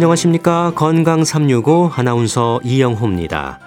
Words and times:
안녕하십니까. 0.00 0.72
건강 0.74 1.24
365 1.24 1.90
아나운서 1.94 2.58
이영호입니다. 2.64 3.58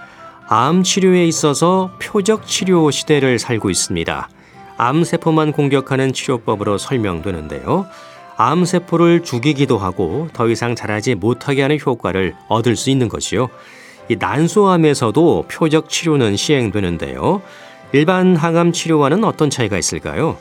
암 0.47 0.81
치료에 0.81 1.27
있어서 1.27 1.91
표적 2.01 2.47
치료 2.47 2.89
시대를 2.89 3.37
살고 3.37 3.69
있습니다. 3.69 4.29
암세포만 4.77 5.51
공격하는 5.51 6.11
치료법으로 6.11 6.79
설명되는데요. 6.79 7.85
암세포를 8.37 9.21
죽이기도 9.21 9.77
하고 9.77 10.27
더 10.33 10.49
이상 10.49 10.73
자라지 10.73 11.13
못하게 11.13 11.61
하는 11.61 11.77
효과를 11.79 12.33
얻을 12.47 12.77
수 12.77 12.89
있는 12.89 13.09
것이요. 13.09 13.49
이 14.09 14.15
난소암에서도 14.15 15.45
표적 15.51 15.87
치료는 15.87 16.35
시행되는데요. 16.35 17.43
일반 17.91 18.35
항암 18.35 18.71
치료와는 18.71 19.23
어떤 19.23 19.51
차이가 19.51 19.77
있을까요? 19.77 20.37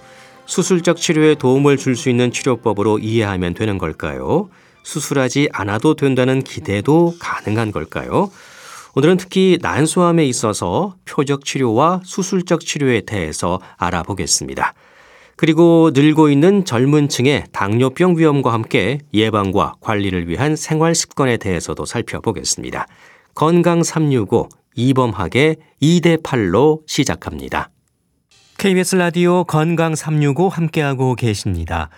수술적 0.46 0.96
치료에 0.96 1.34
도움을 1.34 1.76
줄 1.76 1.96
수 1.96 2.08
있는 2.08 2.32
치료법으로 2.32 2.98
이해하면 2.98 3.52
되는 3.52 3.76
걸까요? 3.76 4.48
수술하지 4.82 5.48
않아도 5.52 5.94
된다는 5.94 6.42
기대도 6.42 7.14
가능한 7.18 7.72
걸까요? 7.72 8.30
오늘은 8.94 9.16
특히 9.16 9.58
난소암에 9.62 10.26
있어서 10.26 10.96
표적 11.06 11.44
치료와 11.44 12.02
수술적 12.04 12.60
치료에 12.60 13.00
대해서 13.02 13.60
알아보겠습니다. 13.78 14.74
그리고 15.36 15.90
늘고 15.94 16.28
있는 16.28 16.64
젊은 16.64 17.08
층의 17.08 17.44
당뇨병 17.52 18.18
위험과 18.18 18.52
함께 18.52 18.98
예방과 19.14 19.74
관리를 19.80 20.28
위한 20.28 20.56
생활 20.56 20.94
습관에 20.94 21.38
대해서도 21.38 21.86
살펴보겠습니다. 21.86 22.86
건강 23.34 23.82
365 23.82 24.48
이범학의 24.74 25.56
2대 25.80 26.22
8로 26.22 26.82
시작합니다. 26.86 27.70
KBS 28.58 28.96
라디오 28.96 29.44
건강 29.44 29.94
365 29.94 30.48
함께하고 30.48 31.14
계십니다. 31.14 31.88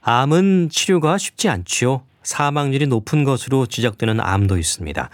암은 0.00 0.68
치료가 0.70 1.16
쉽지 1.16 1.48
않지요. 1.48 2.02
사망률이 2.22 2.86
높은 2.86 3.24
것으로 3.24 3.66
지적되는 3.66 4.20
암도 4.20 4.58
있습니다. 4.58 5.08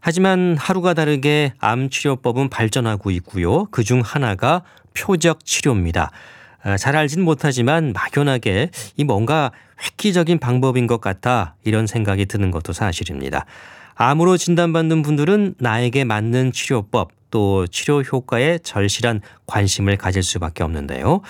하지만 0.00 0.56
하루가 0.58 0.94
다르게 0.94 1.52
암 1.58 1.90
치료법은 1.90 2.50
발전하고 2.50 3.10
있고요. 3.12 3.64
그 3.66 3.82
중 3.84 4.00
하나가 4.00 4.62
표적 4.94 5.44
치료입니다. 5.44 6.10
아, 6.62 6.76
잘 6.76 6.96
알진 6.96 7.22
못하지만 7.22 7.92
막연하게 7.92 8.70
이 8.96 9.04
뭔가 9.04 9.52
획기적인 9.82 10.38
방법인 10.38 10.86
것 10.86 11.00
같아 11.00 11.54
이런 11.64 11.86
생각이 11.86 12.26
드는 12.26 12.50
것도 12.50 12.72
사실입니다. 12.72 13.44
암으로 13.94 14.36
진단받는 14.36 15.02
분들은 15.02 15.54
나에게 15.58 16.04
맞는 16.04 16.52
치료법 16.52 17.10
또 17.30 17.66
치료 17.66 18.00
효과에 18.02 18.58
절실한 18.58 19.20
관심을 19.46 19.96
가질 19.96 20.22
수밖에 20.22 20.62
없는데요. 20.64 21.20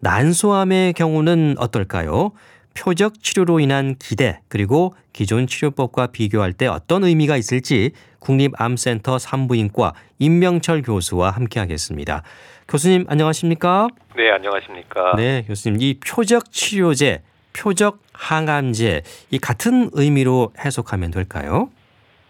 난소암의 0.00 0.92
경우는 0.92 1.56
어떨까요? 1.58 2.32
표적 2.76 3.22
치료로 3.22 3.60
인한 3.60 3.96
기대 3.98 4.40
그리고 4.48 4.94
기존 5.12 5.46
치료법과 5.46 6.08
비교할 6.08 6.52
때 6.52 6.66
어떤 6.66 7.04
의미가 7.04 7.36
있을지 7.36 7.92
국립암센터 8.20 9.18
산부인과 9.18 9.94
임명철 10.18 10.82
교수와 10.82 11.30
함께 11.30 11.58
하겠습니다. 11.60 12.22
교수님 12.68 13.06
안녕하십니까? 13.08 13.88
네 14.16 14.30
안녕하십니까? 14.30 15.14
네 15.16 15.44
교수님 15.46 15.80
이 15.80 15.98
표적 16.00 16.50
치료제, 16.52 17.22
표적 17.56 18.00
항암제 18.12 19.02
이 19.30 19.38
같은 19.38 19.90
의미로 19.92 20.52
해석하면 20.58 21.10
될까요? 21.12 21.70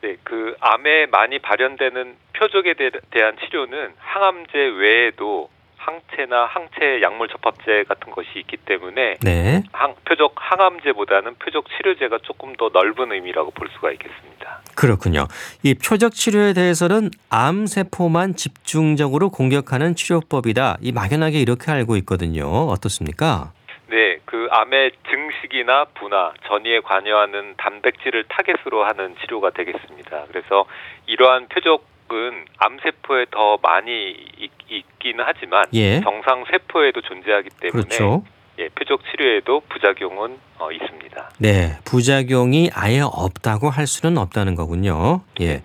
네, 0.03 0.17
그 0.23 0.55
암에 0.61 1.07
많이 1.07 1.39
발현되는 1.41 2.15
표적에 2.39 2.75
대 2.75 2.91
한 3.23 3.35
치료는 3.41 3.95
항암제 3.99 4.53
외에도 4.79 5.49
항체나 5.87 6.47
항체 6.47 7.01
약물 7.01 7.29
접합제 7.29 7.85
같은 7.85 8.11
것이 8.11 8.29
있기 8.41 8.57
때문에 8.57 9.15
네. 9.23 9.63
항, 9.73 9.95
표적 10.05 10.35
항암제보다는 10.35 11.37
표적 11.37 11.67
치료제가 11.71 12.19
조금 12.23 12.55
더 12.57 12.71
넓은 12.73 13.13
의미라고 13.13 13.53
볼 13.53 13.69
수가 13.75 13.93
있겠습니다. 13.93 14.61
그렇군요. 14.75 15.27
이 15.63 15.75
표적 15.75 16.13
치료에 16.13 16.53
대해서는 16.53 17.11
암 17.31 17.67
세포만 17.67 18.35
집중적으로 18.35 19.31
공격하는 19.31 19.95
치료법이다. 19.95 20.79
이 20.81 20.93
막연하게 20.93 21.39
이렇게 21.41 21.71
알고 21.71 21.97
있거든요. 21.99 22.47
어떻습니까? 22.47 23.53
네, 23.89 24.19
그 24.25 24.49
암의 24.51 24.91
증식이나 25.09 25.87
분화, 25.95 26.33
전이에 26.49 26.81
관여하는 26.81 27.55
단백질을 27.57 28.25
타겟으로 28.29 28.85
하는 28.85 29.15
치료가 29.21 29.51
되겠습니다. 29.51 30.25
그래서 30.29 30.67
이러한 31.07 31.47
표적 31.49 31.96
은 32.13 32.45
암세포에 32.59 33.27
더 33.31 33.59
많이 33.63 34.15
있, 34.39 34.51
기는 34.99 35.25
하지만 35.27 35.65
예. 35.73 36.01
정상 36.01 36.45
세포에도 36.51 37.01
존재하기 37.01 37.51
때문에 37.61 37.83
그렇죠. 37.83 38.25
예, 38.59 38.69
표적 38.69 39.01
치료에도 39.11 39.61
부작용은 39.69 40.39
어, 40.59 40.73
있습니다. 40.73 41.31
네, 41.39 41.79
부작용이 41.85 42.71
아예 42.75 43.01
없다고 43.01 43.71
할 43.71 43.87
수는 43.87 44.19
없다는 44.19 44.55
거군요. 44.55 45.23
예. 45.41 45.63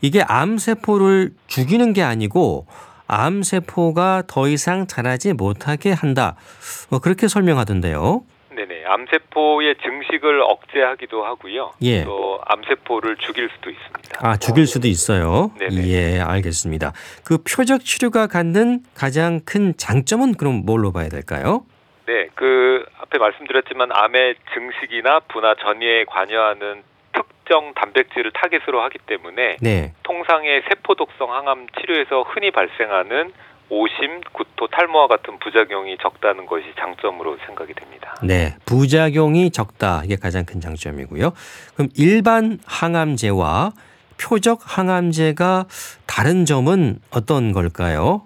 이게 0.00 0.22
암세포를 0.22 1.30
죽이는 1.48 1.92
게 1.92 2.02
아니고 2.02 2.66
암세포가 3.08 4.24
더 4.28 4.48
이상 4.48 4.86
자라지 4.86 5.32
못하게 5.32 5.92
한다. 5.92 6.36
뭐 6.90 7.00
그렇게 7.00 7.26
설명하던데요. 7.26 8.22
암세포의 8.88 9.76
증식을 9.82 10.40
억제하기도 10.42 11.24
하고요. 11.24 11.72
예. 11.82 12.04
또 12.04 12.40
암세포를 12.46 13.16
죽일 13.16 13.50
수도 13.54 13.70
있습니다. 13.70 14.18
아, 14.20 14.36
죽일 14.36 14.66
수도 14.66 14.88
있어요. 14.88 15.52
네네. 15.58 15.88
예, 15.88 16.20
알겠습니다. 16.20 16.92
그 17.24 17.38
표적 17.38 17.84
치료가 17.84 18.26
갖는 18.26 18.80
가장 18.94 19.40
큰 19.44 19.76
장점은 19.76 20.34
그럼 20.34 20.62
뭘로 20.64 20.92
봐야 20.92 21.08
될까요? 21.08 21.64
네, 22.06 22.28
그 22.34 22.84
앞에 23.00 23.18
말씀드렸지만 23.18 23.90
암의 23.92 24.36
증식이나 24.54 25.20
분화 25.28 25.54
전이에 25.56 26.04
관여하는 26.04 26.82
특정 27.12 27.74
단백질을 27.74 28.32
타겟으로 28.32 28.82
하기 28.82 28.98
때문에 29.06 29.56
네. 29.60 29.92
통상의 30.02 30.62
세포 30.68 30.94
독성 30.94 31.32
항암 31.32 31.66
치료에서 31.80 32.22
흔히 32.22 32.50
발생하는 32.50 33.32
오심, 33.70 34.22
구토, 34.32 34.66
탈모와 34.68 35.08
같은 35.08 35.38
부작용이 35.38 35.98
적다는 35.98 36.46
것이 36.46 36.66
장점으로 36.78 37.36
생각이 37.46 37.74
됩니다. 37.74 38.14
네, 38.22 38.56
부작용이 38.64 39.50
적다 39.50 40.02
이게 40.04 40.16
가장 40.16 40.44
큰 40.44 40.60
장점이고요. 40.60 41.32
그럼 41.74 41.88
일반 41.96 42.58
항암제와 42.66 43.72
표적 44.20 44.60
항암제가 44.64 45.66
다른 46.06 46.44
점은 46.44 46.98
어떤 47.10 47.52
걸까요? 47.52 48.22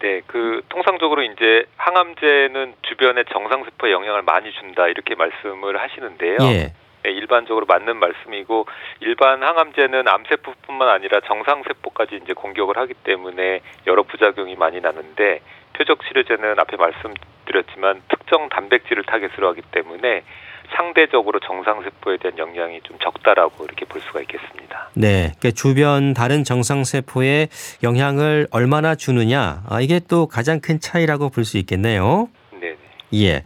네, 0.00 0.20
그 0.26 0.62
통상적으로 0.68 1.22
이제 1.22 1.64
항암제는 1.76 2.74
주변의 2.82 3.24
정상 3.32 3.64
세포에 3.64 3.92
영향을 3.92 4.22
많이 4.22 4.52
준다 4.52 4.86
이렇게 4.88 5.14
말씀을 5.14 5.80
하시는데요. 5.80 6.36
예. 6.42 6.72
네, 7.06 7.12
일반적으로 7.12 7.66
맞는 7.66 7.98
말씀이고 7.98 8.66
일반 8.98 9.40
항암제는 9.40 10.08
암세포뿐만 10.08 10.88
아니라 10.88 11.20
정상세포까지 11.20 12.18
이제 12.24 12.32
공격을 12.32 12.76
하기 12.78 12.94
때문에 12.94 13.60
여러 13.86 14.02
부작용이 14.02 14.56
많이 14.56 14.80
나는데 14.80 15.40
표적 15.74 16.00
치료제는 16.02 16.58
앞에 16.58 16.76
말씀드렸지만 16.76 18.02
특정 18.08 18.48
단백질을 18.48 19.04
타겟으로 19.04 19.48
하기 19.50 19.62
때문에 19.70 20.24
상대적으로 20.74 21.38
정상세포에 21.38 22.16
대한 22.16 22.38
영향이 22.38 22.80
좀 22.82 22.98
적다라고 22.98 23.64
이렇게 23.64 23.84
볼 23.84 24.00
수가 24.00 24.20
있겠습니다. 24.22 24.90
네, 24.94 25.30
그러니까 25.38 25.50
주변 25.52 26.12
다른 26.12 26.42
정상세포에 26.42 27.46
영향을 27.84 28.48
얼마나 28.50 28.96
주느냐, 28.96 29.62
아, 29.70 29.80
이게 29.80 30.00
또 30.08 30.26
가장 30.26 30.60
큰 30.60 30.80
차이라고 30.80 31.28
볼 31.28 31.44
수 31.44 31.56
있겠네요. 31.58 32.28
네. 32.60 32.74
예. 33.14 33.44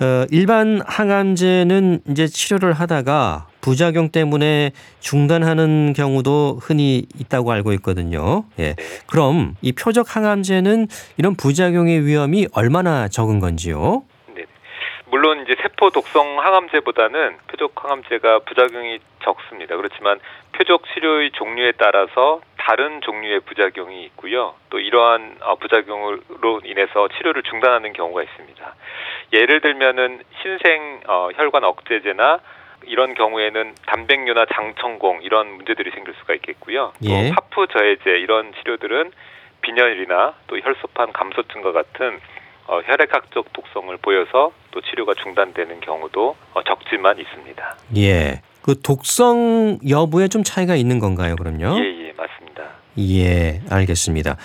어, 0.00 0.26
일반 0.30 0.80
항암제는 0.84 2.00
이제 2.10 2.26
치료를 2.26 2.72
하다가 2.72 3.46
부작용 3.60 4.10
때문에 4.10 4.72
중단하는 5.00 5.94
경우도 5.96 6.58
흔히 6.60 7.06
있다고 7.18 7.52
알고 7.52 7.72
있거든요. 7.74 8.44
예. 8.58 8.74
그럼 9.06 9.54
이 9.62 9.72
표적 9.72 10.16
항암제는 10.16 10.88
이런 11.16 11.34
부작용의 11.36 12.04
위험이 12.04 12.48
얼마나 12.52 13.08
적은 13.08 13.38
건지요? 13.38 14.02
네. 15.14 15.20
물론 15.20 15.42
이제 15.42 15.54
세포 15.62 15.90
독성 15.90 16.40
항암제보다는 16.40 17.38
표적 17.46 17.72
항암제가 17.84 18.40
부작용이 18.40 18.98
적습니다. 19.22 19.76
그렇지만 19.76 20.18
표적 20.52 20.82
치료의 20.92 21.30
종류에 21.30 21.72
따라서 21.78 22.40
다른 22.58 23.00
종류의 23.00 23.40
부작용이 23.40 24.04
있고요. 24.06 24.54
또 24.70 24.80
이러한 24.80 25.36
어, 25.40 25.54
부작용으로 25.54 26.62
인해서 26.64 27.08
치료를 27.16 27.44
중단하는 27.44 27.92
경우가 27.92 28.24
있습니다. 28.24 28.74
예를 29.32 29.60
들면은 29.60 30.20
신생 30.42 31.00
어, 31.06 31.28
혈관 31.34 31.62
억제제나 31.62 32.40
이런 32.86 33.14
경우에는 33.14 33.74
단백뇨나 33.86 34.46
장천공 34.52 35.20
이런 35.22 35.48
문제들이 35.48 35.92
생길 35.92 36.14
수가 36.14 36.34
있겠고요. 36.34 36.92
예. 37.04 37.28
또 37.28 37.34
파프 37.34 37.68
저해제 37.68 38.18
이런 38.18 38.52
치료들은 38.54 39.12
빈혈이나 39.62 40.34
또 40.48 40.58
혈소판 40.58 41.12
감소증과 41.12 41.72
같은 41.72 42.20
어, 42.66 42.80
혈액학적 42.80 43.52
독성을 43.52 43.94
보여서 43.98 44.52
또 44.70 44.80
치료가 44.80 45.14
중단되는 45.14 45.80
경우도 45.80 46.36
어, 46.54 46.62
적지만 46.62 47.18
있습니다. 47.18 47.76
예. 47.96 48.40
그 48.62 48.80
독성 48.80 49.80
여부에 49.88 50.28
좀 50.28 50.42
차이가 50.42 50.74
있는 50.74 50.98
건가요, 50.98 51.36
그럼요? 51.36 51.78
예, 51.78 52.08
예, 52.08 52.12
맞습니다. 52.16 52.64
예, 52.98 53.60
알겠습니다. 53.70 54.36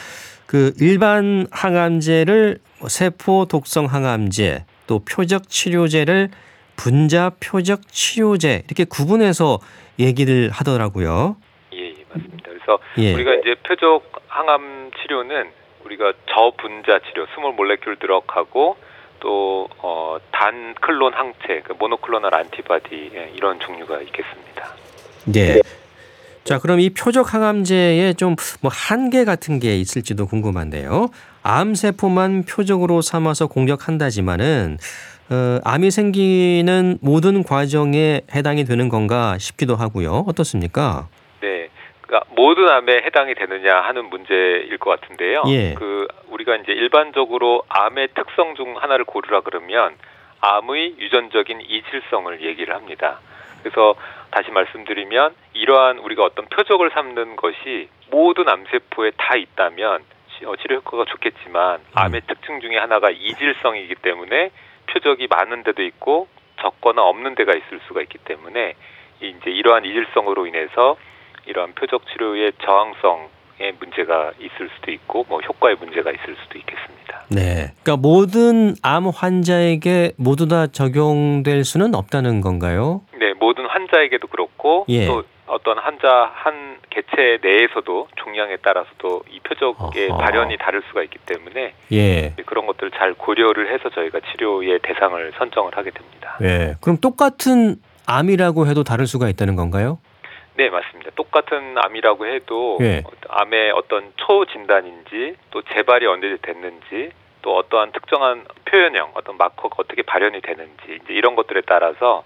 그 0.45 0.74
일반 0.81 1.48
항암제를 1.51 2.57
세포 2.88 3.45
독성 3.45 3.86
항암제 3.86 4.66
또 4.88 5.00
표적 5.06 5.48
치료제를 5.48 6.30
분자 6.75 7.31
표적 7.39 7.88
치료제 7.88 8.63
이렇게 8.66 8.83
구분해서 8.83 9.60
얘기를 10.00 10.50
하더라고요. 10.51 11.38
예, 11.74 11.77
예, 11.77 11.94
맞습니다. 12.10 12.50
그래서 12.50 12.80
예. 12.98 13.13
우리가 13.13 13.36
이제 13.36 13.56
표적 13.66 14.04
항암 14.27 14.92
치료는 15.01 15.51
우리가 15.89 16.13
저분자 16.30 17.00
치료, 17.07 17.25
small 17.33 17.56
molecule 17.56 18.00
drug하고 18.00 18.77
또 19.19 19.68
어, 19.80 20.18
단클론 20.31 21.13
항체, 21.13 21.62
그 21.65 21.74
monoclonal 21.73 22.33
antibody 22.33 23.11
예, 23.15 23.31
이런 23.36 23.59
종류가 23.59 24.01
있겠습니다. 24.01 24.69
네. 25.25 25.59
자, 26.45 26.57
그럼 26.59 26.80
이 26.80 26.89
표적 26.91 27.33
항암제에 27.33 28.13
좀 28.13 28.36
뭐 28.62 28.71
한계 28.74 29.25
같은 29.25 29.59
게 29.59 29.77
있을지도 29.77 30.27
궁금한데요. 30.27 31.09
암 31.44 31.75
세포만 31.75 32.44
표적으로 32.44 33.01
삼아서 33.01 33.47
공격한다지만은 33.47 34.77
어, 35.31 35.59
암이 35.63 35.92
생기는 35.92 36.97
모든 37.01 37.44
과정에 37.44 38.21
해당이 38.33 38.65
되는 38.65 38.89
건가 38.89 39.38
싶기도 39.39 39.75
하고요. 39.75 40.25
어떻습니까? 40.27 41.07
네. 42.09 42.17
그러니까 42.17 42.25
모든 42.35 42.67
암에 42.67 43.01
해당이 43.03 43.35
되느냐 43.35 43.81
하는 43.81 44.06
문제일 44.09 44.75
것 44.79 45.00
같은데요. 45.00 45.44
예. 45.47 45.73
그 45.75 46.07
우리가 46.29 46.56
이제 46.57 46.71
일반적으로 46.71 47.63
암의 47.69 48.09
특성 48.15 48.56
중 48.56 48.75
하나를 48.77 49.06
고르라 49.06 49.41
그러면 49.41 49.95
암의 50.41 50.95
유전적인 50.97 51.61
이질성을 51.61 52.41
얘기를 52.41 52.73
합니다. 52.73 53.19
그래서 53.61 53.95
다시 54.31 54.50
말씀드리면 54.51 55.35
이러한 55.53 56.00
우리가 56.00 56.23
어떤 56.23 56.45
표적을 56.47 56.91
삼는 56.91 57.35
것이 57.35 57.89
모든 58.09 58.47
암세포에 58.50 59.11
다 59.17 59.35
있다면 59.35 60.01
치- 60.38 60.45
어, 60.45 60.56
치료 60.56 60.77
효과가 60.77 61.06
좋겠지만 61.06 61.79
암의 61.94 62.21
특징 62.27 62.61
중에 62.61 62.77
하나가 62.77 63.09
이질성이기 63.11 63.95
때문에 63.95 64.50
표적이 64.88 65.27
많은 65.29 65.63
데도 65.63 65.83
있고 65.83 66.27
적거나 66.61 67.01
없는 67.03 67.35
데가 67.35 67.51
있을 67.53 67.79
수가 67.88 68.01
있기 68.01 68.17
때문에 68.19 68.75
이- 69.21 69.35
이제 69.39 69.51
이러한 69.51 69.83
이질성으로 69.85 70.47
인해서 70.47 70.97
이러한 71.49 71.73
표적 71.73 72.03
치료의 72.11 72.53
저항성에 72.63 73.73
문제가 73.79 74.31
있을 74.39 74.69
수도 74.75 74.91
있고 74.91 75.25
뭐 75.27 75.39
효과에 75.41 75.75
문제가 75.75 76.11
있을 76.11 76.35
수도 76.43 76.57
있겠습니다. 76.59 77.23
네. 77.29 77.73
그러니까 77.83 77.97
모든 77.97 78.75
암 78.83 79.07
환자에게 79.07 80.13
모두 80.17 80.47
다 80.47 80.67
적용될 80.67 81.63
수는 81.63 81.95
없다는 81.95 82.41
건가요? 82.41 83.01
네, 83.19 83.33
모든 83.33 83.65
환자에게도 83.65 84.27
그렇고 84.27 84.85
예. 84.89 85.07
또 85.07 85.23
어떤 85.47 85.79
환자 85.79 86.31
한 86.33 86.77
개체 86.91 87.39
내에서도 87.41 88.07
종양에 88.17 88.57
따라서도 88.57 89.23
이 89.31 89.39
표적의 89.39 90.09
어허. 90.11 90.17
발현이 90.17 90.57
다를 90.57 90.83
수가 90.87 91.01
있기 91.03 91.17
때문에 91.25 91.73
예. 91.91 92.33
그런 92.45 92.67
것들을 92.67 92.91
잘 92.91 93.15
고려를 93.15 93.73
해서 93.73 93.89
저희가 93.89 94.19
치료의 94.31 94.79
대상을 94.83 95.31
선정을 95.37 95.75
하게 95.75 95.89
됩니다. 95.89 96.37
예. 96.43 96.75
그럼 96.81 96.97
똑같은 96.97 97.77
암이라고 98.05 98.67
해도 98.67 98.83
다를 98.83 99.07
수가 99.07 99.29
있다는 99.29 99.55
건가요? 99.55 99.99
네, 100.59 100.69
맞습니다. 100.69 101.11
똑같은 101.15 101.77
암이라고 101.77 102.27
해도 102.27 102.77
예. 102.81 103.01
암의 103.29 103.71
어떤 103.71 104.11
초 104.17 104.45
진단인지 104.45 105.38
또 105.51 105.61
재발이 105.61 106.06
언제 106.06 106.38
됐는지 106.41 107.11
또 107.41 107.56
어떠한 107.56 107.94
특정한 107.94 108.44
표현형, 108.65 109.11
어떤 109.13 109.38
마커가 109.38 109.77
어떻게 109.77 110.01
발현이 110.01 110.41
되는지 110.41 111.00
이제 111.01 111.13
이런 111.13 111.38
것들에 111.38 111.61
따라서 111.65 112.25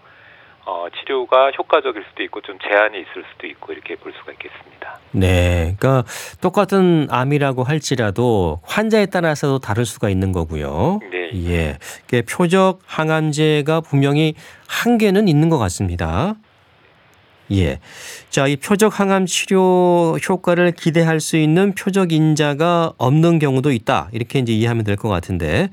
어, 0.65 0.88
치료가 0.97 1.51
효과적일 1.51 2.03
수도 2.09 2.24
있고 2.24 2.41
좀 2.41 2.57
제한이 2.57 3.01
있을 3.01 3.24
수도 3.31 3.45
있고 3.45 3.71
이렇게 3.71 3.97
볼 3.97 4.12
수가 4.13 4.31
있겠습니다. 4.31 4.97
네. 5.12 5.75
그러니까 5.77 6.03
똑같은 6.41 7.06
암이라고 7.12 7.62
할지라도 7.62 8.62
환자에 8.63 9.06
따라서도 9.06 9.59
다를 9.59 9.85
수가 9.85 10.09
있는 10.09 10.31
거고요. 10.31 11.01
네. 11.12 11.30
예. 11.51 11.77
이게 12.07 12.24
표적 12.24 12.80
항암제가 12.88 13.81
분명히 13.81 14.33
한계는 14.68 15.27
있는 15.27 15.50
것 15.50 15.59
같습니다. 15.59 16.33
예. 17.51 17.80
자, 18.30 18.48
이 18.48 18.56
표적 18.56 19.00
항암 19.00 19.25
치료 19.25 20.18
효과를 20.28 20.72
기대할 20.72 21.19
수 21.19 21.38
있는 21.38 21.74
표적 21.75 22.12
인자가 22.12 22.94
없는 22.98 23.40
경우도 23.40 23.72
있다. 23.72 24.10
이렇게 24.13 24.40
이제 24.40 24.54
이해하면 24.54 24.84
될 24.84 24.95
것 24.95 25.10
같은데. 25.10 25.69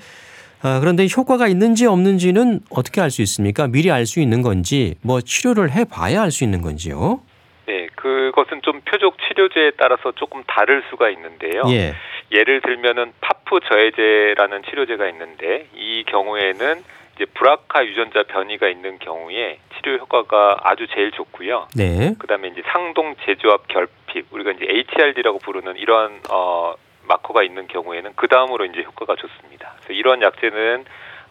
아, 0.62 0.78
그런데 0.80 1.06
효과가 1.16 1.48
있는지 1.48 1.86
없는지는 1.86 2.60
어떻게 2.70 3.00
알 3.00 3.10
수 3.10 3.22
있습니까? 3.22 3.66
미리 3.66 3.90
알 3.90 4.04
수 4.04 4.20
있는 4.20 4.42
건지, 4.42 4.94
뭐 5.02 5.20
치료를 5.22 5.70
해 5.72 5.84
봐야 5.84 6.22
알 6.22 6.30
수 6.30 6.44
있는 6.44 6.60
건지요? 6.60 7.20
네, 7.66 7.86
그것은 7.94 8.60
좀 8.62 8.80
표적 8.82 9.16
치료제에 9.26 9.72
따라서 9.78 10.12
조금 10.16 10.42
다를 10.46 10.82
수가 10.90 11.08
있는데요. 11.10 11.62
예. 11.68 11.94
예를 12.32 12.60
들면은 12.60 13.12
파프 13.20 13.60
저해제라는 13.68 14.62
치료제가 14.68 15.08
있는데 15.10 15.66
이 15.74 16.04
경우에는 16.06 16.82
이제 17.20 17.26
브라카 17.34 17.84
유전자 17.84 18.22
변이가 18.22 18.68
있는 18.68 18.98
경우에 18.98 19.58
치료 19.76 19.98
효과가 19.98 20.60
아주 20.62 20.86
제일 20.94 21.10
좋고요. 21.10 21.68
네. 21.76 22.14
그다음에 22.18 22.48
이제 22.48 22.62
상동 22.72 23.14
제조합 23.26 23.68
결핍 23.68 24.28
우리가 24.30 24.52
이제 24.52 24.64
HRD라고 24.66 25.38
부르는 25.38 25.76
이러한 25.76 26.22
어 26.30 26.74
마커가 27.06 27.42
있는 27.42 27.66
경우에는 27.66 28.12
그 28.16 28.26
다음으로 28.26 28.64
이제 28.64 28.82
효과가 28.82 29.16
좋습니다. 29.16 29.74
그래서 29.76 29.92
이런 29.92 30.22
약제는 30.22 30.84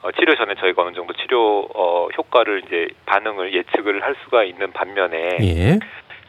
어, 0.03 0.11
치료 0.11 0.35
전에 0.35 0.55
저희가 0.55 0.83
어느 0.83 0.93
정도 0.93 1.13
치료 1.13 1.67
어, 1.73 2.07
효과를 2.15 2.61
이제 2.67 2.87
반응을 3.07 3.53
예측을 3.55 4.03
할 4.03 4.15
수가 4.23 4.43
있는 4.43 4.71
반면에 4.71 5.37
예. 5.41 5.79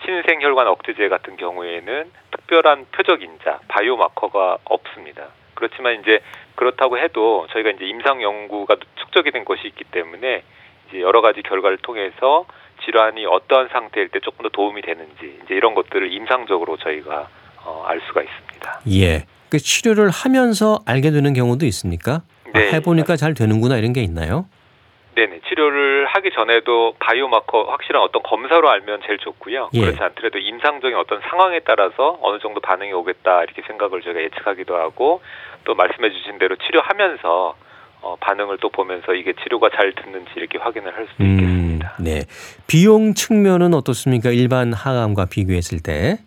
신생 0.05 0.41
혈관 0.41 0.69
억제제 0.69 1.09
같은 1.09 1.37
경우에는 1.37 2.11
특별한 2.31 2.87
표적 2.93 3.23
인자 3.23 3.61
바이오마커가 3.69 4.59
없습니다. 4.65 5.29
그렇지만 5.61 6.01
이제 6.01 6.21
그렇다고 6.57 6.99
해도 6.99 7.47
저희가 7.53 7.71
이제 7.71 7.85
임상 7.85 8.23
연구가 8.23 8.77
축적이 8.97 9.31
된 9.31 9.45
것이 9.45 9.69
있기 9.69 9.85
때문에 9.85 10.43
이제 10.89 11.01
여러 11.01 11.21
가지 11.21 11.43
결과를 11.43 11.77
통해서 11.79 12.47
질환이 12.85 13.27
어떠한 13.27 13.69
상태일 13.69 14.09
때 14.09 14.21
조금 14.21 14.43
더 14.43 14.49
도움이 14.49 14.81
되는지 14.83 15.39
이제 15.45 15.55
이런 15.55 15.75
것들을 15.75 16.11
임상적으로 16.12 16.79
저희가 16.79 17.29
어, 17.65 17.85
알 17.87 18.00
수가 18.07 18.23
있습니다. 18.23 18.81
예. 18.90 19.26
그 19.50 19.59
치료를 19.59 20.09
하면서 20.09 20.79
알게 20.87 21.11
되는 21.11 21.35
경우도 21.35 21.67
있습니까? 21.67 22.23
아, 22.47 22.59
네. 22.59 22.73
해보니까 22.73 23.17
잘 23.17 23.35
되는구나 23.35 23.76
이런 23.76 23.93
게 23.93 24.00
있나요? 24.00 24.47
네네 25.14 25.40
치료를 25.49 26.07
하기 26.07 26.31
전에도 26.31 26.95
바이오마커 27.00 27.64
확실한 27.64 28.00
어떤 28.02 28.23
검사로 28.23 28.71
알면 28.71 29.00
제일 29.07 29.19
좋고요. 29.19 29.71
예. 29.75 29.81
그렇지 29.81 30.00
않더라도 30.00 30.38
임상적인 30.38 30.97
어떤 30.97 31.21
상황에 31.29 31.61
따라서 31.61 32.19
어느 32.23 32.38
정도 32.38 32.61
반응이 32.61 32.93
오겠다 32.93 33.43
이렇게 33.43 33.62
생각을 33.67 34.02
저희가 34.02 34.23
예측하기도 34.23 34.76
하고 34.76 35.21
또 35.64 35.75
말씀해 35.75 36.11
주신 36.11 36.38
대로 36.38 36.57
치료하면서 36.57 37.57
어, 38.02 38.17
반응을 38.21 38.59
또 38.61 38.71
보면서 38.71 39.12
이게 39.12 39.35
치료가 39.43 39.69
잘 39.71 39.93
듣는지 39.93 40.31
이렇게 40.37 40.59
확인을 40.59 40.97
할 40.97 41.07
수도 41.11 41.23
있겠습니다. 41.23 41.97
네. 42.00 42.23
비용 42.67 43.14
측면은 43.14 43.75
어떻습니까? 43.75 44.31
일반 44.31 44.73
항암과 44.73 45.26
비교했을 45.26 45.81
때. 45.83 46.19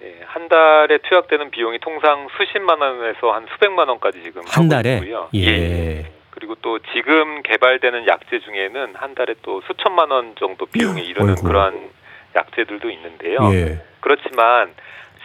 네, 0.00 0.20
한 0.24 0.48
달에 0.48 0.98
투약되는 0.98 1.50
비용이 1.50 1.80
통상 1.80 2.28
수십만 2.36 2.80
원에서 2.80 3.32
한 3.32 3.46
수백만 3.52 3.88
원까지 3.88 4.22
지금 4.22 4.42
한 4.46 4.68
달에? 4.68 4.98
있고요. 4.98 5.28
예. 5.34 6.12
그리고 6.30 6.54
또 6.62 6.78
지금 6.92 7.42
개발되는 7.42 8.06
약제 8.06 8.40
중에는 8.40 8.94
한 8.94 9.14
달에 9.14 9.34
또 9.42 9.62
수천만 9.66 10.10
원 10.10 10.34
정도 10.38 10.66
비용이 10.66 11.00
이르는 11.00 11.30
어이구. 11.30 11.42
그러한 11.42 11.90
약제들도 12.36 12.88
있는데요. 12.90 13.38
예. 13.52 13.82
그렇지만 14.00 14.74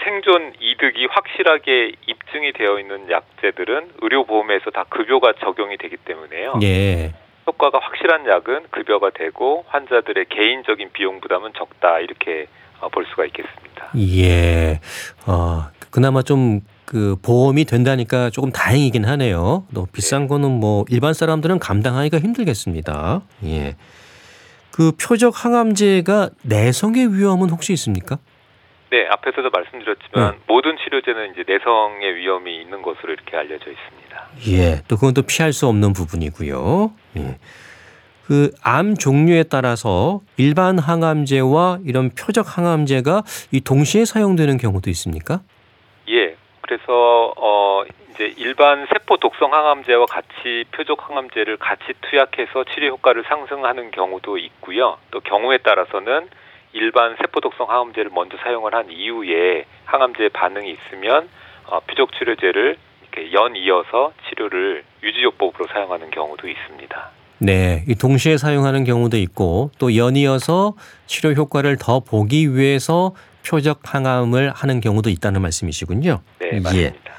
생존 0.03 0.53
이득이 0.59 1.07
확실하게 1.09 1.93
입증이 2.07 2.53
되어 2.53 2.79
있는 2.79 3.09
약제들은 3.09 3.91
의료보험에서 4.01 4.71
다 4.71 4.85
급여가 4.89 5.33
적용이 5.39 5.77
되기 5.77 5.97
때문에요. 5.97 6.59
예. 6.63 7.13
효과가 7.47 7.79
확실한 7.79 8.27
약은 8.27 8.67
급여가 8.71 9.09
되고 9.09 9.65
환자들의 9.67 10.25
개인적인 10.29 10.91
비용 10.93 11.19
부담은 11.21 11.53
적다 11.57 11.99
이렇게 11.99 12.47
어, 12.79 12.89
볼 12.89 13.05
수가 13.05 13.25
있겠습니다. 13.25 13.91
예. 13.97 14.79
어, 15.27 15.69
그나마 15.91 16.21
좀 16.21 16.61
그 16.91 17.15
보험이 17.21 17.63
된다니까 17.63 18.31
조금 18.31 18.51
다행이긴 18.51 19.05
하네요. 19.05 19.65
너무 19.69 19.87
비싼 19.93 20.27
거는 20.27 20.51
뭐 20.51 20.83
일반 20.89 21.13
사람들은 21.13 21.59
감당하기가 21.59 22.19
힘들겠습니다. 22.19 23.21
예. 23.45 23.77
그 24.71 24.91
표적 25.01 25.45
항암제가 25.45 26.31
내성의 26.41 27.13
위험은 27.15 27.49
혹시 27.49 27.71
있습니까? 27.71 28.17
네, 28.91 29.07
앞에서도 29.07 29.49
말씀드렸지만 29.49 30.31
네. 30.33 30.37
모든 30.47 30.75
치료제는 30.75 31.31
이제 31.31 31.45
내성의 31.47 32.13
위험이 32.15 32.57
있는 32.57 32.81
것으로 32.81 33.13
이렇게 33.13 33.37
알려져 33.37 33.71
있습니다. 33.71 34.27
예. 34.49 34.81
또 34.89 34.97
그건 34.97 35.13
또 35.13 35.21
피할 35.21 35.53
수 35.53 35.65
없는 35.67 35.93
부분이고요. 35.93 36.91
예. 37.17 37.37
그암 38.25 38.97
종류에 38.97 39.43
따라서 39.43 40.19
일반 40.35 40.77
항암제와 40.77 41.79
이런 41.85 42.09
표적 42.09 42.57
항암제가 42.57 43.23
이 43.53 43.61
동시에 43.61 44.03
사용되는 44.03 44.57
경우도 44.57 44.89
있습니까? 44.89 45.39
예. 46.09 46.35
그래서 46.59 47.33
어 47.37 47.83
이제 48.11 48.33
일반 48.37 48.87
세포 48.91 49.15
독성 49.15 49.53
항암제와 49.53 50.05
같이 50.05 50.65
표적 50.71 51.09
항암제를 51.09 51.57
같이 51.57 51.93
투약해서 52.01 52.65
치료 52.73 52.89
효과를 52.89 53.23
상승하는 53.25 53.91
경우도 53.91 54.37
있고요. 54.37 54.97
또 55.11 55.21
경우에 55.21 55.59
따라서는 55.59 56.27
일반 56.73 57.15
세포 57.17 57.39
독성 57.39 57.69
항암제를 57.69 58.11
먼저 58.13 58.37
사용을 58.37 58.73
한 58.73 58.89
이후에 58.91 59.65
항암제 59.85 60.29
반응이 60.29 60.71
있으면 60.71 61.29
어, 61.65 61.79
표적 61.81 62.11
치료제를 62.13 62.77
이렇게 63.01 63.33
연 63.33 63.55
이어서 63.55 64.13
치료를 64.29 64.83
유지요법으로 65.03 65.67
사용하는 65.67 66.11
경우도 66.11 66.47
있습니다. 66.47 67.09
네, 67.39 67.83
이 67.87 67.95
동시에 67.95 68.37
사용하는 68.37 68.83
경우도 68.83 69.17
있고 69.17 69.71
또 69.79 69.95
연이어서 69.95 70.75
치료 71.07 71.31
효과를 71.33 71.77
더 71.77 71.99
보기 71.99 72.55
위해서 72.55 73.15
표적 73.45 73.79
항암을 73.83 74.51
하는 74.51 74.79
경우도 74.79 75.09
있다는 75.09 75.41
말씀이시군요. 75.41 76.21
네, 76.39 76.49
예. 76.53 76.59
맞습니다. 76.59 77.11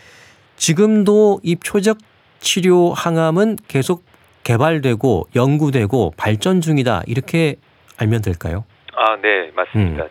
지금도 0.56 1.40
이 1.42 1.56
표적 1.56 1.98
치료 2.38 2.92
항암은 2.92 3.58
계속 3.66 4.04
개발되고 4.44 5.28
연구되고 5.34 6.14
발전 6.16 6.60
중이다 6.60 7.02
이렇게 7.06 7.56
알면 7.96 8.22
될까요? 8.22 8.64
아, 8.94 9.16
네, 9.20 9.50
맞습니다. 9.54 10.04
음. 10.04 10.08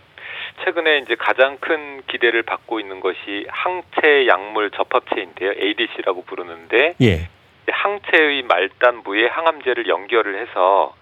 최근에 0.64 1.00
이제 1.00 1.16
가장 1.16 1.58
큰 1.60 2.02
기대를 2.08 2.44
받고 2.44 2.80
있는 2.80 3.00
것이 3.00 3.46
항체 3.50 4.28
약물 4.28 4.72
접합체인데요. 4.72 5.52
ADC라고 5.52 6.24
부르는데 6.24 6.96
예. 7.02 7.30
항체의 7.68 8.44
말단부에 8.44 9.28
항암제를 9.28 9.88
연결을 9.88 10.40
해서 10.40 10.94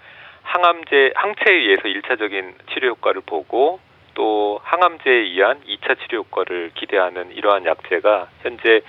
항암제 0.44 1.12
항체에 1.16 1.56
의해서 1.56 1.88
일차적인 1.88 2.56
치료 2.74 2.90
효과를 2.90 3.22
보고 3.26 3.80
또 4.14 4.60
항암제에 4.64 5.14
의한 5.14 5.62
이차 5.66 5.96
치료 5.96 6.20
효과를 6.20 6.72
기대하는 6.76 7.32
이러한 7.32 7.66
약제가 7.66 8.30
현재 8.42 8.82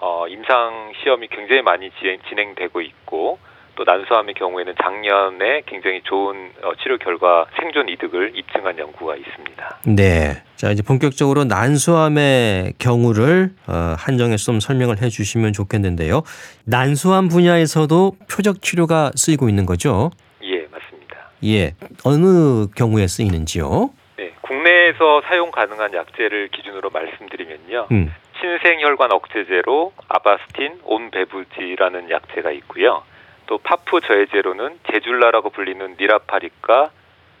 어, 0.00 0.28
임상 0.28 0.92
시험이 1.02 1.28
굉장히 1.28 1.62
많이 1.62 1.90
진행, 1.98 2.18
진행되고 2.28 2.80
있고 2.80 3.38
또 3.78 3.84
난소암의 3.84 4.34
경우에는 4.34 4.74
작년에 4.82 5.62
굉장히 5.66 6.02
좋은 6.02 6.50
어, 6.64 6.72
치료 6.82 6.98
결과 6.98 7.46
생존 7.60 7.88
이득을 7.88 8.32
입증한 8.34 8.76
연구가 8.76 9.14
있습니다. 9.14 9.78
네. 9.86 10.42
자, 10.56 10.72
이제 10.72 10.82
본격적으로 10.82 11.44
난소암의 11.44 12.74
경우를 12.80 13.50
어, 13.68 13.94
한정해서 13.96 14.46
좀 14.46 14.58
설명을 14.58 15.00
해 15.00 15.08
주시면 15.08 15.52
좋겠는데요. 15.52 16.22
난소암 16.66 17.28
분야에서도 17.28 18.16
표적 18.28 18.62
치료가 18.62 19.12
쓰이고 19.14 19.48
있는 19.48 19.64
거죠? 19.64 20.10
예, 20.42 20.66
맞습니다. 20.72 21.30
예. 21.44 21.76
어느 22.04 22.66
경우에 22.74 23.06
쓰이는지요? 23.06 23.90
네, 24.16 24.32
국내에서 24.40 25.22
사용 25.28 25.52
가능한 25.52 25.94
약제를 25.94 26.48
기준으로 26.48 26.90
말씀드리면요. 26.90 27.86
음. 27.92 28.12
신생혈관 28.40 29.12
억제제로 29.12 29.92
아바스틴, 30.08 30.80
온베부지라는 30.82 32.10
약제가 32.10 32.50
있고요. 32.50 33.04
또 33.48 33.58
파프 33.58 34.00
저해제로는 34.06 34.78
제줄라라고 34.92 35.50
불리는 35.50 35.96
니라파립과 35.98 36.90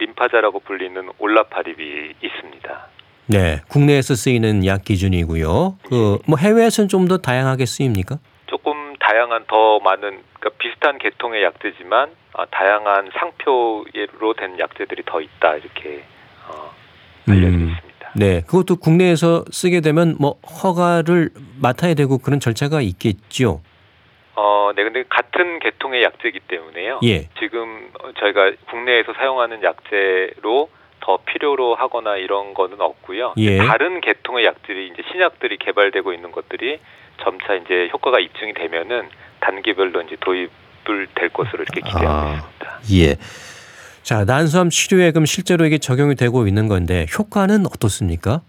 림파자라고 0.00 0.60
불리는 0.60 1.10
올라파립이 1.18 2.14
있습니다. 2.22 2.86
네. 3.26 3.60
국내에서 3.68 4.14
쓰이는 4.14 4.64
약 4.64 4.84
기준이고요. 4.84 5.76
그 5.88 6.18
뭐 6.26 6.38
해외에서는 6.38 6.88
좀 6.88 7.08
더 7.08 7.18
다양하게 7.18 7.66
쓰입니까? 7.66 8.18
조금 8.46 8.96
다양한 8.98 9.44
더 9.48 9.78
많은 9.80 10.22
그러니까 10.40 10.50
비슷한 10.58 10.98
계통의 10.98 11.42
약제지만 11.44 12.10
아, 12.34 12.46
다양한 12.46 13.10
상표로 13.18 14.34
된 14.38 14.58
약제들이 14.58 15.02
더 15.04 15.20
있다 15.20 15.56
이렇게 15.56 16.04
어, 16.48 16.70
알려져 17.28 17.48
음. 17.48 17.70
있습니다. 17.70 18.10
네. 18.16 18.40
그것도 18.46 18.76
국내에서 18.76 19.44
쓰게 19.50 19.80
되면 19.82 20.16
뭐 20.18 20.38
허가를 20.62 21.30
맡아야 21.60 21.92
되고 21.94 22.16
그런 22.18 22.40
절차가 22.40 22.80
있겠죠. 22.80 23.60
어, 24.40 24.70
네, 24.76 24.84
근데 24.84 25.02
같은 25.08 25.58
계통의 25.58 26.04
약제이기 26.04 26.38
때문에요. 26.46 27.00
예. 27.02 27.28
지금 27.40 27.90
저희가 28.20 28.52
국내에서 28.70 29.12
사용하는 29.14 29.64
약제로 29.64 30.70
더 31.00 31.18
필요로 31.26 31.74
하거나 31.74 32.16
이런 32.16 32.54
거는 32.54 32.80
없고요. 32.80 33.34
예. 33.38 33.58
다른 33.58 34.00
계통의 34.00 34.44
약들이 34.44 34.92
이제 34.92 35.02
신약들이 35.10 35.56
개발되고 35.58 36.12
있는 36.12 36.30
것들이 36.30 36.78
점차 37.24 37.54
이제 37.54 37.88
효과가 37.92 38.20
입증이 38.20 38.54
되면은 38.54 39.08
단계별로 39.40 40.02
이제 40.02 40.16
도입을 40.20 41.08
될 41.16 41.30
것으로 41.30 41.64
이렇게 41.64 41.80
기대하고 41.80 42.08
아. 42.08 42.34
있습니다. 42.34 42.78
예. 42.92 43.16
자, 44.04 44.24
난소암 44.24 44.70
치료에 44.70 45.10
그럼 45.10 45.26
실제로 45.26 45.66
이게 45.66 45.78
적용이 45.78 46.14
되고 46.14 46.46
있는 46.46 46.68
건데 46.68 47.06
효과는 47.18 47.66
어떻습니까? 47.66 48.42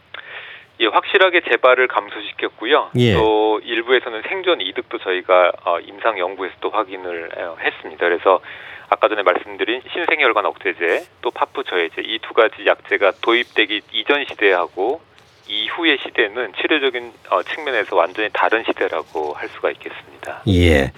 예, 0.82 0.86
확실하게 0.86 1.42
재발을 1.50 1.88
감소시켰고요. 1.88 2.92
예. 2.98 3.14
또 3.14 3.60
일부에서는 3.64 4.22
생존 4.30 4.62
이득도 4.62 4.98
저희가 5.00 5.52
어, 5.66 5.80
임상 5.80 6.18
연구에서도 6.18 6.70
확인을 6.70 7.30
어, 7.38 7.58
했습니다. 7.62 8.06
그래서 8.08 8.40
아까 8.90 9.08
전에 9.10 9.22
말씀드린 9.24 9.82
신생혈관 9.94 10.46
억제제 10.46 11.06
또 11.22 11.32
파프 11.32 11.64
저해제 11.66 12.02
이 12.02 12.20
두 12.20 12.34
가지 12.34 12.66
약제가 12.66 13.14
도입되기 13.22 13.82
이전 13.94 14.26
시대하고 14.30 15.02
이후의 15.48 15.98
시대는 16.04 16.54
치료적인 16.62 17.12
어, 17.32 17.44
측면에서 17.44 17.96
완전히 17.96 18.30
다른 18.32 18.64
시대라고 18.64 19.34
할 19.34 19.50
수가 19.50 19.72
있겠습니다. 19.72 20.44
예. 20.48 20.92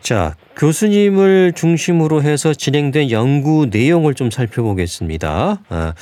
자, 0.00 0.34
교수님을 0.56 1.52
중심으로 1.54 2.22
해서 2.22 2.54
진행된 2.54 3.10
연구 3.10 3.66
내용을 3.70 4.14
좀 4.14 4.30
살펴보겠습니다. 4.30 5.58
아, 5.68 5.74
어, 5.74 5.92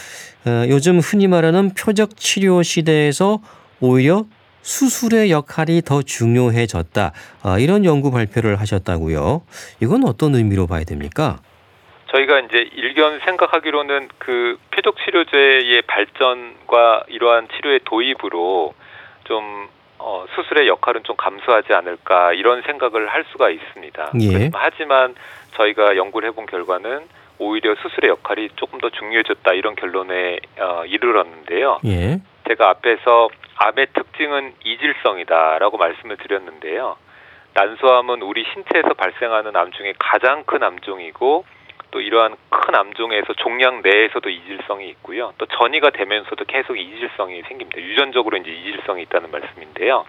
요즘 0.68 0.98
흔히 0.98 1.26
말하는 1.26 1.74
표적 1.74 2.16
치료 2.16 2.62
시대에서 2.62 3.40
오히려 3.80 4.24
수술의 4.62 5.30
역할이 5.30 5.82
더 5.82 6.02
중요해졌다. 6.02 7.12
아, 7.42 7.58
이런 7.58 7.84
연구 7.84 8.10
발표를 8.10 8.60
하셨다고요. 8.60 9.42
이건 9.82 10.04
어떤 10.04 10.34
의미로 10.34 10.66
봐야 10.66 10.84
됩니까? 10.84 11.38
저희가 12.12 12.40
이제 12.40 12.70
일견 12.74 13.20
생각하기로는 13.20 14.08
그 14.18 14.56
표적 14.70 14.96
치료제의 15.04 15.82
발전과 15.82 17.04
이러한 17.08 17.48
치료의 17.56 17.80
도입으로 17.84 18.74
좀 19.24 19.68
어, 19.98 20.24
수술의 20.34 20.68
역할은 20.68 21.02
좀 21.04 21.16
감소하지 21.16 21.72
않을까 21.72 22.32
이런 22.34 22.62
생각을 22.62 23.08
할 23.08 23.24
수가 23.32 23.50
있습니다. 23.50 24.12
예. 24.20 24.50
하지만 24.52 25.14
저희가 25.54 25.96
연구를 25.96 26.28
해본 26.28 26.46
결과는 26.46 27.06
오히려 27.38 27.74
수술의 27.76 28.10
역할이 28.10 28.50
조금 28.56 28.78
더 28.80 28.90
중요해졌다 28.90 29.52
이런 29.54 29.74
결론에 29.74 30.38
어, 30.58 30.84
이르렀는데요. 30.86 31.80
예. 31.86 32.20
제가 32.48 32.70
앞에서 32.70 33.28
암의 33.56 33.88
특징은 33.94 34.54
이질성이다라고 34.64 35.76
말씀을 35.76 36.16
드렸는데요. 36.18 36.96
난소암은 37.54 38.22
우리 38.22 38.44
신체에서 38.52 38.94
발생하는 38.94 39.54
암 39.56 39.70
중에 39.72 39.94
가장 39.98 40.44
큰 40.44 40.62
암종이고 40.62 41.44
또 41.92 42.00
이러한 42.00 42.34
큰 42.50 42.74
암종에서 42.74 43.34
종양 43.34 43.82
내에서도 43.82 44.28
이질성이 44.28 44.88
있고요. 44.90 45.32
또 45.38 45.46
전이가 45.46 45.90
되면서도 45.90 46.44
계속 46.46 46.76
이질성이 46.76 47.42
생깁니다. 47.42 47.80
유전적으로 47.80 48.36
이제 48.36 48.50
이질성이 48.50 49.02
있다는 49.02 49.30
말씀인데요. 49.30 50.04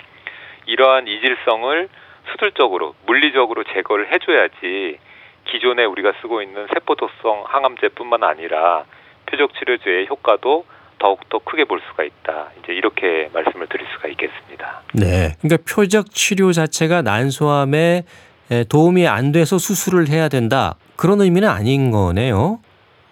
이러한 0.66 1.08
이질성을 1.08 1.88
수술적으로 2.32 2.96
물리적으로 3.06 3.64
제거를 3.66 4.12
해줘야지 4.12 4.98
기존에 5.46 5.86
우리가 5.86 6.14
쓰고 6.22 6.42
있는 6.42 6.68
세포독성 6.74 7.46
항암제뿐만 7.48 8.24
아니라 8.24 8.86
표적 9.26 9.54
치료제의 9.58 10.08
효과도 10.08 10.66
더욱더 11.00 11.40
크게 11.40 11.66
볼 11.66 11.82
수가 11.90 12.04
있다. 12.04 12.50
이제 12.60 12.74
이렇게 12.74 13.30
말씀을 13.34 13.68
드릴 13.68 13.86
수가 13.94 14.08
있겠습니다. 14.10 14.82
네. 14.94 15.36
그러니까 15.42 15.64
표적 15.70 16.10
치료 16.12 16.52
자체가 16.52 17.02
난소암에 17.02 18.04
에, 18.52 18.64
도움이 18.66 19.08
안 19.08 19.32
돼서 19.32 19.58
수술을 19.58 20.08
해야 20.08 20.30
된다. 20.30 20.76
그런 20.96 21.20
의미는 21.22 21.50
아닌 21.50 21.92
거네요. 21.92 22.60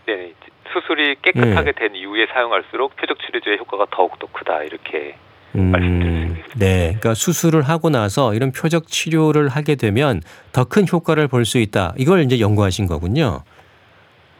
네, 0.05 0.33
수술이 0.71 1.17
깨끗하게 1.21 1.73
된 1.73 1.95
이후에 1.95 2.27
사용할수록 2.27 2.95
표적 2.95 3.17
치료제의 3.19 3.57
효과가 3.59 3.87
더욱더 3.91 4.27
크다. 4.31 4.63
이렇게 4.63 5.15
수 5.53 5.59
있겠습니다. 5.59 6.43
네. 6.57 6.83
그러니까 6.99 7.13
수술을 7.13 7.61
하고 7.63 7.89
나서 7.89 8.33
이런 8.33 8.51
표적 8.51 8.87
치료를 8.87 9.49
하게 9.49 9.75
되면 9.75 10.21
더 10.51 10.65
큰 10.65 10.85
효과를 10.91 11.27
볼 11.27 11.45
수 11.45 11.57
있다. 11.59 11.93
이걸 11.97 12.21
이제 12.23 12.39
연구하신 12.39 12.87
거군요. 12.87 13.43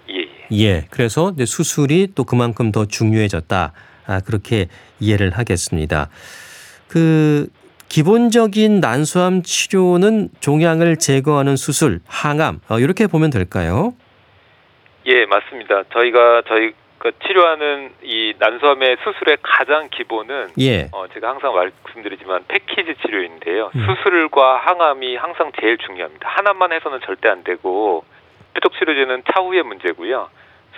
예, 0.09 0.13
예. 0.51 0.63
예. 0.63 0.85
그래서 0.89 1.31
이제 1.35 1.45
수술이 1.45 2.09
또 2.15 2.23
그만큼 2.23 2.71
더 2.71 2.85
중요해졌다. 2.85 3.73
아, 4.05 4.19
그렇게 4.21 4.67
이해를 4.99 5.31
하겠습니다. 5.31 6.09
그 6.87 7.47
기본적인 7.89 8.79
난소암 8.79 9.43
치료는 9.43 10.29
종양을 10.39 10.97
제거하는 10.97 11.55
수술, 11.55 11.99
항암 12.07 12.59
어, 12.69 12.79
이렇게 12.79 13.05
보면 13.07 13.29
될까요? 13.29 13.93
예, 15.05 15.25
맞습니다. 15.25 15.83
저희가 15.93 16.41
저희 16.47 16.71
그 17.03 17.11
치료하는 17.27 17.91
이 18.01 18.33
난소암의 18.39 18.95
수술의 19.03 19.39
가장 19.41 19.89
기본은 19.91 20.51
예. 20.61 20.87
어, 20.93 21.05
제가 21.13 21.31
항상 21.31 21.53
말씀드리지만 21.53 22.45
패키지 22.47 22.95
치료인데요. 23.01 23.71
음. 23.75 23.85
수술과 23.85 24.59
항암이 24.59 25.17
항상 25.17 25.51
제일 25.59 25.77
중요합니다. 25.79 26.29
하나만 26.29 26.71
해서는 26.71 27.01
절대 27.01 27.27
안 27.27 27.43
되고 27.43 28.05
표적 28.53 28.71
치료제는 28.79 29.23
차후의 29.33 29.63
문제고요. 29.63 30.29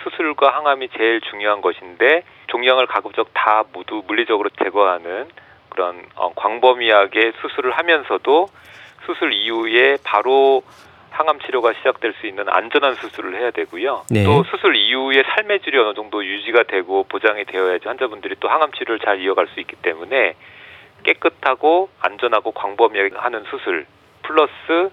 수술과 0.02 0.56
항암이 0.56 0.88
제일 0.96 1.20
중요한 1.20 1.60
것인데 1.60 2.24
종양을 2.48 2.88
가급적 2.88 3.28
다 3.32 3.62
모두 3.72 4.02
물리적으로 4.08 4.50
제거하는 4.64 5.28
그런 5.68 6.02
어, 6.16 6.32
광범위하게 6.34 7.34
수술을 7.40 7.70
하면서도 7.70 8.48
수술 9.06 9.32
이후에 9.32 9.98
바로 10.02 10.64
항암 11.16 11.40
치료가 11.40 11.72
시작될 11.72 12.12
수 12.20 12.26
있는 12.26 12.44
안전한 12.48 12.94
수술을 12.96 13.40
해야 13.40 13.50
되고요. 13.50 14.04
네. 14.10 14.24
또 14.24 14.44
수술 14.44 14.76
이후에 14.76 15.22
삶의 15.34 15.60
질이 15.60 15.78
어느 15.78 15.94
정도 15.94 16.24
유지가 16.24 16.64
되고 16.64 17.04
보장이 17.04 17.46
되어야지 17.46 17.88
환자분들이 17.88 18.36
또 18.38 18.48
항암 18.48 18.72
치료를 18.72 19.00
잘 19.00 19.20
이어갈 19.20 19.48
수 19.48 19.60
있기 19.60 19.76
때문에 19.76 20.34
깨끗하고 21.04 21.88
안전하고 22.00 22.52
광범위하게 22.52 23.16
하는 23.16 23.44
수술 23.50 23.86
플러스 24.22 24.90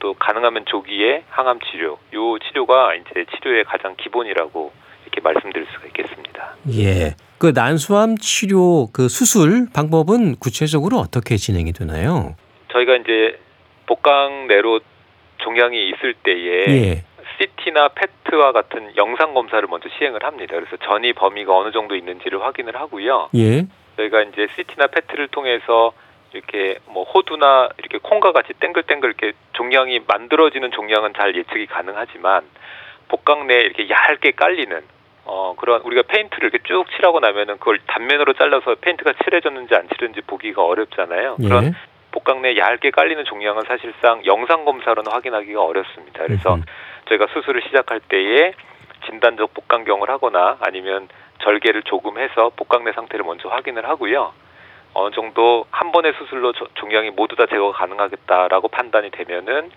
또 0.00 0.14
가능하면 0.14 0.64
조기에 0.66 1.24
항암 1.28 1.60
치료, 1.60 1.98
요 2.14 2.38
치료가 2.38 2.94
이제 2.94 3.26
치료의 3.36 3.64
가장 3.64 3.94
기본이라고 3.96 4.72
이렇게 5.02 5.20
말씀드릴 5.20 5.66
수가 5.72 5.86
있겠습니다. 5.88 6.56
예. 6.72 7.14
그 7.38 7.52
난소암 7.54 8.16
치료 8.16 8.88
그 8.92 9.08
수술 9.08 9.68
방법은 9.72 10.36
구체적으로 10.36 10.96
어떻게 10.96 11.36
진행이 11.36 11.72
되나요? 11.72 12.34
저희가 12.72 12.96
이제 12.96 13.38
복강 13.86 14.48
내로 14.48 14.80
종양이 15.46 15.88
있을 15.90 16.14
때에 16.14 16.64
예. 16.68 17.02
CT나 17.38 17.88
페트와 17.88 18.50
같은 18.50 18.96
영상 18.96 19.32
검사를 19.32 19.66
먼저 19.68 19.88
시행을 19.96 20.24
합니다. 20.24 20.56
그래서 20.56 20.76
전이 20.76 21.12
범위가 21.12 21.56
어느 21.56 21.70
정도 21.70 21.94
있는지를 21.94 22.42
확인을 22.42 22.74
하고요. 22.74 23.30
예. 23.36 23.66
저희가 23.96 24.22
이제 24.22 24.48
CT나 24.56 24.88
PET를 24.88 25.28
통해서 25.28 25.92
이렇게 26.32 26.78
뭐 26.86 27.04
호두나 27.04 27.68
이렇게 27.78 27.98
콩과 27.98 28.32
같이 28.32 28.52
땡글땡글 28.58 29.08
이렇게 29.08 29.32
종양이 29.52 30.00
만들어지는 30.06 30.72
종양은 30.72 31.12
잘 31.16 31.36
예측이 31.36 31.66
가능하지만 31.66 32.42
복강 33.08 33.46
내에 33.46 33.60
이렇게 33.60 33.88
얇게 33.88 34.32
깔리는 34.32 34.82
어 35.26 35.54
그런 35.56 35.80
우리가 35.82 36.02
페인트를 36.08 36.50
이렇게 36.50 36.58
쭉 36.66 36.84
칠하고 36.96 37.20
나면은 37.20 37.58
그걸 37.58 37.78
단면으로 37.86 38.32
잘라서 38.34 38.74
페인트가 38.80 39.12
칠해졌는지 39.24 39.74
안 39.74 39.88
칠했는지 39.88 40.22
보기가 40.26 40.64
어렵잖아요. 40.64 41.36
그런 41.36 41.64
예. 41.66 41.72
복강 42.16 42.40
내에 42.40 42.56
얇게 42.56 42.92
깔리는 42.92 43.22
종양은 43.26 43.64
사실상 43.64 44.24
영상 44.24 44.64
검사로는 44.64 45.12
확인하기가 45.12 45.62
어렵습니다. 45.62 46.24
그래서 46.24 46.54
음흠. 46.54 46.64
저희가 47.10 47.26
수술을 47.34 47.60
시작할 47.66 48.00
때에 48.00 48.54
진단적 49.04 49.52
복강경을 49.52 50.08
하거나 50.08 50.56
아니면 50.60 51.08
절개를 51.42 51.82
조금 51.82 52.16
해서 52.16 52.50
복강 52.56 52.84
내 52.84 52.92
상태를 52.92 53.22
먼저 53.22 53.50
확인을 53.50 53.86
하고요. 53.86 54.32
어느 54.94 55.14
정도 55.14 55.66
한 55.70 55.92
번의 55.92 56.14
수술로 56.16 56.52
저- 56.54 56.66
종양이 56.76 57.10
모두 57.10 57.36
다 57.36 57.44
제거가 57.44 57.76
가능하겠다라고 57.76 58.68
판단이 58.68 59.10
되면은 59.10 59.70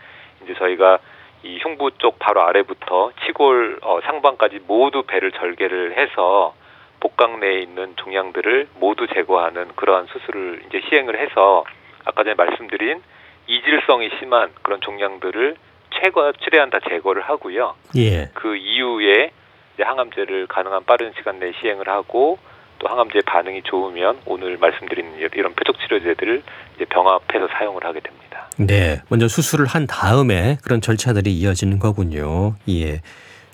이제 0.45 0.53
저희가 0.53 0.99
이 1.43 1.59
흉부 1.61 1.91
쪽 1.97 2.19
바로 2.19 2.41
아래부터 2.43 3.11
치골 3.25 3.79
어, 3.81 3.99
상방까지 4.05 4.61
모두 4.65 5.03
배를 5.03 5.33
절개를 5.33 5.97
해서 5.97 6.53
복강 7.01 7.41
내에 7.41 7.59
있는 7.59 7.97
종양들을 7.97 8.69
모두 8.79 9.07
제거하는 9.07 9.75
그러한 9.75 10.05
수술을 10.07 10.61
이제 10.69 10.81
시행을 10.89 11.19
해서 11.19 11.65
아까 12.05 12.23
전에 12.23 12.35
말씀드린 12.35 13.01
이질성이 13.47 14.09
심한 14.19 14.51
그런 14.61 14.79
종양들을 14.81 15.55
최고 16.01 16.31
최대한 16.33 16.69
다 16.69 16.79
제거를 16.87 17.23
하고요. 17.23 17.75
예. 17.97 18.29
그 18.33 18.55
이후에 18.55 19.31
이제 19.73 19.83
항암제를 19.83 20.47
가능한 20.47 20.85
빠른 20.85 21.13
시간 21.17 21.39
내에 21.39 21.51
시행을 21.59 21.87
하고 21.87 22.37
또 22.79 22.87
항암제 22.87 23.21
반응이 23.25 23.63
좋으면 23.63 24.19
오늘 24.25 24.57
말씀드린 24.57 25.15
이런 25.33 25.53
표적 25.53 25.79
치료제들을 25.79 26.43
이제 26.75 26.85
병합해서 26.85 27.47
사용을 27.57 27.83
하게 27.83 27.99
됩니다. 27.99 28.49
네. 28.57 29.01
먼저 29.09 29.27
수술을 29.27 29.65
한 29.65 29.87
다음에 29.87 30.57
그런 30.63 30.81
절차들이 30.81 31.31
이어지는 31.31 31.79
거군요. 31.79 32.55
예. 32.69 33.01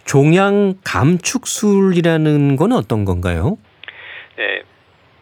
종양 0.05 0.75
감축술이라는 0.83 2.55
건 2.57 2.71
어떤 2.71 3.05
건가요? 3.05 3.57
네, 4.37 4.61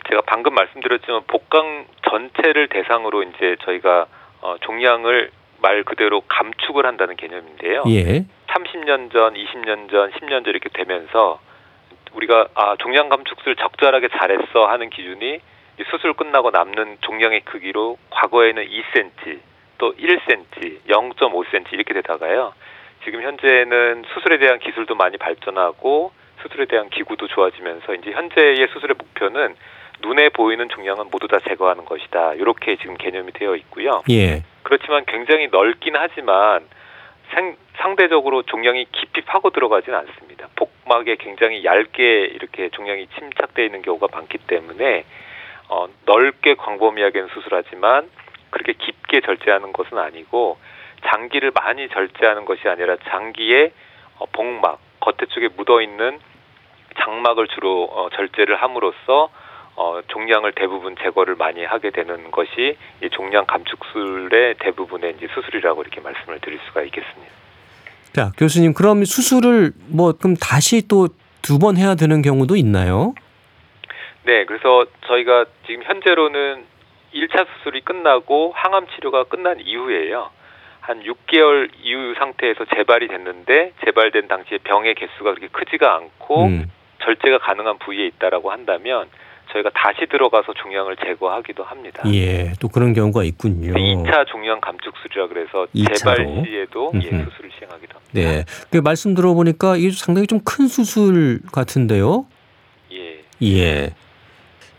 제가 0.09 0.21
방금 0.25 0.53
말씀드렸지만 0.53 1.23
복강 1.27 1.85
전체를 2.09 2.67
대상으로 2.67 3.23
이제 3.23 3.55
저희가 3.63 4.07
어, 4.41 4.55
종양을 4.61 5.31
말 5.61 5.83
그대로 5.83 6.21
감축을 6.27 6.85
한다는 6.85 7.15
개념인데요. 7.15 7.83
예. 7.87 8.25
30년 8.47 9.11
전, 9.11 9.33
20년 9.33 9.89
전, 9.89 10.11
10년 10.11 10.43
전 10.43 10.47
이렇게 10.47 10.69
되면서 10.69 11.39
우리가 12.13 12.49
아 12.53 12.75
종양 12.79 13.09
감축술 13.09 13.55
적절하게 13.55 14.09
잘했어 14.09 14.65
하는 14.67 14.89
기준이 14.89 15.35
이 15.79 15.83
수술 15.89 16.13
끝나고 16.13 16.51
남는 16.51 16.97
종양의 17.01 17.41
크기로 17.41 17.97
과거에는 18.11 18.63
2cm, 18.67 19.39
또 19.79 19.95
1cm, 19.95 20.85
0.5cm 20.87 21.73
이렇게 21.73 21.93
되다가요. 21.93 22.53
지금 23.03 23.21
현재는 23.21 24.03
수술에 24.13 24.37
대한 24.37 24.59
기술도 24.59 24.95
많이 24.95 25.17
발전하고 25.17 26.11
수술에 26.41 26.65
대한 26.65 26.89
기구도 26.89 27.27
좋아지면서 27.27 27.95
이제 27.95 28.11
현재의 28.11 28.67
수술의 28.73 28.95
목표는 28.97 29.55
눈에 30.03 30.29
보이는 30.29 30.67
종양은 30.69 31.07
모두 31.11 31.27
다 31.27 31.39
제거하는 31.47 31.85
것이다. 31.85 32.33
이렇게 32.33 32.75
지금 32.75 32.95
개념이 32.97 33.31
되어 33.31 33.55
있고요. 33.55 34.03
예. 34.09 34.43
그렇지만 34.63 35.05
굉장히 35.05 35.47
넓긴 35.47 35.95
하지만 35.95 36.67
생- 37.33 37.57
상대적으로 37.77 38.43
종양이 38.43 38.85
깊이 38.91 39.21
파고 39.21 39.49
들어가지는 39.49 39.97
않습니다. 39.99 40.47
복막에 40.55 41.15
굉장히 41.15 41.63
얇게 41.65 42.25
이렇게 42.25 42.69
종양이 42.69 43.07
침착되어 43.17 43.65
있는 43.65 43.81
경우가 43.81 44.07
많기 44.11 44.37
때문에 44.39 45.05
어, 45.69 45.87
넓게 46.05 46.55
광범위하게는 46.55 47.29
수술하지만 47.29 48.09
그렇게 48.51 48.73
깊게 48.73 49.21
절제하는 49.21 49.73
것은 49.73 49.97
아니고 49.97 50.57
장기를 51.05 51.51
많이 51.55 51.89
절제하는 51.89 52.45
것이 52.45 52.67
아니라 52.67 52.97
장기의 53.09 53.71
어, 54.19 54.25
복막 54.31 54.79
겉에 54.99 55.25
쪽에 55.29 55.47
묻어 55.55 55.81
있는 55.81 56.19
장막을 56.99 57.47
주로 57.47 57.85
어, 57.85 58.09
절제를 58.11 58.61
함으로써 58.61 59.29
어, 59.75 59.99
종양을 60.07 60.53
대부분 60.53 60.95
제거를 61.01 61.35
많이 61.35 61.63
하게 61.65 61.89
되는 61.89 62.29
것이 62.31 62.77
이 63.03 63.09
종양 63.09 63.45
감축술의 63.45 64.55
대부분의 64.59 65.15
이제 65.17 65.27
수술이라고 65.33 65.81
이렇게 65.81 65.99
말씀을 66.01 66.39
드릴 66.39 66.59
수가 66.67 66.83
있겠습니다. 66.83 67.31
자, 68.13 68.31
교수님, 68.37 68.73
그럼 68.73 69.03
수술을 69.05 69.71
뭐 69.87 70.13
그럼 70.13 70.35
다시 70.35 70.87
또 70.87 71.07
두 71.43 71.59
번 71.59 71.75
해야 71.75 71.95
되는 71.95 72.21
경우도 72.21 72.55
있나요? 72.55 73.13
네, 74.23 74.45
그래서 74.45 74.85
저희가 75.07 75.45
지금 75.67 75.83
현재로는 75.83 76.63
1차 77.13 77.45
수술이 77.57 77.81
끝나고 77.81 78.53
항암 78.55 78.87
치료가 78.95 79.25
끝난 79.25 79.59
이후에요. 79.59 80.29
한 80.79 81.03
6개월 81.03 81.69
이후 81.81 82.13
상태에서 82.17 82.63
재발이 82.73 83.09
됐는데 83.09 83.73
재발된 83.83 84.29
당시에 84.29 84.59
병의 84.59 84.95
개수가 84.95 85.33
그렇게 85.33 85.47
크지가 85.47 85.95
않고 85.95 86.45
음. 86.45 86.71
절제가 87.03 87.39
가능한 87.39 87.79
부위에 87.79 88.05
있다라고 88.07 88.49
한다면 88.51 89.09
저희가 89.53 89.69
다시 89.73 90.07
들어가서 90.09 90.53
종양을 90.53 90.95
제거하기도 90.97 91.63
합니다. 91.63 92.01
예, 92.11 92.53
또 92.59 92.67
그런 92.67 92.93
경우가 92.93 93.23
있군요. 93.23 93.73
2차 93.73 94.25
종양 94.27 94.59
감축술이라 94.59 95.27
그래서 95.27 95.67
이 95.73 95.85
재발? 95.93 96.17
시에도 96.45 96.91
예. 96.95 97.01
수술을 97.01 97.51
시행하기도 97.57 97.93
합니다. 97.95 98.11
네. 98.11 98.45
그 98.71 98.77
말씀 98.77 99.13
들어보니까 99.13 99.77
이게 99.77 99.91
상당히 99.91 100.27
좀 100.27 100.39
큰 100.43 100.67
수술 100.67 101.39
같은데요. 101.51 102.25
예. 102.91 103.23
예. 103.43 103.89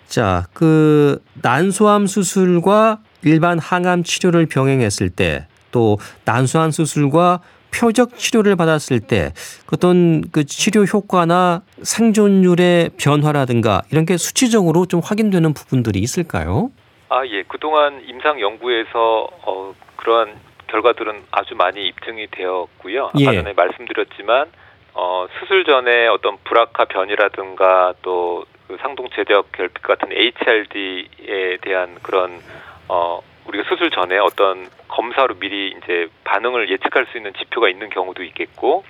자, 0.07 0.45
그 0.53 1.23
난소암 1.43 2.07
수술과 2.07 3.01
일반 3.23 3.59
항암 3.59 4.03
치료를 4.03 4.47
병행했을 4.47 5.09
때 5.11 5.47
또 5.75 5.99
난소암 6.25 6.71
수술과 6.71 7.41
표적 7.75 8.17
치료를 8.17 8.57
받았을 8.57 9.01
때 9.01 9.33
어떤 9.73 10.23
그 10.31 10.45
치료 10.45 10.85
효과나 10.85 11.63
생존율의 11.83 12.91
변화라든가 13.01 13.83
이런 13.91 14.07
게 14.07 14.17
수치적으로 14.17 14.87
좀 14.87 15.01
확인되는 15.03 15.55
부분들이 15.55 15.99
있을까요? 15.99 16.71
아, 17.09 17.27
예. 17.27 17.43
그동안 17.43 18.03
임상 18.07 18.41
연구에서 18.41 19.29
어, 19.43 19.75
그러한 19.97 20.35
결과들은 20.69 21.25
아주 21.31 21.55
많이 21.55 21.87
입증이 21.87 22.29
되었고요. 22.31 23.07
아까 23.07 23.21
예. 23.21 23.25
전에 23.25 23.53
말씀드렸지만 23.53 24.51
어, 24.95 25.27
수술 25.39 25.65
전에 25.65 26.07
어떤 26.09 26.39
불악화 26.45 26.87
변이라든가 26.87 27.95
또 28.03 28.45
그 28.67 28.79
상동체적 28.81 29.53
결핍 29.53 29.83
같은 29.83 30.09
HRD에 30.13 31.59
대한 31.61 31.99
그런 32.03 32.41
어, 32.89 33.21
우리가 33.47 33.69
수술 33.69 33.91
전에 33.91 34.19
어떤 34.19 34.69
검사로 34.89 35.35
미리 35.39 35.75
이제 35.77 36.09
반응을 36.25 36.71
예측할 36.71 37.07
수 37.07 37.17
있는 37.17 37.33
지표가 37.35 37.69
있는 37.69 37.91
경우도 37.91 38.23
있겠고 38.25 38.85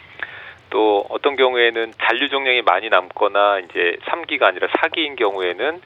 또 0.71 1.05
어떤 1.09 1.37
경우에는 1.37 1.93
잔류 2.03 2.29
종양이 2.29 2.63
많이 2.63 2.89
남거나 2.89 3.61
이제 3.61 3.97
3기가 4.07 4.45
아니라 4.45 4.69
4기인 4.69 5.17
경우에는 5.17 5.81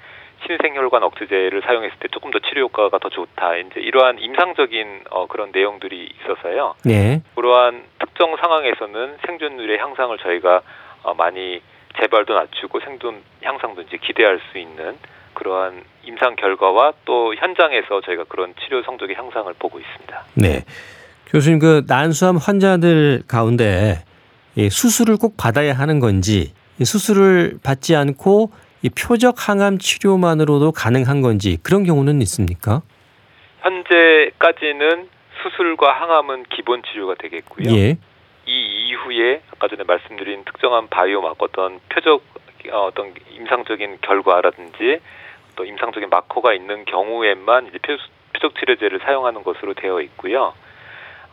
신생혈관 0.46 1.02
억제제를 1.02 1.62
사용했을 1.62 1.98
때 1.98 2.09
조금 2.09 2.31
더 2.31 2.38
치료 2.38 2.62
효과가 2.62 2.98
더 2.98 3.09
좋다. 3.09 3.57
이제 3.57 3.81
이러한 3.81 4.18
임상적인 4.18 5.04
어, 5.11 5.26
그런 5.26 5.50
내용들이 5.52 6.11
있어서요. 6.20 6.76
네. 6.85 7.20
그러한 7.35 7.85
특정 7.98 8.37
상황에서는 8.37 9.18
생존율의 9.26 9.78
향상을 9.78 10.16
저희가 10.18 10.62
어, 11.02 11.14
많이 11.14 11.61
재발도 12.00 12.35
낮추고 12.35 12.81
생존 12.81 13.22
향상도 13.42 13.83
이제 13.83 13.96
기대할 13.96 14.40
수 14.52 14.59
있는 14.59 14.96
그러한 15.38 15.85
임상 16.05 16.35
결과와 16.37 16.92
또 17.05 17.35
현장에서 17.35 18.01
저희가 18.01 18.24
그런 18.24 18.55
치료 18.64 18.83
성적의 18.83 19.14
향상을 19.16 19.53
보고 19.59 19.79
있습니다. 19.79 20.24
네. 20.35 20.64
교수님 21.29 21.59
그 21.59 21.85
난소암 21.87 22.37
환자들 22.37 23.22
가운데 23.29 24.03
이 24.57 24.68
수술을 24.68 25.16
꼭 25.16 25.37
받아야 25.37 25.74
하는 25.74 26.01
건지 26.01 26.53
이 26.81 26.85
수술을 26.85 27.59
받지 27.62 27.94
않고 27.94 28.51
이 28.83 28.90
표적 28.90 29.48
항암 29.48 29.79
치료만으로도 29.79 30.72
가능한 30.72 31.22
건지 31.22 31.59
그런 31.62 31.85
경우는 31.85 32.20
있습니까? 32.22 32.83
현재까지는 33.61 35.09
수술과 35.42 35.92
항암은 36.01 36.44
기본 36.51 36.83
치료가 36.83 37.14
되겠고요. 37.14 37.70
예. 37.77 37.98
이 38.46 38.88
이후에 38.88 39.42
아까 39.53 39.68
전에 39.68 39.85
말씀드린 39.85 40.44
특정한 40.44 40.88
바이오마커 40.88 41.37
어떤 41.40 41.81
표적 41.90 42.22
어, 42.72 42.87
어떤 42.87 43.14
임상적인 43.31 43.98
결과라든지 44.03 45.01
또 45.59 45.64
임상적인 45.64 46.09
마커가 46.09 46.55
있는 46.55 46.85
경우에만 46.85 47.66
이제 47.66 47.79
표, 47.79 47.97
표적 48.33 48.55
치료제를 48.61 49.01
사용하는 49.01 49.42
것으로 49.42 49.75
되어 49.75 50.01
있고요. 50.03 50.55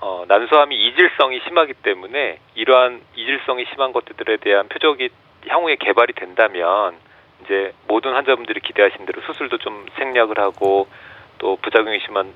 어, 0.02 0.26
난소암이 0.28 0.76
이질성이 0.76 1.42
심하기 1.48 1.76
때문에 1.76 2.40
이러한 2.56 3.02
이질성이 3.16 3.66
심한 3.72 3.94
것들에 3.94 4.38
대한 4.38 4.68
표적이 4.68 5.10
향후에 5.48 5.76
개발이 5.76 6.14
된다면 6.14 6.96
이제 7.44 7.74
모든 7.88 8.14
환자분들이 8.14 8.62
기대하신 8.62 9.06
대로 9.06 9.22
수술도 9.22 9.60
좀 9.60 9.86
생략을 9.96 10.40
하고 10.40 10.88
또 11.38 11.58
부작용이 11.58 12.00
심한 12.00 12.34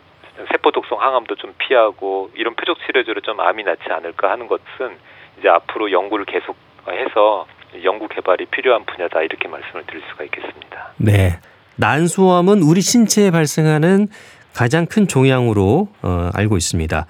세포 0.51 0.69
독성 0.69 1.01
항암도 1.01 1.35
좀 1.35 1.55
피하고 1.57 2.29
이런 2.35 2.53
표적 2.53 2.77
치료제로 2.85 3.19
좀 3.21 3.39
암이 3.39 3.63
낫지 3.63 3.89
않을까 3.89 4.29
하는 4.29 4.47
것은 4.47 4.95
이제 5.39 5.49
앞으로 5.49 5.91
연구를 5.91 6.25
계속해서 6.25 7.47
연구 7.83 8.07
개발이 8.07 8.45
필요한 8.45 8.85
분야다 8.85 9.23
이렇게 9.23 9.47
말씀을 9.47 9.85
드릴 9.87 10.03
수가 10.09 10.23
있겠습니다. 10.25 10.93
네. 10.97 11.39
난소암은 11.79 12.61
우리 12.61 12.81
신체에 12.81 13.31
발생하는 13.31 14.09
가장 14.53 14.85
큰 14.85 15.07
종양으로 15.07 15.87
어, 16.01 16.29
알고 16.33 16.57
있습니다. 16.57 17.05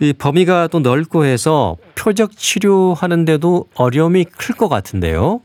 이 0.00 0.12
범위가 0.12 0.68
또 0.68 0.78
넓고 0.78 1.24
해서 1.24 1.76
표적 1.98 2.32
치료하는데도 2.36 3.66
어려움이 3.74 4.24
클 4.24 4.54
것 4.54 4.68
같은데요. 4.68 5.40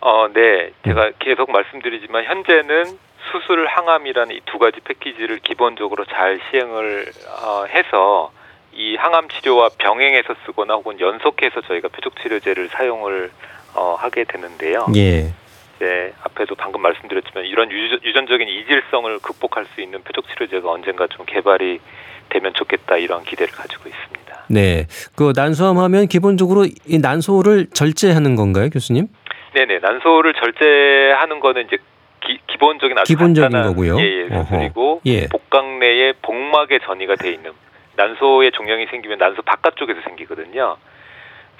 어, 0.00 0.28
네. 0.34 0.72
제가 0.84 1.12
계속 1.18 1.50
말씀드리지만 1.50 2.24
현재는 2.24 2.98
수술 3.32 3.66
항암이라는 3.66 4.36
이 4.36 4.40
두 4.44 4.58
가지 4.58 4.78
패키지를 4.84 5.38
기본적으로 5.38 6.04
잘 6.04 6.38
시행을 6.50 7.06
어, 7.42 7.64
해서 7.66 8.30
이 8.74 8.96
항암 8.96 9.28
치료와 9.28 9.70
병행해서 9.78 10.34
쓰거나 10.44 10.74
혹은 10.74 11.00
연속해서 11.00 11.62
저희가 11.62 11.88
표적 11.88 12.20
치료제를 12.20 12.68
사용을 12.68 13.30
어, 13.74 13.94
하게 13.98 14.24
되는데요. 14.24 14.86
예. 14.96 15.32
네, 15.78 16.12
앞에도 16.22 16.54
방금 16.54 16.82
말씀드렸지만 16.82 17.44
이런 17.46 17.70
유전, 17.70 18.00
유전적인 18.02 18.48
이질성을 18.48 19.18
극복할 19.20 19.66
수 19.74 19.80
있는 19.80 20.02
표적 20.02 20.28
치료제가 20.28 20.70
언젠가 20.70 21.06
좀 21.08 21.26
개발이 21.26 21.80
되면 22.28 22.54
좋겠다 22.54 22.96
이런 22.96 23.24
기대를 23.24 23.52
가지고 23.52 23.88
있습니다. 23.88 24.44
네. 24.48 24.86
그 25.16 25.32
난소암 25.34 25.78
하면 25.78 26.06
기본적으로 26.06 26.64
이 26.64 26.98
난소를 26.98 27.68
절제하는 27.72 28.36
건가요, 28.36 28.70
교수님? 28.70 29.08
네 29.54 29.66
네, 29.66 29.78
난소를 29.78 30.34
절제하는 30.34 31.40
거는 31.40 31.66
이제 31.66 31.76
기, 32.20 32.38
기본적인 32.46 32.98
아주 32.98 33.12
기본적인 33.12 33.50
거고요. 33.50 33.98
예, 34.00 34.02
예, 34.02 34.28
수술이고 34.28 35.00
예. 35.06 35.28
복강 35.28 35.78
내에 35.78 36.12
복막에 36.22 36.78
전이가 36.80 37.16
돼 37.16 37.30
있는 37.30 37.52
난소의 37.96 38.52
종양이 38.52 38.86
생기면 38.86 39.18
난소 39.18 39.42
바깥쪽에서 39.42 40.00
생기거든요. 40.02 40.76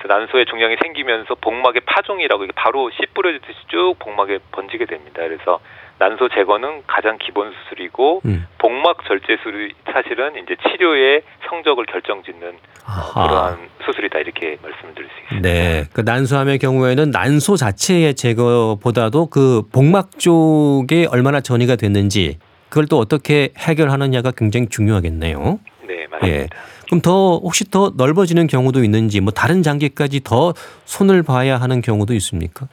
난소의 0.07 0.47
종양이 0.47 0.77
생기면서 0.83 1.35
복막의 1.37 1.83
파종이라고 1.87 2.45
이게 2.45 2.53
바로 2.55 2.91
씨 2.91 3.07
뿌려지듯이 3.15 3.59
쭉 3.69 3.95
복막에 3.99 4.39
번지게 4.53 4.87
됩니다. 4.87 5.23
그래서 5.23 5.61
난소 5.99 6.29
제거는 6.31 6.83
가장 6.87 7.19
기본 7.19 7.53
수술이고 7.53 8.23
음. 8.27 8.47
복막 8.59 9.05
절제 9.07 9.37
수술이 9.39 9.73
사실은 9.93 10.33
이제 10.43 10.57
치료의 10.69 11.23
성적을 11.49 11.87
결정짓는 11.87 12.49
어, 12.49 12.55
아하. 12.87 13.27
그러한 13.29 13.59
수술이다 13.85 14.19
이렇게 14.19 14.59
말씀을 14.63 14.95
드릴 14.95 15.09
수 15.09 15.21
있습니다. 15.23 15.49
네. 15.49 15.85
그 15.93 16.01
난소암의 16.01 16.59
경우에는 16.59 17.11
난소 17.11 17.57
자체의 17.57 18.15
제거보다도 18.15 19.27
그 19.27 19.63
복막 19.73 20.19
쪽에 20.19 21.07
얼마나 21.11 21.41
전이가 21.41 21.77
됐는지 21.77 22.39
그걸 22.69 22.87
또 22.87 22.99
어떻게 22.99 23.51
해결하느냐가 23.57 24.33
굉장히 24.37 24.69
중요하겠네요. 24.69 25.61
네, 25.87 26.07
맞습니다. 26.11 26.27
예. 26.27 26.49
그럼 26.87 27.01
더 27.01 27.37
혹시 27.39 27.71
더 27.71 27.93
넓어지는 27.97 28.47
경우도 28.47 28.83
있는지 28.85 29.21
뭐 29.21 29.33
다른 29.33 29.63
장기까지 29.63 30.23
더 30.25 30.53
손을 30.85 31.23
봐야 31.23 31.57
하는 31.57 31.81
경우도 31.81 32.15
있습니까? 32.15 32.67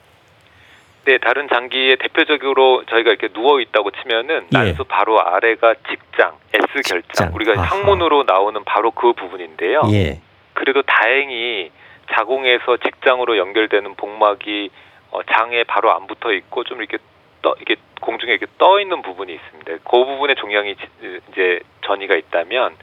네, 1.06 1.17
다른 1.17 1.47
장기에 1.50 1.95
대표적으로 1.95 2.84
저희가 2.86 3.10
이렇게 3.10 3.30
누워 3.30 3.60
있다고 3.60 3.89
치면은 3.91 4.43
예. 4.54 4.58
난소 4.58 4.84
바로 4.84 5.19
아래가 5.19 5.74
직장, 5.89 6.34
S 6.54 6.67
결장. 6.88 7.02
직장. 7.08 7.32
우리가 7.36 7.54
아하. 7.54 7.63
항문으로 7.63 8.24
나오는 8.24 8.63
바로 8.65 8.91
그 8.91 9.13
부분인데요. 9.13 9.82
예. 9.91 10.19
그래도 10.54 10.84
다행히 10.84 11.71
자궁에서 12.13 12.78
직장으로 12.78 13.38
연결되는 13.38 13.95
복막이 13.95 14.69
어, 15.12 15.19
장에 15.24 15.63
바로 15.63 15.91
안 15.95 16.06
붙어 16.08 16.32
있고 16.34 16.63
좀 16.65 16.80
이렇게 16.80 16.97
떠 17.41 17.56
이게 17.62 17.76
공중에 18.00 18.34
이렇게 18.34 18.45
떠 18.60 18.80
있는 18.80 19.02
부분이 19.02 19.34
있습니다. 19.34 19.71
그 19.84 20.06
부분에 20.06 20.36
종양이 20.36 20.76
지- 20.76 20.82
이제 21.32 21.60
전이가 21.86 22.15
있다면 22.15 22.76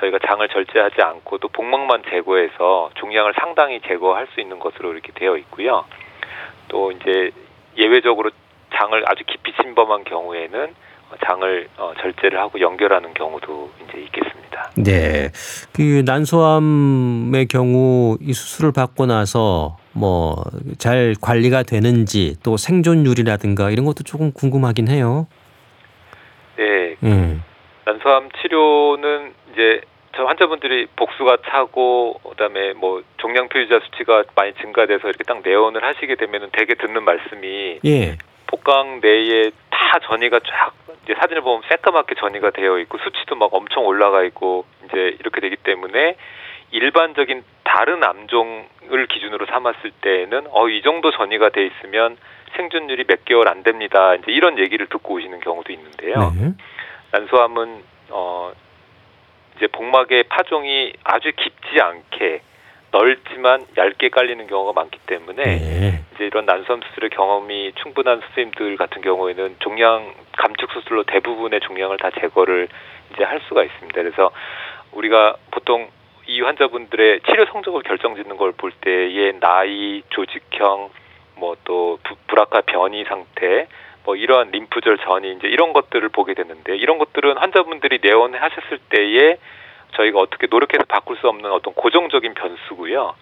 저희가 0.00 0.18
장을 0.26 0.46
절제하지 0.48 1.02
않고도 1.02 1.48
복막만 1.48 2.02
제거해서 2.10 2.90
종양을 2.94 3.34
상당히 3.38 3.80
제거할 3.86 4.26
수 4.34 4.40
있는 4.40 4.58
것으로 4.58 4.92
이렇게 4.92 5.12
되어 5.14 5.36
있고요. 5.36 5.84
또 6.68 6.92
이제 6.92 7.30
예외적으로 7.76 8.30
장을 8.74 9.02
아주 9.06 9.24
깊이 9.26 9.52
침범한 9.60 10.04
경우에는 10.04 10.74
어, 11.10 11.14
장을 11.26 11.68
어, 11.76 11.92
절제를 12.00 12.38
하고 12.38 12.60
연결하는 12.60 13.14
경우도 13.14 13.70
이제 13.84 14.00
있겠습니다. 14.02 14.70
네. 14.76 15.30
그 15.74 16.02
난소암의 16.06 17.46
경우 17.46 18.16
이 18.20 18.32
수술을 18.32 18.72
받고 18.72 19.06
나서 19.06 19.76
뭐 19.92 20.36
잘 20.78 21.14
관리가 21.20 21.62
되는지 21.62 22.36
또 22.42 22.56
생존율이라든가 22.56 23.70
이런 23.70 23.84
것도 23.84 24.04
조금 24.04 24.32
궁금하긴 24.32 24.88
해요. 24.88 25.26
네, 26.56 26.96
음. 27.02 27.42
난소암 27.84 28.28
치료는 28.40 29.32
이제 29.52 29.80
저 30.16 30.24
환자분들이 30.24 30.86
복수가 30.96 31.38
차고 31.46 32.20
그다음에 32.30 32.72
뭐 32.74 33.02
종양 33.18 33.48
표시자 33.48 33.80
수치가 33.80 34.24
많이 34.34 34.52
증가돼서 34.54 35.08
이렇게 35.08 35.24
딱 35.24 35.40
내원을 35.42 35.84
하시게 35.84 36.16
되면은 36.16 36.50
대개 36.52 36.74
듣는 36.74 37.04
말씀이 37.04 37.80
예. 37.84 38.18
복강 38.46 39.00
내에 39.00 39.50
다 39.70 39.98
전이가 40.02 40.40
쫙 40.40 40.72
이제 41.04 41.14
사진을 41.14 41.42
보면 41.42 41.62
새까맣게 41.68 42.16
전이가 42.16 42.50
되어 42.50 42.78
있고 42.80 42.98
수치도 42.98 43.36
막 43.36 43.54
엄청 43.54 43.86
올라가 43.86 44.24
있고 44.24 44.64
이제 44.84 45.16
이렇게 45.20 45.40
되기 45.40 45.56
때문에 45.56 46.16
일반적인 46.72 47.44
다른 47.64 48.02
암종을 48.04 49.06
기준으로 49.08 49.46
삼았을 49.46 49.92
때에는 50.00 50.46
어 50.50 50.68
이 50.68 50.82
정도 50.82 51.10
전이가 51.12 51.50
돼 51.50 51.66
있으면 51.66 52.16
생존율이 52.56 53.04
몇 53.04 53.24
개월 53.24 53.48
안 53.48 53.62
됩니다. 53.62 54.14
이제 54.16 54.32
이런 54.32 54.58
얘기를 54.58 54.86
듣고 54.88 55.14
오시는 55.14 55.40
경우도 55.40 55.72
있는데요. 55.72 56.32
네. 56.36 56.52
난소암은 57.12 57.82
어 58.10 58.52
이제 59.60 59.66
복막의 59.66 60.24
파종이 60.24 60.94
아주 61.04 61.30
깊지 61.36 61.80
않게 61.82 62.40
넓지만 62.92 63.66
얇게 63.76 64.08
깔리는 64.08 64.46
경우가 64.46 64.72
많기 64.72 64.98
때문에 65.06 65.44
네. 65.44 66.00
이제 66.14 66.24
이런 66.24 66.46
난소암 66.46 66.80
수술의 66.88 67.10
경험이 67.10 67.72
충분한 67.74 68.20
선생님들 68.20 68.78
같은 68.78 69.02
경우에는 69.02 69.56
종양 69.60 70.14
감축 70.38 70.72
수술로 70.72 71.04
대부분의 71.04 71.60
종양을 71.60 71.98
다 71.98 72.10
제거를 72.18 72.68
이제 73.12 73.22
할 73.22 73.40
수가 73.48 73.62
있습니다. 73.62 74.02
그래서 74.02 74.30
우리가 74.92 75.36
보통 75.50 75.90
이 76.26 76.40
환자분들의 76.40 77.20
치료 77.28 77.44
성적을 77.44 77.82
결정짓는 77.82 78.38
걸 78.38 78.52
볼 78.52 78.72
때의 78.72 79.38
나이, 79.40 80.02
조직형, 80.08 80.88
뭐 81.36 81.56
또 81.64 81.98
불악화 82.28 82.62
변이 82.62 83.04
상태, 83.04 83.66
뭐 84.04 84.16
이러한 84.16 84.50
림프절 84.50 84.98
전이 84.98 85.32
이제 85.32 85.48
이런 85.48 85.72
것들을 85.72 86.08
보게 86.10 86.34
되는데 86.34 86.76
이런 86.76 86.98
것들은 86.98 87.36
환자분들이 87.38 87.98
내원하셨을 88.02 88.78
때에 88.88 89.36
저희가 89.96 90.18
어떻게 90.18 90.46
노력해서 90.48 90.84
바꿀 90.88 91.16
수 91.16 91.28
없는 91.28 91.50
어떤 91.50 91.74
고정적인 91.74 92.34
변수고요. 92.34 93.14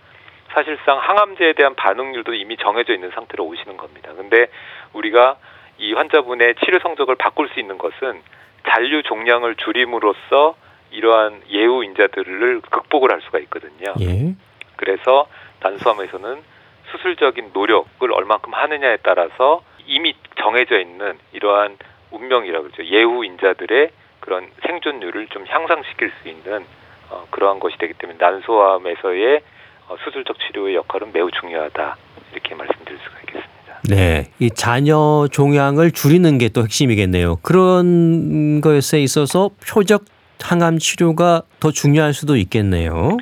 사실상 0.52 0.98
항암제에 0.98 1.54
대한 1.54 1.74
반응률도 1.74 2.34
이미 2.34 2.56
정해져 2.56 2.94
있는 2.94 3.10
상태로 3.10 3.44
오시는 3.44 3.76
겁니다. 3.76 4.12
근데 4.16 4.46
우리가 4.92 5.36
이 5.78 5.92
환자분의 5.92 6.56
치료 6.64 6.78
성적을 6.80 7.16
바꿀 7.16 7.48
수 7.50 7.60
있는 7.60 7.78
것은 7.78 8.22
잔류 8.68 9.02
종양을 9.02 9.56
줄임으로써 9.56 10.56
이러한 10.90 11.42
예후 11.50 11.84
인자들을 11.84 12.62
극복을 12.62 13.12
할 13.12 13.20
수가 13.22 13.38
있거든요. 13.40 13.94
예. 14.00 14.34
그래서 14.76 15.28
난소암에서는 15.60 16.42
수술적인 16.90 17.50
노력을 17.52 18.12
얼만큼 18.12 18.54
하느냐에 18.54 18.98
따라서 19.02 19.62
이미 19.86 20.14
정해져 20.42 20.78
있는 20.80 21.18
이러한 21.32 21.76
운명이라고 22.10 22.68
그러죠. 22.68 22.84
예후 22.84 23.24
인자들의 23.24 23.90
그런 24.20 24.48
생존율을 24.66 25.28
좀 25.28 25.44
향상시킬 25.46 26.12
수 26.22 26.28
있는 26.28 26.64
어, 27.10 27.26
그러한 27.30 27.60
것이 27.60 27.76
되기 27.78 27.94
때문에 27.94 28.18
난소암에서의 28.20 29.40
어, 29.88 29.96
수술적 30.04 30.36
치료의 30.40 30.74
역할은 30.76 31.12
매우 31.12 31.30
중요하다 31.30 31.96
이렇게 32.32 32.54
말씀드릴 32.54 32.98
수가 32.98 33.16
있겠습니다. 33.20 33.80
네. 33.88 34.30
이 34.38 34.50
자녀 34.50 35.26
종양을 35.30 35.92
줄이는 35.92 36.36
게 36.38 36.48
또 36.50 36.62
핵심이겠네요. 36.62 37.36
그런 37.42 38.60
것에 38.60 39.00
있어서 39.00 39.50
표적 39.66 40.04
항암 40.40 40.78
치료가 40.78 41.42
더 41.60 41.70
중요할 41.70 42.12
수도 42.14 42.36
있겠네요. 42.36 43.16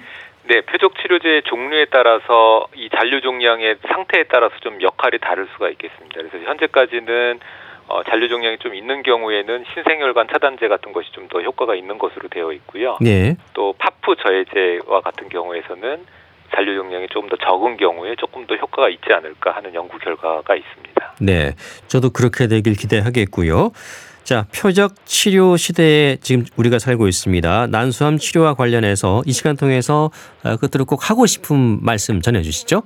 네, 0.49 0.61
표적 0.63 0.95
치료제의 1.01 1.43
종류에 1.43 1.87
따라서 1.91 2.67
이 2.75 2.89
잔류 2.95 3.21
종양의 3.21 3.77
상태에 3.89 4.25
따라서 4.31 4.55
좀 4.61 4.81
역할이 4.81 5.19
다를 5.19 5.49
수가 5.53 5.69
있겠습니다. 5.71 6.15
그래서 6.23 6.39
현재까지는 6.39 7.41
어, 7.89 8.03
잔류 8.05 8.29
종양이 8.29 8.59
좀 8.59 8.75
있는 8.75 9.03
경우에는 9.03 9.65
신생혈관 9.75 10.29
차단제 10.33 10.69
같은 10.69 10.93
것이 10.93 11.11
좀 11.13 11.27
더 11.29 11.41
효과가 11.43 11.75
있는 11.75 11.99
것으로 11.99 12.29
되어 12.29 12.53
있고요. 12.53 12.97
네. 13.01 13.37
또 13.53 13.75
파프 13.79 14.15
저해제와 14.23 15.01
같은 15.01 15.29
경우에서는 15.29 16.07
잔류 16.55 16.77
종양이 16.77 17.09
조금 17.09 17.29
더 17.29 17.37
적은 17.37 17.77
경우에 17.77 18.15
조금 18.17 18.47
더 18.47 18.55
효과가 18.55 18.89
있지 18.91 19.13
않을까 19.13 19.51
하는 19.51 19.75
연구 19.75 19.99
결과가 19.99 20.55
있습니다. 20.55 21.15
네. 21.21 21.53
저도 21.89 22.11
그렇게 22.11 22.47
되길 22.47 22.75
기대하겠고요. 22.75 23.73
자, 24.27 24.45
표적 24.51 25.07
치료 25.07 25.57
시대에 25.57 26.17
지금 26.17 26.47
우리가 26.57 26.81
살고 26.81 27.07
있습니다. 27.07 27.69
난소암 27.69 28.19
치료와 28.19 28.55
관련해서 28.55 29.23
이 29.25 29.31
시간 29.31 29.57
통해서 29.57 30.11
어, 30.43 30.57
그것들을 30.57 30.85
꼭 30.85 31.09
하고 31.09 31.27
싶은 31.27 31.79
말씀 31.81 32.21
전해 32.21 32.43
주시죠. 32.43 32.83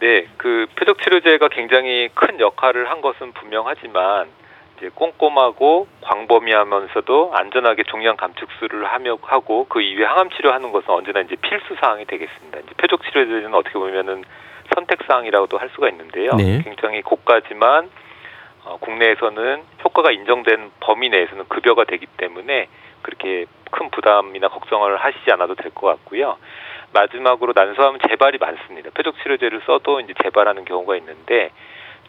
네, 0.00 0.26
그 0.38 0.64
표적 0.78 0.96
치료제가 1.02 1.48
굉장히 1.48 2.08
큰 2.14 2.40
역할을 2.40 2.88
한 2.88 3.02
것은 3.02 3.34
분명하지만 3.34 4.28
이제 4.78 4.88
꼼꼼하고 4.94 5.88
광범위하면서도 6.00 7.32
안전하게 7.34 7.82
종양 7.82 8.16
감축술을 8.16 8.86
하며 8.86 9.18
하고 9.20 9.66
그 9.68 9.82
이후에 9.82 10.06
항암 10.06 10.30
치료하는 10.30 10.72
것은 10.72 10.88
언제나 10.88 11.20
이제 11.20 11.36
필수 11.36 11.76
사항이 11.78 12.06
되겠습니다. 12.06 12.60
이제 12.60 12.70
표적 12.78 13.02
치료제는 13.04 13.52
어떻게 13.52 13.74
보면은 13.74 14.24
선택 14.74 15.00
사항이라고도 15.06 15.58
할 15.58 15.68
수가 15.74 15.90
있는데요. 15.90 16.32
네. 16.36 16.62
굉장히 16.64 17.02
고가지만 17.02 17.90
어, 18.66 18.78
국내에서는 18.80 19.62
효과가 19.84 20.10
인정된 20.10 20.72
범위 20.80 21.08
내에서는 21.08 21.44
급여가 21.48 21.84
되기 21.84 22.06
때문에 22.16 22.68
그렇게 23.02 23.46
큰 23.70 23.90
부담이나 23.90 24.48
걱정을 24.48 24.96
하시지 24.96 25.30
않아도 25.32 25.54
될 25.54 25.70
것 25.72 25.86
같고요. 25.86 26.36
마지막으로 26.92 27.52
난소암은 27.54 28.00
재발이 28.08 28.38
많습니다. 28.38 28.90
표적 28.90 29.16
치료제를 29.22 29.62
써도 29.66 30.00
이제 30.00 30.14
재발하는 30.22 30.64
경우가 30.64 30.96
있는데 30.96 31.50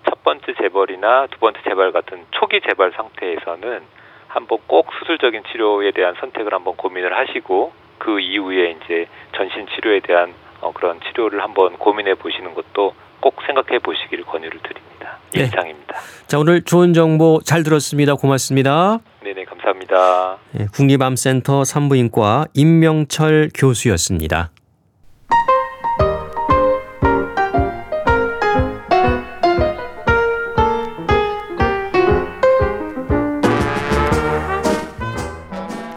첫 0.07 0.23
번째 0.23 0.53
재발이나 0.53 1.27
두 1.27 1.39
번째 1.39 1.59
재발 1.63 1.91
같은 1.91 2.25
초기 2.31 2.61
재발 2.61 2.91
상태에서는 2.91 3.81
한번 4.27 4.59
꼭 4.67 4.87
수술적인 4.99 5.43
치료에 5.51 5.91
대한 5.91 6.15
선택을 6.19 6.53
한번 6.53 6.75
고민을 6.75 7.15
하시고 7.17 7.71
그 7.97 8.19
이후에 8.19 8.77
이제 8.83 9.07
전신 9.35 9.67
치료에 9.67 9.99
대한 10.01 10.33
어, 10.61 10.71
그런 10.73 10.99
치료를 11.01 11.41
한번 11.41 11.77
고민해 11.77 12.15
보시는 12.15 12.53
것도 12.53 12.93
꼭 13.19 13.35
생각해 13.45 13.79
보시기를 13.79 14.25
권유를 14.25 14.59
드립니다. 14.61 15.17
네. 15.33 15.43
이상입니다. 15.43 15.95
자, 16.27 16.39
오늘 16.39 16.63
좋은 16.63 16.93
정보 16.93 17.39
잘 17.43 17.63
들었습니다. 17.63 18.15
고맙습니다. 18.15 18.99
네네 19.23 19.45
감사합니다. 19.45 20.37
예, 20.59 20.67
국립암센터 20.73 21.63
산부인과 21.63 22.47
임명철 22.53 23.49
교수였습니다. 23.53 24.51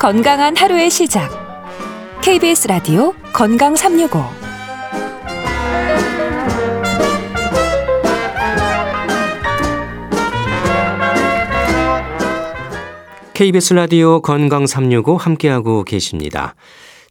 건강한 0.00 0.56
하루의 0.56 0.88
시작. 0.88 1.28
KBS 2.22 2.68
라디오 2.68 3.12
건강 3.34 3.76
365. 3.76 4.39
KBS 13.40 13.72
라디오 13.72 14.20
건강 14.20 14.66
365 14.66 15.16
함께하고 15.16 15.82
계십니다. 15.82 16.54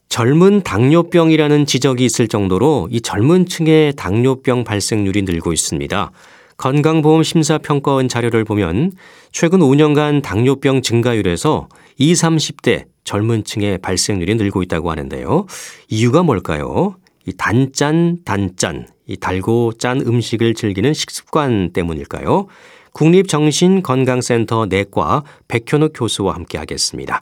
젊은 0.09 0.61
당뇨병이라는 0.61 1.65
지적이 1.65 2.05
있을 2.05 2.27
정도로 2.27 2.87
이 2.91 3.01
젊은 3.01 3.47
층의 3.47 3.93
당뇨병 3.95 4.63
발생률이 4.63 5.23
늘고 5.23 5.53
있습니다. 5.53 6.11
건강보험 6.57 7.23
심사평가원 7.23 8.09
자료를 8.09 8.43
보면 8.43 8.91
최근 9.31 9.57
5년간 9.61 10.21
당뇨병 10.21 10.83
증가율에서 10.83 11.67
20, 11.97 12.23
30대 12.23 12.85
젊은 13.03 13.43
층의 13.43 13.79
발생률이 13.79 14.35
늘고 14.35 14.61
있다고 14.61 14.91
하는데요. 14.91 15.47
이유가 15.87 16.21
뭘까요? 16.21 16.97
이 17.25 17.33
단짠, 17.33 18.19
단짠, 18.23 18.85
이 19.07 19.17
달고 19.17 19.73
짠 19.79 20.01
음식을 20.01 20.53
즐기는 20.53 20.93
식습관 20.93 21.73
때문일까요? 21.73 22.45
국립정신건강센터 22.93 24.67
내과 24.67 25.23
백현욱 25.47 25.93
교수와 25.95 26.35
함께 26.35 26.57
하겠습니다. 26.57 27.21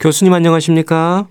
교수님 0.00 0.32
안녕하십니까? 0.32 1.26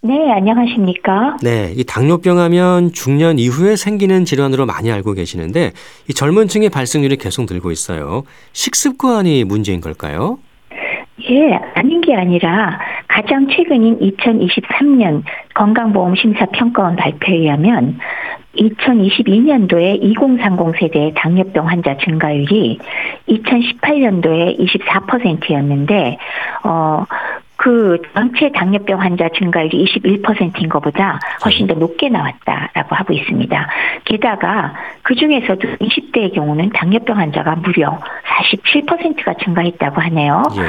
네, 0.00 0.14
안녕하십니까? 0.30 1.38
네, 1.42 1.72
이 1.76 1.82
당뇨병 1.82 2.38
하면 2.38 2.92
중년 2.92 3.38
이후에 3.38 3.74
생기는 3.74 4.24
질환으로 4.24 4.64
많이 4.64 4.92
알고 4.92 5.14
계시는데 5.14 5.72
이 6.08 6.14
젊은 6.14 6.46
층의 6.46 6.70
발생률이 6.70 7.16
계속 7.16 7.46
늘고 7.50 7.72
있어요. 7.72 8.22
식습관이 8.52 9.42
문제인 9.44 9.80
걸까요? 9.80 10.38
예, 11.30 11.52
아닌 11.74 12.00
게 12.00 12.14
아니라 12.14 12.78
가장 13.18 13.48
최근인 13.48 13.98
2023년 13.98 15.24
건강보험심사평가원 15.54 16.94
발표에 16.94 17.38
의하면 17.38 17.98
2022년도에 18.56 20.00
2030 20.00 20.78
세대의 20.78 21.14
당뇨병 21.16 21.66
환자 21.66 21.96
증가율이 21.96 22.78
2018년도에 23.28 24.60
24%였는데, 24.60 26.16
어, 26.62 27.04
그 27.58 28.00
전체 28.14 28.50
당뇨병 28.52 29.00
환자 29.00 29.28
증가율이 29.36 29.84
21%인 29.84 30.68
것보다 30.68 31.18
훨씬 31.44 31.66
더 31.66 31.74
높게 31.74 32.08
나왔다라고 32.08 32.94
하고 32.94 33.12
있습니다. 33.12 33.68
게다가 34.04 34.74
그 35.02 35.16
중에서도 35.16 35.60
20대의 35.78 36.34
경우는 36.34 36.70
당뇨병 36.70 37.18
환자가 37.18 37.56
무려 37.56 37.98
47%가 38.24 39.34
증가했다고 39.34 40.00
하네요. 40.02 40.44
예. 40.56 40.62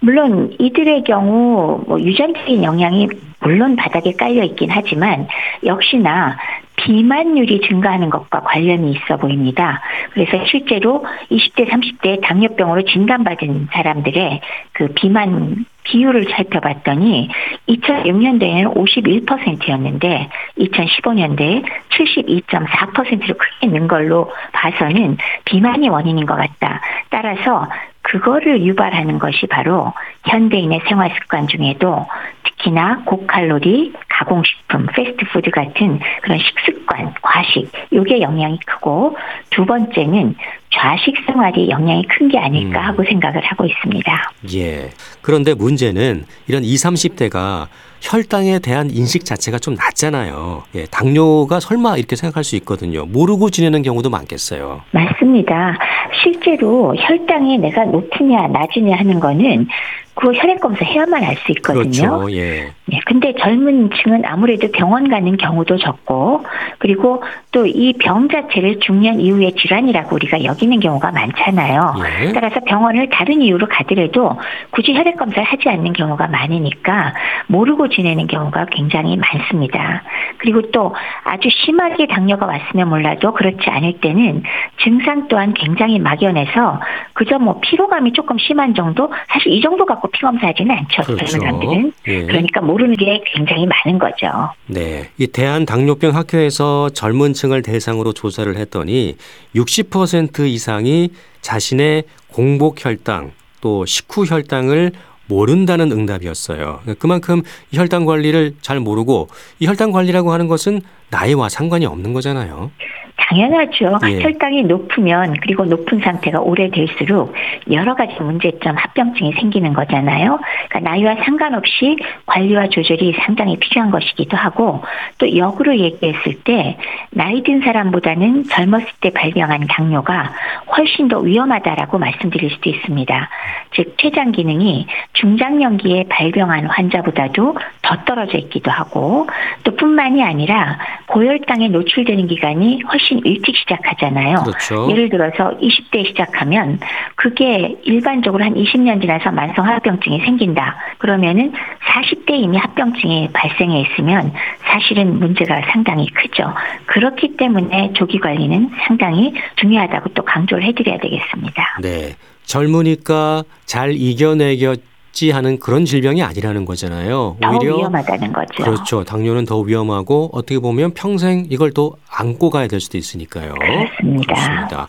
물론 0.00 0.54
이들의 0.58 1.04
경우 1.04 1.82
뭐 1.86 1.98
유전적인 1.98 2.62
영향이 2.62 3.08
물론 3.40 3.76
바닥에 3.76 4.12
깔려 4.12 4.44
있긴 4.44 4.68
하지만 4.70 5.26
역시나 5.64 6.36
비만율이 6.76 7.62
증가하는 7.62 8.10
것과 8.10 8.40
관련이 8.40 8.92
있어 8.92 9.16
보입니다. 9.16 9.80
그래서 10.12 10.44
실제로 10.46 11.06
20대, 11.30 11.70
30대 11.70 12.20
당뇨병으로 12.20 12.82
진단받은 12.84 13.68
사람들의 13.72 14.40
그 14.72 14.88
비만 14.88 15.64
비율을 15.84 16.24
살펴봤더니 16.30 17.28
2006년도에는 17.68 18.74
51%였는데 18.74 20.28
2015년도에 20.58 21.64
72.4%로 21.90 23.34
크게 23.34 23.66
는 23.68 23.88
걸로 23.88 24.30
봐서는 24.52 25.16
비만이 25.44 25.88
원인인 25.88 26.26
것 26.26 26.36
같다. 26.36 26.80
따라서 27.10 27.68
그거를 28.02 28.62
유발하는 28.62 29.18
것이 29.18 29.46
바로 29.46 29.92
현대인의 30.26 30.82
생활 30.86 31.10
습관 31.14 31.48
중에도 31.48 32.06
특히나 32.44 33.02
고칼로리, 33.06 33.92
가공식품, 34.08 34.86
패스트푸드 34.94 35.50
같은 35.50 35.98
그런 36.22 36.38
식습관, 36.38 37.14
과식, 37.22 37.70
요게 37.92 38.20
영향이 38.20 38.58
크고 38.66 39.16
두 39.50 39.64
번째는 39.64 40.34
좌식 40.74 41.14
생활이 41.26 41.68
영향이 41.70 42.04
큰 42.08 42.28
게 42.28 42.38
아닐까 42.38 42.80
음. 42.80 42.84
하고 42.86 43.04
생각을 43.04 43.42
하고 43.44 43.64
있습니다. 43.66 44.32
예. 44.54 44.90
그런데 45.22 45.54
문제는 45.54 46.24
이런 46.48 46.64
20, 46.64 46.86
30대가 46.86 47.68
혈당에 48.14 48.58
대한 48.58 48.90
인식 48.90 49.24
자체가 49.24 49.58
좀 49.58 49.74
낮잖아요. 49.76 50.64
예, 50.74 50.84
당뇨가 50.90 51.58
설마 51.58 51.96
이렇게 51.96 52.16
생각할 52.16 52.44
수 52.44 52.54
있거든요. 52.56 53.06
모르고 53.06 53.48
지내는 53.48 53.80
경우도 53.82 54.10
많겠어요. 54.10 54.82
맞습니다. 54.90 55.78
실제로 56.22 56.94
혈당이 56.94 57.58
내가 57.58 57.84
높으냐 57.86 58.46
낮으냐 58.48 58.96
하는 58.96 59.20
거는 59.20 59.68
그 60.16 60.32
혈액 60.32 60.60
검사 60.60 60.84
해야만 60.84 61.24
알 61.24 61.34
수 61.38 61.50
있거든요. 61.56 62.18
그렇죠. 62.20 62.32
예. 62.36 62.70
네, 62.86 63.00
근데 63.06 63.34
젊은 63.40 63.90
층은 63.90 64.22
아무래도 64.24 64.70
병원 64.70 65.08
가는 65.08 65.36
경우도 65.36 65.78
적고, 65.78 66.44
그리고 66.78 67.22
또 67.50 67.66
이 67.66 67.94
병 67.98 68.28
자체를 68.28 68.78
중년 68.78 69.18
이후의 69.20 69.54
질환이라고 69.56 70.14
우리가 70.14 70.44
여기는 70.44 70.78
경우가 70.78 71.10
많잖아요. 71.10 71.94
예. 72.28 72.32
따라서 72.32 72.60
병원을 72.60 73.08
다른 73.10 73.42
이유로 73.42 73.66
가더라도 73.68 74.38
굳이 74.70 74.94
혈액 74.94 75.16
검사를 75.16 75.42
하지 75.42 75.68
않는 75.68 75.92
경우가 75.94 76.28
많으니까 76.28 77.14
모르고 77.48 77.88
지내는 77.94 78.26
경우가 78.26 78.66
굉장히 78.66 79.16
많습니다. 79.16 80.02
그리고 80.38 80.62
또 80.70 80.94
아주 81.24 81.48
심하게 81.64 82.06
당뇨가 82.06 82.46
왔으면 82.46 82.88
몰라도 82.88 83.32
그렇지 83.32 83.68
않을 83.68 84.00
때는 84.00 84.42
증상 84.82 85.28
또한 85.28 85.54
굉장히 85.54 85.98
막연해서 85.98 86.80
그저 87.14 87.38
뭐 87.38 87.60
피로감이 87.60 88.12
조금 88.12 88.36
심한 88.38 88.74
정도, 88.74 89.10
사실 89.28 89.52
이 89.52 89.60
정도 89.60 89.86
갖고 89.86 90.08
피 90.08 90.20
검사하지는 90.20 90.76
않죠. 90.76 91.02
그렇죠. 91.02 91.26
젊은 91.26 91.40
사람들은. 91.40 91.92
예. 92.08 92.22
그러니까 92.26 92.60
모르는 92.60 92.96
게 92.96 93.22
굉장히 93.26 93.66
많은 93.66 93.98
거죠. 93.98 94.26
네. 94.66 95.08
이 95.18 95.26
대한 95.26 95.64
당뇨병 95.64 96.14
학회에서 96.14 96.90
젊은 96.90 97.32
층을 97.32 97.62
대상으로 97.62 98.12
조사를 98.12 98.54
했더니 98.56 99.16
60% 99.54 100.40
이상이 100.40 101.10
자신의 101.40 102.04
공복 102.32 102.84
혈당 102.84 103.32
또 103.60 103.86
식후 103.86 104.24
혈당을 104.26 104.92
모른다는 105.26 105.92
응답이었어요. 105.92 106.80
그만큼 106.98 107.42
이 107.70 107.76
혈당 107.76 108.04
관리를 108.04 108.54
잘 108.60 108.80
모르고 108.80 109.28
이 109.58 109.66
혈당 109.66 109.92
관리라고 109.92 110.32
하는 110.32 110.48
것은 110.48 110.80
나이와 111.10 111.48
상관이 111.48 111.86
없는 111.86 112.12
거잖아요. 112.12 112.70
당연하죠. 113.16 113.98
예. 114.08 114.22
혈당이 114.22 114.64
높으면 114.64 115.34
그리고 115.40 115.64
높은 115.64 116.00
상태가 116.00 116.40
오래될수록 116.40 117.32
여러 117.70 117.94
가지 117.94 118.14
문제점 118.20 118.76
합병증이 118.76 119.32
생기는 119.34 119.72
거잖아요. 119.72 120.40
그러니까 120.68 120.90
나이와 120.90 121.14
상관없이 121.24 121.96
관리와 122.26 122.68
조절이 122.68 123.14
상당히 123.24 123.56
필요한 123.58 123.90
것이기도 123.90 124.36
하고 124.36 124.82
또 125.18 125.36
역으로 125.36 125.76
얘기했을 125.78 126.42
때 126.44 126.76
나이 127.10 127.42
든 127.42 127.60
사람보다는 127.60 128.44
젊었을 128.44 128.88
때 129.00 129.10
발병한 129.10 129.66
당뇨가 129.68 130.32
훨씬 130.76 131.08
더 131.08 131.18
위험하다라고 131.18 131.98
말씀드릴 131.98 132.50
수도 132.50 132.70
있습니다. 132.70 133.28
즉 133.74 133.96
췌장 133.98 134.32
기능이 134.32 134.86
중장년기에 135.12 136.06
발병한 136.08 136.66
환자보다도 136.66 137.56
더 137.82 138.04
떨어져 138.04 138.38
있기도 138.38 138.70
하고 138.70 139.28
또 139.62 139.74
뿐만이 139.76 140.22
아니라 140.22 140.78
고혈당에 141.06 141.68
노출되는 141.68 142.26
기간이 142.26 142.82
훨씬 142.82 143.03
일찍 143.24 143.56
시작하잖아요. 143.56 144.44
그렇죠. 144.44 144.90
예를 144.90 145.08
들어서 145.08 145.56
20대에 145.58 146.06
시작하면 146.08 146.78
그게 147.14 147.76
일반적으로 147.82 148.44
한 148.44 148.54
20년 148.54 149.00
지나서 149.00 149.30
만성 149.30 149.66
합병증이 149.66 150.20
생긴다. 150.20 150.76
그러면은 150.98 151.52
40대 151.80 152.30
이미 152.30 152.56
합병증이 152.56 153.30
발생해 153.32 153.80
있으면 153.82 154.32
사실은 154.62 155.18
문제가 155.18 155.60
상당히 155.72 156.06
크죠. 156.10 156.52
그렇기 156.86 157.36
때문에 157.36 157.92
조기 157.94 158.18
관리는 158.18 158.70
상당히 158.86 159.34
중요하다고 159.56 160.10
또 160.14 160.24
강조를 160.24 160.64
해드려야 160.64 160.98
되겠습니다. 160.98 161.78
네. 161.82 162.14
젊으니까 162.44 163.42
잘 163.64 163.92
이겨내겠 163.92 164.93
지 165.14 165.30
하는 165.30 165.58
그런 165.60 165.84
질병이 165.84 166.22
아니라는 166.22 166.64
거잖아요. 166.64 167.36
더 167.40 167.48
오히려 167.48 167.76
위험하다는 167.76 168.32
거죠. 168.32 168.64
그렇죠. 168.64 169.04
당뇨는 169.04 169.44
더 169.44 169.60
위험하고 169.60 170.30
어떻게 170.32 170.58
보면 170.58 170.92
평생 170.92 171.46
이걸 171.48 171.72
또 171.72 171.96
안고 172.10 172.50
가야 172.50 172.66
될 172.66 172.80
수도 172.80 172.98
있으니까요. 172.98 173.54
그렇습니다. 173.54 174.34
그렇습니다. 174.34 174.88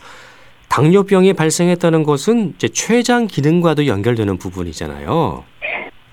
당뇨병이 0.67 1.33
발생했다는 1.33 2.03
것은 2.03 2.53
이제 2.55 2.67
췌장 2.67 3.27
기능과도 3.27 3.85
연결되는 3.85 4.37
부분이잖아요. 4.37 5.43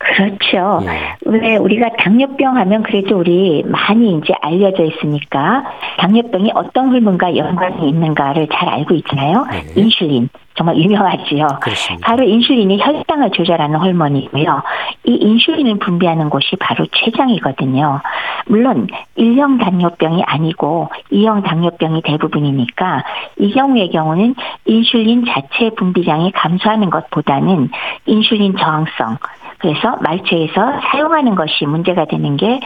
그렇죠. 0.03 0.81
예. 0.83 1.15
왜 1.27 1.57
우리가 1.57 1.91
당뇨병 1.99 2.57
하면 2.57 2.83
그래도 2.83 3.19
우리 3.19 3.63
많이 3.67 4.19
이제 4.19 4.35
알려져 4.41 4.85
있으니까 4.85 5.65
당뇨병이 5.99 6.51
어떤 6.55 6.89
호르몬과 6.89 7.37
연관이 7.37 7.89
있는가를 7.89 8.49
잘 8.53 8.69
알고 8.69 8.95
있잖아요. 8.95 9.47
네. 9.51 9.63
인슐린 9.77 10.29
정말 10.55 10.77
유명하지요. 10.77 11.47
그렇습니다. 11.61 12.07
바로 12.07 12.25
인슐린이 12.25 12.79
혈당을 12.79 13.31
조절하는 13.31 13.79
호르몬이고요. 13.79 14.63
이 15.05 15.15
인슐린을 15.15 15.79
분비하는 15.79 16.29
곳이 16.29 16.57
바로 16.57 16.87
췌장이거든요. 16.87 18.01
물론 18.47 18.89
1형 19.17 19.63
당뇨병이 19.63 20.23
아니고 20.25 20.91
2형 21.11 21.45
당뇨병이 21.45 22.03
대부분이니까 22.03 23.05
이 23.39 23.51
경우의 23.53 23.91
경우는 23.91 24.35
인슐린 24.67 25.25
자체 25.27 25.71
분비량이 25.71 26.33
감소하는 26.33 26.91
것보다는 26.91 27.71
인슐린 28.07 28.57
저항성 28.59 29.17
그래서 29.63 29.97
말초에서 30.01 30.81
사용하는 30.91 31.35
것이 31.35 31.65
문제가 31.65 32.05
되는 32.05 32.37
게 32.37 32.61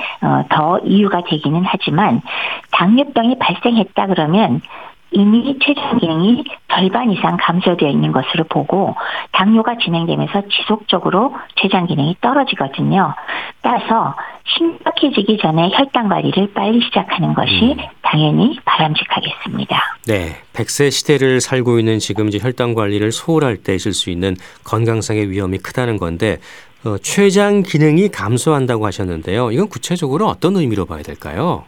더 0.49 0.79
이유가 0.85 1.23
되기는 1.23 1.63
하지만 1.65 2.23
당뇨병이 2.73 3.39
발생했다 3.39 4.07
그러면 4.07 4.61
이미 5.13 5.57
췌장 5.61 5.99
기능이 5.99 6.45
절반 6.69 7.11
이상 7.13 7.37
감소되어 7.41 7.89
있는 7.89 8.13
것으로 8.13 8.45
보고 8.45 8.95
당뇨가 9.33 9.77
진행되면서 9.79 10.43
지속적으로 10.51 11.35
췌장 11.55 11.87
기능이 11.87 12.17
떨어지거든요. 12.21 13.15
따라서 13.63 14.15
심각해지기 14.57 15.39
전에 15.39 15.71
혈당 15.73 16.09
관리를 16.09 16.53
빨리 16.53 16.81
시작하는 16.83 17.35
것이 17.35 17.77
음. 17.79 17.85
당연히 18.03 18.59
바람직하겠습니다. 18.65 19.81
네. 20.07 20.37
100세 20.55 20.91
시대를 20.91 21.41
살고 21.41 21.79
있는 21.79 21.99
지금 21.99 22.29
이제 22.29 22.39
혈당 22.41 22.75
관리를 22.75 23.13
소홀할 23.13 23.59
때 23.59 23.75
있을 23.75 23.93
수 23.93 24.11
있는 24.11 24.37
건강상의 24.65 25.31
위험이 25.31 25.59
크다는 25.59 25.99
건데 25.99 26.39
어, 26.87 26.99
췌장 26.99 27.63
기능이 27.63 28.09
감소한다고 28.09 28.87
하셨는데요. 28.87 29.51
이건 29.51 29.69
구체적으로 29.69 30.27
어떤 30.27 30.57
의미로 30.57 30.87
봐야 30.87 31.03
될까요? 31.03 31.65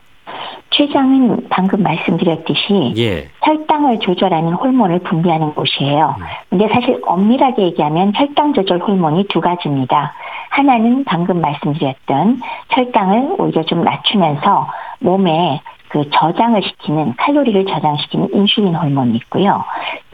췌장은 0.71 1.49
방금 1.49 1.83
말씀드렸듯이 1.83 2.95
예. 2.99 3.29
혈당을 3.43 3.99
조절하는 3.99 4.53
호르몬을 4.53 5.01
분비하는 5.01 5.55
곳이에요. 5.55 6.15
근데 6.51 6.69
사실 6.73 7.01
엄밀하게 7.05 7.63
얘기하면 7.63 8.13
혈당 8.15 8.53
조절 8.53 8.79
호르몬이 8.79 9.27
두 9.29 9.41
가지입니다. 9.41 10.13
하나는 10.51 11.05
방금 11.05 11.41
말씀드렸던 11.41 12.41
혈당을 12.71 13.37
오히려 13.39 13.65
좀 13.65 13.83
낮추면서 13.83 14.69
몸에 15.01 15.61
그 15.89 16.09
저장을 16.11 16.63
시키는 16.63 17.15
칼로리를 17.17 17.67
저장시키는 17.67 18.29
인슐린 18.35 18.75
호르몬이 18.75 19.17
있고요. 19.17 19.65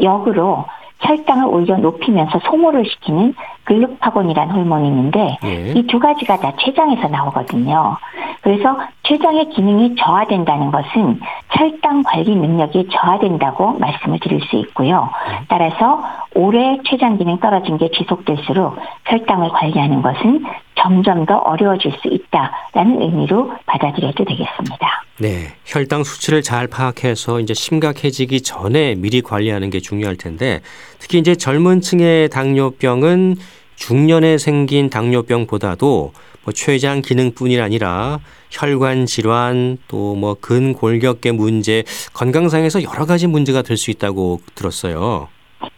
역으로 0.00 0.64
혈당을 1.00 1.46
오히려 1.46 1.76
높이면서 1.76 2.40
소모를 2.44 2.84
시키는 2.86 3.34
글루파곤이라는 3.64 4.54
호르몬이 4.54 4.88
있는데 4.88 5.36
예. 5.44 5.72
이두 5.72 5.98
가지가 5.98 6.38
다 6.38 6.52
췌장에서 6.56 7.08
나오거든요. 7.08 7.96
그래서 8.42 8.78
췌장의 9.04 9.50
기능이 9.50 9.96
저하된다는 9.96 10.70
것은 10.70 11.20
혈당 11.50 12.02
관리 12.02 12.36
능력이 12.36 12.88
저하된다고 12.90 13.78
말씀을 13.78 14.18
드릴 14.20 14.40
수 14.42 14.56
있고요. 14.56 15.08
따라서 15.48 16.02
오래 16.34 16.78
췌장 16.84 17.16
기능 17.16 17.38
떨어진 17.38 17.78
게 17.78 17.90
지속될수록 17.90 18.76
혈당을 19.06 19.48
관리하는 19.48 20.02
것은 20.02 20.44
점점 20.76 21.24
더 21.26 21.36
어려워질 21.36 21.92
수 22.02 22.08
있다라는 22.08 23.00
의미로 23.02 23.52
받아들여도 23.66 24.24
되겠습니다. 24.24 25.04
네. 25.18 25.54
혈당 25.64 26.02
수치를 26.04 26.42
잘 26.42 26.66
파악해서 26.66 27.40
이제 27.40 27.54
심각해지기 27.54 28.42
전에 28.42 28.94
미리 28.96 29.22
관리하는 29.22 29.70
게 29.70 29.80
중요할 29.80 30.16
텐데 30.16 30.60
특히 30.98 31.18
이제 31.18 31.34
젊은 31.36 31.80
층의 31.80 32.30
당뇨병은 32.30 33.36
중년에 33.76 34.38
생긴 34.38 34.90
당뇨병보다도 34.90 36.12
뭐 36.44 36.52
췌장 36.52 37.00
기능뿐이 37.02 37.60
아니라 37.60 38.18
혈관 38.50 39.06
질환 39.06 39.78
또 39.88 40.14
뭐 40.14 40.34
근골격계 40.40 41.32
문제 41.32 41.82
건강상에서 42.12 42.82
여러 42.82 43.04
가지 43.06 43.26
문제가 43.26 43.62
될 43.62 43.76
수 43.76 43.90
있다고 43.90 44.40
들었어요. 44.54 45.28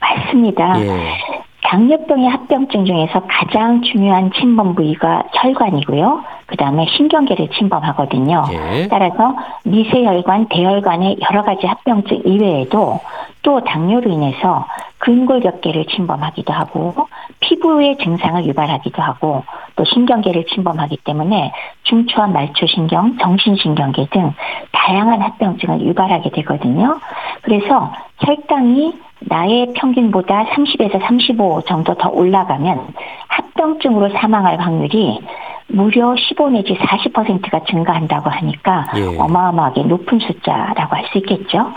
맞습니다. 0.01 0.81
예. 0.83 1.36
당뇨병의 1.67 2.29
합병증 2.29 2.85
중에서 2.85 3.23
가장 3.29 3.83
중요한 3.83 4.31
침범 4.33 4.75
부위가 4.75 5.25
혈관이고요. 5.35 6.23
그 6.47 6.57
다음에 6.57 6.87
신경계를 6.97 7.49
침범하거든요. 7.51 8.45
예. 8.53 8.89
따라서 8.89 9.35
미세혈관, 9.65 10.49
대혈관의 10.49 11.19
여러 11.29 11.43
가지 11.43 11.67
합병증 11.67 12.23
이외에도 12.25 13.01
또 13.43 13.61
당뇨로 13.65 14.11
인해서 14.11 14.67
근골격계를 14.99 15.87
침범하기도 15.87 16.53
하고 16.53 16.95
피부의 17.41 17.97
증상을 17.99 18.45
유발하기도 18.47 19.03
하고 19.03 19.45
또 19.77 19.85
신경계를 19.85 20.47
침범하기 20.47 20.99
때문에 21.05 21.53
중추와 21.83 22.29
말초신경, 22.29 23.19
정신신경계 23.19 24.07
등 24.11 24.33
다양한 24.73 25.21
합병증을 25.21 25.83
유발하게 25.83 26.31
되거든요. 26.31 26.99
그래서 27.43 27.93
혈당이 28.21 28.95
나의 29.21 29.73
평균보다 29.75 30.47
30에서 30.47 31.01
35 31.01 31.63
정도 31.67 31.95
더 31.95 32.09
올라가면 32.09 32.89
합병증으로 33.29 34.11
사망할 34.11 34.59
확률이 34.61 35.21
무려 35.69 36.15
15 36.17 36.51
내지 36.51 36.75
40%가 36.75 37.61
증가한다고 37.69 38.31
하니까 38.31 38.87
예. 38.97 39.03
어마어마하게 39.19 39.83
높은 39.85 40.19
숫자라고 40.21 40.95
할 40.97 41.05
수 41.13 41.19
있겠죠. 41.19 41.73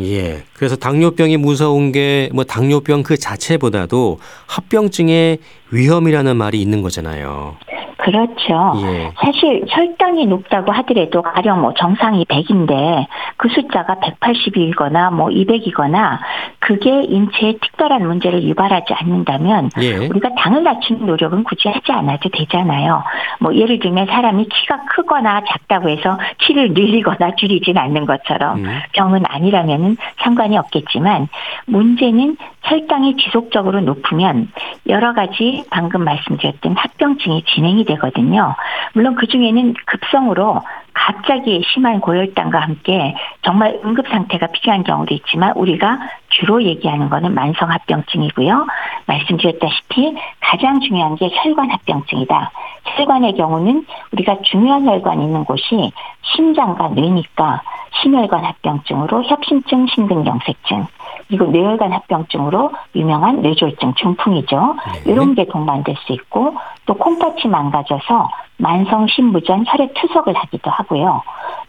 예. 0.00 0.42
그래서 0.54 0.74
당뇨병이 0.76 1.36
무서운 1.36 1.92
게 1.92 2.28
뭐 2.34 2.44
당뇨병 2.44 3.02
그 3.02 3.16
자체보다도 3.16 4.18
합병증의 4.46 5.38
위험이라는 5.70 6.36
말이 6.36 6.60
있는 6.60 6.82
거잖아요. 6.82 7.56
그렇죠. 8.04 8.72
예. 8.82 9.12
사실 9.16 9.64
혈당이 9.66 10.26
높다고 10.26 10.72
하더라도 10.72 11.22
가령 11.22 11.62
뭐 11.62 11.72
정상이 11.72 12.26
100인데 12.26 13.06
그 13.38 13.48
숫자가 13.48 13.94
180이거나 13.94 15.10
뭐 15.10 15.28
200이거나 15.28 16.18
그게 16.58 16.90
인체에 17.00 17.54
특별한 17.62 18.06
문제를 18.06 18.42
유발하지 18.42 18.92
않는다면 18.92 19.70
예. 19.80 20.06
우리가 20.06 20.34
당을 20.36 20.62
낮추는 20.64 21.06
노력은 21.06 21.44
굳이 21.44 21.68
하지 21.68 21.92
않아도 21.92 22.28
되잖아요. 22.28 23.02
뭐 23.40 23.54
예를 23.54 23.78
들면 23.78 24.06
사람이 24.06 24.48
키가 24.50 24.84
크거나 24.90 25.40
작다고 25.48 25.88
해서 25.88 26.18
키를 26.40 26.74
늘리거나 26.74 27.36
줄이진 27.36 27.78
않는 27.78 28.04
것처럼 28.04 28.58
음. 28.58 28.80
병은 28.92 29.24
아니라면은 29.26 29.96
상관이 30.18 30.58
없겠지만 30.58 31.28
문제는 31.64 32.36
혈당이 32.64 33.16
지속적으로 33.16 33.80
높으면 33.80 34.50
여러 34.88 35.14
가지 35.14 35.64
방금 35.70 36.04
말씀드렸던 36.04 36.76
합병증이 36.76 37.44
진행이 37.54 37.84
되 37.84 37.93
거든요. 37.96 38.54
물론 38.94 39.14
그 39.14 39.26
중에는 39.26 39.74
급성으로 39.86 40.62
갑자기 40.92 41.62
심한 41.72 42.00
고혈당과 42.00 42.58
함께 42.58 43.14
정말 43.42 43.80
응급 43.84 44.08
상태가 44.08 44.46
필요한 44.48 44.84
경우도 44.84 45.12
있지만 45.14 45.52
우리가 45.56 45.98
주로 46.28 46.62
얘기하는 46.62 47.10
거는 47.10 47.34
만성 47.34 47.70
합병증이고요. 47.70 48.66
말씀드렸다시피 49.06 50.16
가장 50.40 50.80
중요한 50.80 51.16
게 51.16 51.28
혈관 51.32 51.70
합병증이다. 51.70 52.50
혈관의 52.96 53.34
경우는 53.34 53.86
우리가 54.12 54.38
중요한 54.42 54.86
혈관이 54.86 55.24
있는 55.24 55.44
곳이 55.44 55.92
심장과 56.22 56.90
뇌니까 56.90 57.62
심혈관 58.02 58.44
합병증으로 58.44 59.24
협심증, 59.24 59.86
심근경색증, 59.86 60.86
그리고 61.28 61.46
뇌혈관 61.46 61.92
합병증으로 61.92 62.72
유명한 62.94 63.42
뇌졸중, 63.42 63.94
중풍이죠. 63.94 64.76
네. 65.04 65.10
이런 65.10 65.34
게 65.34 65.46
동반될 65.46 65.96
수 66.06 66.12
있고 66.12 66.54
또 66.86 66.94
콩팥이 66.94 67.46
망가져서 67.48 68.28
만성 68.58 69.06
신부전 69.06 69.64
혈액 69.66 69.94
투석을 69.94 70.34
하기도 70.34 70.70
하고요. 70.70 71.22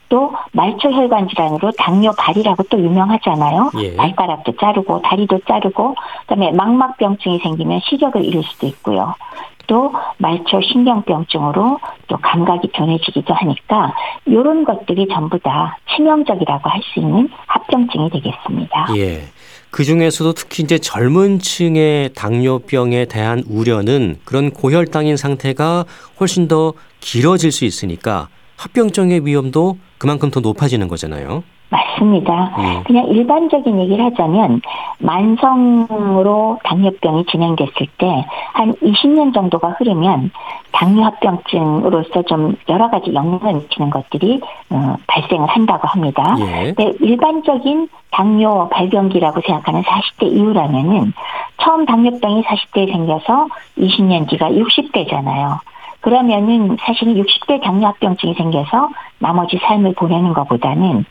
또 0.10 0.34
말초 0.52 0.92
혈관 0.92 1.28
질환으로 1.30 1.72
당뇨 1.78 2.12
발이라고 2.18 2.64
또 2.70 2.80
유명하잖아요. 2.80 3.72
예. 3.80 3.96
발가락도 3.96 4.56
자르고 4.58 5.02
다리도 5.02 5.40
자르고 5.48 5.96
그다음에 6.22 6.52
망막병증이 6.52 7.40
생기면 7.40 7.80
시력을 7.84 8.24
잃을 8.24 8.44
수도 8.44 8.68
있고요. 8.68 9.16
또 9.68 9.94
말초 10.18 10.62
신경병증으로 10.62 11.80
또 12.08 12.18
감각이 12.18 12.70
변해지기도 12.74 13.34
하니까 13.34 13.94
이런 14.26 14.64
것들이 14.66 15.08
전부 15.08 15.40
다 15.40 15.78
치명적이라고 15.96 16.70
할 16.70 16.82
수 16.94 17.00
있는 17.00 17.30
합병증이 17.48 18.10
되겠습니다. 18.12 18.88
예. 18.98 19.24
그 19.72 19.84
중에서도 19.84 20.34
특히 20.34 20.64
이제 20.64 20.78
젊은 20.78 21.40
층의 21.40 22.12
당뇨병에 22.14 23.06
대한 23.06 23.44
우려는 23.50 24.18
그런 24.24 24.52
고혈당인 24.52 25.18
상태가 25.18 25.84
훨씬 26.20 26.48
더 26.48 26.74
길어질 27.00 27.52
수 27.52 27.66
있으니까 27.66 28.30
합병증의 28.58 29.26
위험도 29.26 29.78
그만큼 29.98 30.32
더 30.32 30.40
높아지는 30.40 30.88
거잖아요. 30.88 31.44
맞습니다. 31.70 32.54
예. 32.60 32.84
그냥 32.84 33.08
일반적인 33.08 33.80
얘기를 33.80 34.06
하자면 34.06 34.62
만성으로 35.00 36.60
당뇨병이 36.64 37.26
진행됐을 37.26 37.88
때 37.98 38.26
한 38.56 38.74
20년 38.76 39.34
정도가 39.34 39.72
흐르면 39.78 40.32
당뇨합병증으로서 40.72 42.24
좀 42.24 42.56
여러 42.70 42.90
가지 42.90 43.14
영향을 43.14 43.54
미치는 43.56 43.90
것들이 43.90 44.40
어, 44.70 44.96
발생을 45.08 45.48
한다고 45.48 45.88
합니다. 45.88 46.36
예. 46.40 46.74
근데 46.74 46.94
일반적인 47.02 47.90
당뇨 48.12 48.70
발병기라고 48.70 49.42
생각하는 49.46 49.84
40대 49.84 50.32
이후라면은 50.32 51.14
처음 51.62 51.86
당뇨병이 51.86 52.44
40대에 52.44 52.92
생겨서 52.92 53.48
20년 53.78 54.30
뒤가 54.30 54.50
60대잖아요. 54.50 55.60
그러면은 56.06 56.78
사실은 56.82 57.16
60대 57.16 57.64
당뇨합병증이 57.64 58.36
생겨서 58.36 58.90
나머지 59.18 59.58
삶을 59.58 59.96
보내는 59.96 60.34
것보다는 60.34 61.04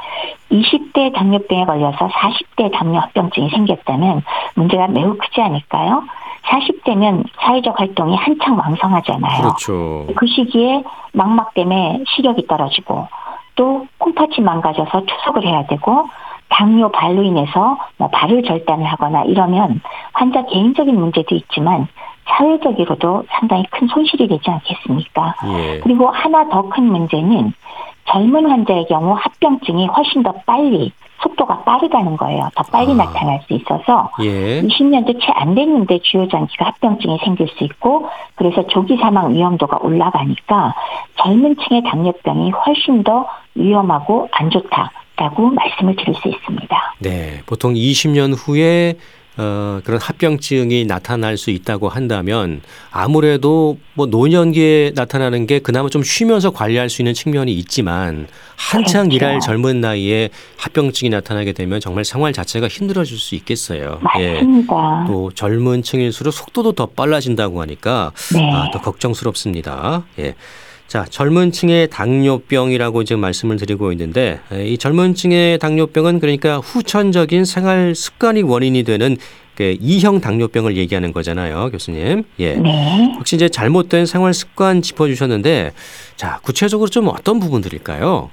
20대 0.53 1.13
당뇨병에 1.13 1.65
걸려서 1.65 2.07
40대 2.07 2.71
당뇨합병증이 2.73 3.51
생겼다면 3.51 4.23
문제가 4.55 4.87
매우 4.87 5.17
크지 5.19 5.41
않을까요? 5.41 6.05
40대면 6.45 7.25
사회적 7.41 7.81
활동이 7.81 8.15
한창 8.15 8.57
왕성하잖아요. 8.57 9.43
그렇죠. 9.43 10.07
그 10.15 10.29
시기에 10.29 10.85
망막 11.13 11.55
때문에 11.55 12.05
시력이 12.15 12.47
떨어지고 12.47 13.09
또 13.57 13.89
콩팥이 13.99 14.43
망가져서 14.43 15.07
투석을 15.07 15.45
해야 15.45 15.67
되고 15.67 16.09
당뇨 16.51 16.93
발로 16.93 17.25
인해서 17.25 17.79
뭐 17.97 18.09
발을 18.11 18.45
절단을 18.45 18.85
하거나 18.85 19.25
이러면 19.25 19.81
환자 20.13 20.45
개인적인 20.45 20.95
문제도 20.95 21.35
있지만 21.35 21.89
사회적으로도 22.27 23.25
상당히 23.31 23.65
큰 23.71 23.87
손실이 23.89 24.29
되지 24.29 24.51
않겠습니까? 24.51 25.35
예. 25.47 25.81
그리고 25.81 26.09
하나 26.09 26.49
더 26.49 26.63
큰 26.69 26.85
문제는 26.85 27.53
젊은 28.07 28.47
환자의 28.51 28.87
경우 28.89 29.15
합병증이 29.19 29.87
훨씬 29.87 30.23
더 30.23 30.33
빨리 30.47 30.93
속도가 31.23 31.63
빠르다는 31.65 32.17
거예요. 32.19 32.49
더 32.55 32.63
빨리 32.65 32.93
아. 32.93 32.97
나타날 32.97 33.41
수 33.47 33.55
있어서 33.55 34.11
예. 34.23 34.61
20년도 34.63 35.21
채 35.21 35.33
안 35.35 35.55
됐는데 35.55 36.01
주요 36.03 36.29
장기가 36.29 36.67
합병증이 36.67 37.19
생길 37.25 37.49
수 37.49 37.65
있고 37.65 38.09
그래서 38.35 38.67
조기 38.67 38.97
사망 38.99 39.33
위험도가 39.33 39.79
올라가니까 39.81 40.75
젊은 41.17 41.57
층의 41.57 41.83
당뇨병이 41.85 42.51
훨씬 42.51 43.03
더 43.05 43.27
위험하고 43.55 44.29
안 44.33 44.51
좋다라고 44.51 45.51
말씀을 45.51 45.97
드릴 45.97 46.15
수 46.17 46.29
있습니다. 46.29 46.95
네. 46.99 47.41
보통 47.47 47.73
20년 47.75 48.35
후에 48.37 48.95
어, 49.37 49.81
그런 49.85 50.01
합병증이 50.01 50.85
나타날 50.85 51.37
수 51.37 51.51
있다고 51.51 51.89
한다면 51.89 52.61
아무래도 52.91 53.79
뭐 53.95 54.07
노년기에 54.07 54.93
나타나는 54.95 55.47
게 55.47 55.59
그나마 55.59 55.89
좀 55.89 56.03
쉬면서 56.05 56.51
관리할 56.51 56.89
수 56.89 57.03
있는 57.03 57.15
측면이 57.15 57.53
있지만 57.53 58.29
한창 58.57 59.09
그렇죠. 59.09 59.17
일할 59.17 59.41
젊은 59.41 59.81
나이에 59.81 60.31
합병증이 60.57 61.11
나타나게 61.11 61.53
되면 61.53 61.81
정말 61.81 62.05
생활 62.05 62.33
자체가 62.33 62.69
힘들어질 62.69 63.19
수 63.19 63.35
있겠어요. 63.35 64.01
예. 64.21 64.35
맞습니다. 64.35 65.05
또 65.09 65.33
젊은 65.35 65.83
층일수록 65.83 66.33
속도도 66.33 66.73
더 66.73 66.87
빨라진다고 66.87 67.61
하니까 67.61 68.13
네. 68.33 68.51
아, 68.53 68.71
더 68.73 68.81
걱정스럽습니다. 68.81 70.05
예. 70.21 70.35
자, 70.87 71.05
젊은 71.05 71.51
층의 71.51 71.89
당뇨병이라고 71.89 73.05
지금 73.05 73.21
말씀을 73.21 73.57
드리고 73.57 73.91
있는데 73.93 74.39
에, 74.53 74.67
이 74.67 74.79
젊은 74.79 75.15
층의 75.15 75.59
당뇨병은 75.59 76.21
그러니까 76.21 76.59
후천적인 76.59 77.45
생활 77.45 77.95
습관이 77.95 78.43
원인이 78.43 78.85
되는 78.85 79.17
그 79.57 79.77
이형 79.81 80.21
당뇨병을 80.21 80.77
얘기하는 80.77 81.13
거잖아요, 81.13 81.71
교수님. 81.71 82.25
예. 82.41 82.55
네. 82.55 83.13
혹시 83.17 83.37
이제 83.37 83.49
잘못된 83.49 84.07
생활 84.07 84.35
습관 84.35 84.83
짚어 84.83 85.07
주셨는데, 85.07 85.73
자 86.17 86.41
구체적으로 86.43 86.89
좀 86.89 87.09
어떤 87.09 87.39
부분들일까요? 87.39 88.31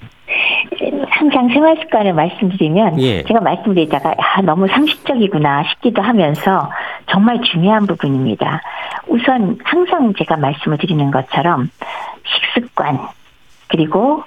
항상 1.10 1.50
생활 1.50 1.78
습관을 1.78 2.14
말씀드리면 2.14 3.00
예. 3.02 3.24
제가 3.24 3.42
말씀드리다가 3.42 4.16
아, 4.18 4.42
너무 4.42 4.68
상식적이구나 4.68 5.64
싶기도 5.70 6.02
하면서 6.02 6.72
정말 7.12 7.40
중요한 7.44 7.86
부분입니다. 7.86 8.62
우선 9.08 9.60
항상 9.64 10.14
제가 10.18 10.38
말씀을 10.38 10.80
드리는 10.80 11.12
것처럼 11.12 11.70
식습관 12.26 13.00
그리고 13.68 14.24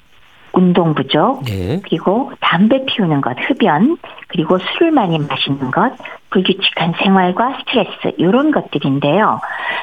운동 0.54 0.94
부족 0.94 1.42
예. 1.50 1.80
그리고 1.84 2.32
담배 2.40 2.84
피우는 2.84 3.20
것, 3.20 3.36
흡연, 3.40 3.96
그리고 4.28 4.58
술을 4.58 4.92
많이 4.92 5.18
마시는 5.18 5.70
것, 5.70 5.92
불규칙한 6.30 6.94
생활과 7.02 7.58
스트레스 7.58 8.14
이런 8.18 8.50
것들인데요. 8.52 9.40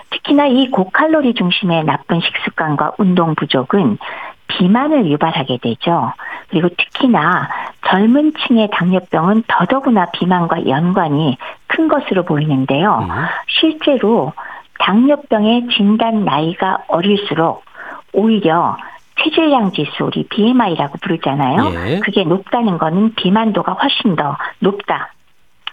특히나 0.09 0.47
이 0.47 0.69
고칼로리 0.71 1.33
중심의 1.33 1.83
나쁜 1.83 2.21
식습관과 2.21 2.93
운동 2.97 3.35
부족은 3.35 3.97
비만을 4.47 5.09
유발하게 5.09 5.59
되죠. 5.61 6.13
그리고 6.49 6.69
특히나 6.69 7.49
젊은 7.87 8.33
층의 8.33 8.69
당뇨병은 8.71 9.43
더더구나 9.47 10.07
비만과 10.11 10.67
연관이 10.67 11.37
큰 11.67 11.87
것으로 11.87 12.23
보이는데요. 12.23 13.07
음. 13.09 13.09
실제로 13.47 14.33
당뇨병의 14.79 15.67
진단 15.75 16.25
나이가 16.25 16.79
어릴수록 16.87 17.63
오히려 18.13 18.77
체질량 19.23 19.71
지수 19.71 20.05
우리 20.05 20.25
BMI라고 20.27 20.97
부르잖아요. 21.01 21.71
예. 21.87 21.99
그게 21.99 22.23
높다는 22.23 22.77
거는 22.77 23.13
비만도가 23.15 23.73
훨씬 23.73 24.15
더 24.15 24.37
높다 24.59 25.11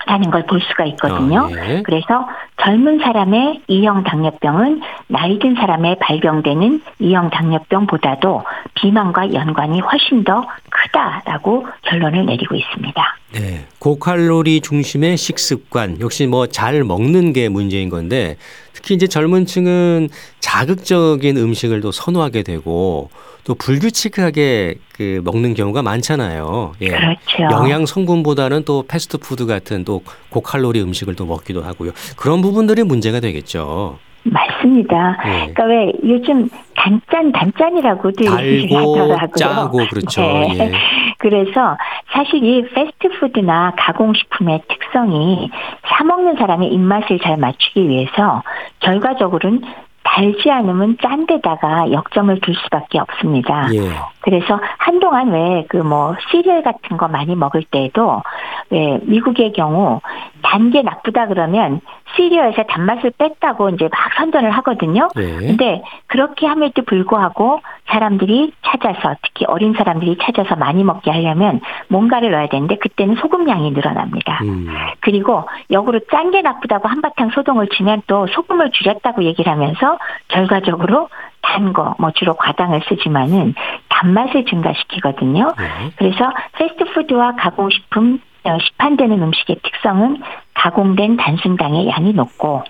라는 0.07 0.31
걸 0.31 0.43
볼 0.47 0.61
수가 0.61 0.85
있거든요. 0.87 1.41
어, 1.43 1.51
예. 1.51 1.83
그래서 1.83 2.29
젊은 2.63 2.99
사람의 2.99 3.63
이형 3.69 4.05
당뇨병은 4.05 4.81
나이 5.09 5.39
든 5.39 5.55
사람에 5.55 5.97
발병되는 6.01 6.83
이형 7.01 7.31
당뇨병보다도 7.31 8.45
비만과 8.75 9.35
연관이 9.35 9.81
훨씬 9.81 10.25
더 10.25 10.47
크다라고 10.71 11.67
결론을 11.83 12.27
내리고 12.27 12.55
있습니다. 12.55 13.18
네. 13.33 13.67
고칼로리 13.79 14.61
중심의 14.61 15.17
식습관 15.17 16.01
역시 16.01 16.27
뭐 16.27 16.47
잘 16.47 16.83
먹는 16.83 17.33
게 17.33 17.49
문제인 17.49 17.89
건데 17.91 18.37
특히 18.73 18.95
이제 18.95 19.07
젊은 19.07 19.45
층은 19.45 20.09
자극적인 20.41 21.37
음식을 21.37 21.81
또 21.81 21.93
선호하게 21.93 22.43
되고 22.43 23.11
또 23.45 23.55
불규칙하게 23.55 24.77
그 24.93 25.21
먹는 25.25 25.55
경우가 25.55 25.83
많잖아요. 25.83 26.75
예. 26.83 26.89
그렇죠. 26.89 27.43
영양 27.51 27.87
성분보다는 27.87 28.65
또 28.65 28.85
패스트푸드 28.87 29.47
같은 29.47 29.85
또 29.85 30.03
고칼로리 30.31 30.81
음식을 30.83 31.15
또 31.17 31.25
먹기도 31.27 31.63
하고요. 31.63 31.93
그런 32.17 32.41
부분들이 32.43 32.83
문제가 32.83 33.21
되겠죠. 33.21 33.99
맞습니다. 34.25 35.17
예. 35.27 35.31
그러니까 35.53 35.65
왜 35.65 35.93
요즘 36.05 36.49
단짠 36.77 37.33
단짠이라고도 37.33 38.25
달고. 38.25 39.17
짜고 39.37 39.79
그렇죠. 39.89 40.21
네. 40.21 40.59
예. 40.59 40.73
그래서 41.19 41.77
사실 42.19 42.43
이 42.43 42.69
패스트푸드나 42.75 43.75
가공식품의 43.77 44.63
특성이 44.69 45.49
사 45.87 46.03
먹는 46.03 46.35
사람의 46.35 46.69
입맛을 46.73 47.21
잘 47.21 47.37
맞추기 47.37 47.89
위해서 47.89 48.43
결과적으로는 48.81 49.63
달지 50.03 50.51
않으면 50.51 50.97
짠 51.01 51.27
데다가 51.27 51.93
역점을 51.93 52.41
둘 52.41 52.55
수밖에 52.57 52.99
없습니다. 52.99 53.69
예. 53.75 53.79
그래서 54.21 54.59
한동안 54.79 55.31
왜 55.31 55.65
그 55.69 55.77
뭐 55.85 56.17
시리얼 56.31 56.63
같은 56.65 56.97
거 56.97 57.07
많이 57.07 57.37
먹을 57.37 57.63
때에도 57.63 58.23
왜 58.71 58.99
미국의 59.03 59.53
경우 59.53 60.01
단 60.43 60.69
게 60.71 60.83
나쁘다 60.83 61.29
그러면 61.29 61.81
시리얼에서 62.17 62.65
단맛을 62.65 63.13
뺐다고 63.17 63.71
이제 63.71 63.89
막 63.91 64.13
선전을 64.17 64.51
하거든요. 64.51 65.09
예. 65.17 65.23
근데 65.39 65.83
그렇게 66.07 66.47
함에도 66.47 66.83
불구하고 66.83 67.61
사람들이 67.87 68.53
찾아서 68.63 69.15
특히 69.23 69.47
어린 69.47 69.73
사람들이 69.75 70.19
찾아서 70.21 70.57
많이 70.57 70.85
먹게 70.85 71.11
하려면 71.11 71.61
뭔가를 71.89 72.31
넣어야 72.33 72.49
되는데 72.49 72.77
그때는 72.77 73.17
소금량이 73.17 73.71
늘어납니다. 73.71 74.41
음. 74.43 74.69
그리고 75.01 75.49
역으로 75.71 76.01
짠 76.11 76.29
게 76.29 76.43
나쁘다고 76.43 76.89
한바탕 76.89 77.31
소동을 77.31 77.69
치면 77.69 78.03
또 78.07 78.27
소금을 78.27 78.71
줄였다고 78.73 79.23
얘기를 79.25 79.51
하면서 79.51 79.97
결과적으로 80.29 81.09
단 81.41 81.73
거, 81.73 81.95
뭐 81.99 82.11
주로 82.11 82.35
과당을 82.35 82.83
쓰지만은 82.89 83.55
단맛을 83.89 84.45
증가시키거든요. 84.45 85.55
네. 85.57 85.91
그래서 85.97 86.31
패스트푸드와 86.59 87.37
가공식품 87.37 88.17
어, 88.17 88.28
시판되는 88.45 89.23
음식의 89.23 89.57
특성은 89.63 90.23
가공된 90.55 91.17
단순당의 91.17 91.89
양이 91.89 92.13
높고 92.13 92.65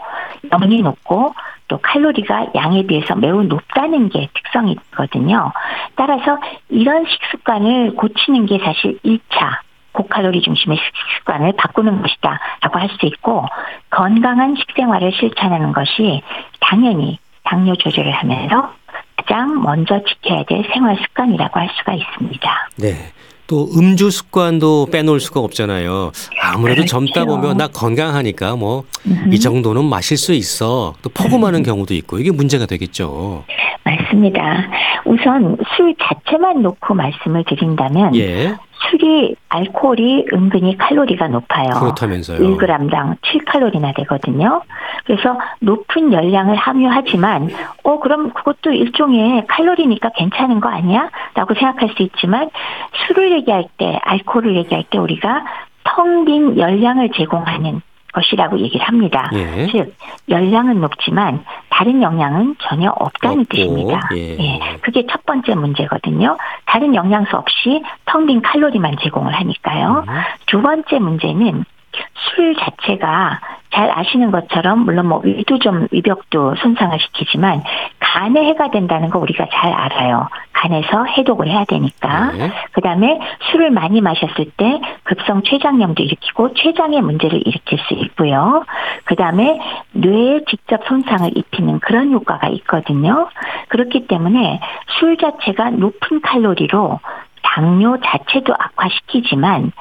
염이 0.52 0.82
높고 0.82 1.34
또 1.68 1.78
칼로리가 1.78 2.48
양에 2.54 2.82
비해서 2.86 3.14
매우 3.14 3.42
높다는 3.42 4.08
게 4.08 4.28
특성이거든요. 4.34 5.52
따라서 5.96 6.38
이런 6.70 7.04
식습관을 7.06 7.94
고치는 7.94 8.46
게 8.46 8.58
사실 8.58 8.98
1차 9.04 9.58
고칼로리 9.92 10.40
중심의 10.42 10.78
식습관을 10.78 11.52
바꾸는 11.56 12.02
것이다 12.02 12.40
라고 12.60 12.78
할 12.78 12.88
수 12.88 13.06
있고 13.06 13.44
건강한 13.90 14.54
식생활을 14.56 15.12
실천하는 15.12 15.72
것이 15.72 16.22
당연히 16.60 17.18
당뇨 17.44 17.74
조절을 17.74 18.10
하면서 18.12 18.72
가장 19.16 19.62
먼저 19.62 20.00
지켜야 20.04 20.42
될 20.44 20.64
생활 20.72 20.96
습관이라고 20.96 21.60
할 21.60 21.68
수가 21.78 21.92
있습니다. 21.94 22.68
네. 22.78 23.12
또 23.48 23.70
음주 23.74 24.10
습관도 24.10 24.88
빼놓을 24.92 25.20
수가 25.20 25.40
없잖아요. 25.40 26.12
아무래도 26.40 26.82
그렇죠. 26.82 26.90
젊다 26.90 27.24
보면 27.24 27.56
나 27.56 27.66
건강하니까 27.66 28.56
뭐 28.56 28.84
음. 29.06 29.30
이 29.32 29.40
정도는 29.40 29.86
마실 29.86 30.16
수 30.18 30.34
있어. 30.34 30.94
또 31.02 31.08
포금하는 31.08 31.62
경우도 31.62 31.94
있고 31.94 32.18
이게 32.18 32.30
문제가 32.30 32.66
되겠죠. 32.66 33.44
맞습니다. 33.88 34.68
우선 35.04 35.56
술 35.76 35.94
자체만 36.00 36.62
놓고 36.62 36.94
말씀을 36.94 37.44
드린다면 37.44 38.14
예. 38.16 38.54
술이 38.90 39.34
알코올이 39.48 40.26
은근히 40.32 40.76
칼로리가 40.78 41.28
높아요. 41.28 41.70
그렇다면서요. 41.80 42.38
1g당 42.38 43.16
7칼로리나 43.20 43.94
되거든요. 43.96 44.62
그래서 45.04 45.38
높은 45.60 46.12
열량을 46.12 46.54
함유하지만 46.54 47.50
어 47.82 47.98
그럼 47.98 48.32
그것도 48.32 48.70
일종의 48.72 49.46
칼로리니까 49.48 50.10
괜찮은 50.16 50.60
거 50.60 50.68
아니야? 50.68 51.10
라고 51.34 51.54
생각할 51.54 51.90
수 51.96 52.02
있지만 52.02 52.50
술을 53.06 53.32
얘기할 53.32 53.64
때 53.78 53.98
알코올을 54.02 54.56
얘기할 54.56 54.84
때 54.90 54.98
우리가 54.98 55.44
텅 55.84 56.24
빈 56.24 56.58
열량을 56.58 57.10
제공하는 57.16 57.80
것이라고 58.12 58.58
얘기를 58.60 58.86
합니다. 58.86 59.30
예. 59.34 59.66
즉 59.70 59.94
열량은 60.28 60.80
높지만 60.80 61.44
다른 61.68 62.02
영양은 62.02 62.56
전혀 62.60 62.90
없다는 62.90 63.40
없고, 63.40 63.54
뜻입니다. 63.54 64.00
예. 64.16 64.58
그게 64.80 65.06
첫 65.10 65.24
번째 65.26 65.54
문제거든요. 65.54 66.36
다른 66.66 66.94
영양소 66.94 67.36
없이 67.36 67.82
텅 68.06 68.26
빈 68.26 68.42
칼로리만 68.42 68.96
제공을 69.00 69.32
하니까요. 69.32 70.04
음. 70.08 70.14
두 70.46 70.60
번째 70.60 70.98
문제는 70.98 71.64
술 72.34 72.54
자체가 72.56 73.40
잘 73.70 73.90
아시는 73.90 74.30
것처럼 74.30 74.80
물론 74.80 75.06
뭐 75.06 75.20
위도 75.22 75.58
좀 75.58 75.86
위벽도 75.90 76.56
손상을 76.56 76.98
시키지만 76.98 77.62
간에 78.00 78.44
해가 78.46 78.70
된다는 78.70 79.10
거 79.10 79.18
우리가 79.18 79.46
잘 79.52 79.72
알아요. 79.72 80.28
간에서 80.52 81.04
해독을 81.04 81.48
해야 81.48 81.64
되니까. 81.64 82.32
네. 82.32 82.50
그다음에 82.72 83.20
술을 83.50 83.70
많이 83.70 84.00
마셨을 84.00 84.50
때 84.56 84.80
급성 85.04 85.42
췌장염도 85.42 86.02
일으키고 86.02 86.54
췌장의 86.54 87.02
문제를 87.02 87.46
일으킬 87.46 87.78
수 87.86 87.94
있고요. 87.94 88.64
그다음에 89.04 89.60
뇌에 89.92 90.40
직접 90.48 90.84
손상을 90.86 91.30
입히는 91.36 91.80
그런 91.80 92.12
효과가 92.12 92.48
있거든요. 92.48 93.28
그렇기 93.68 94.08
때문에 94.08 94.60
술 94.98 95.16
자체가 95.16 95.70
높은 95.70 96.20
칼로리로 96.22 96.98
당뇨 97.42 97.98
자체도 98.04 98.54
악화시키지만 98.54 99.72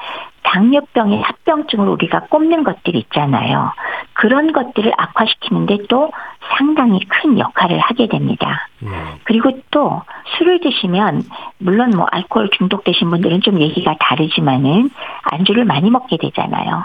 당뇨병의 0.48 1.20
합병증을 1.22 1.88
우리가 1.88 2.20
꼽는 2.30 2.64
것들이 2.64 2.98
있잖아요. 3.00 3.72
그런 4.14 4.52
것들을 4.52 4.90
악화시키는데 4.96 5.86
또 5.88 6.10
상당히 6.56 7.00
큰 7.06 7.38
역할을 7.38 7.78
하게 7.78 8.08
됩니다. 8.08 8.66
음. 8.82 8.90
그리고 9.24 9.50
또 9.70 10.02
술을 10.36 10.60
드시면 10.60 11.24
물론 11.58 11.90
뭐 11.90 12.06
알코올 12.10 12.50
중독되신 12.56 13.10
분들은 13.10 13.42
좀 13.42 13.60
얘기가 13.60 13.96
다르지만은 14.00 14.90
안주를 15.22 15.66
많이 15.66 15.90
먹게 15.90 16.16
되잖아요. 16.16 16.84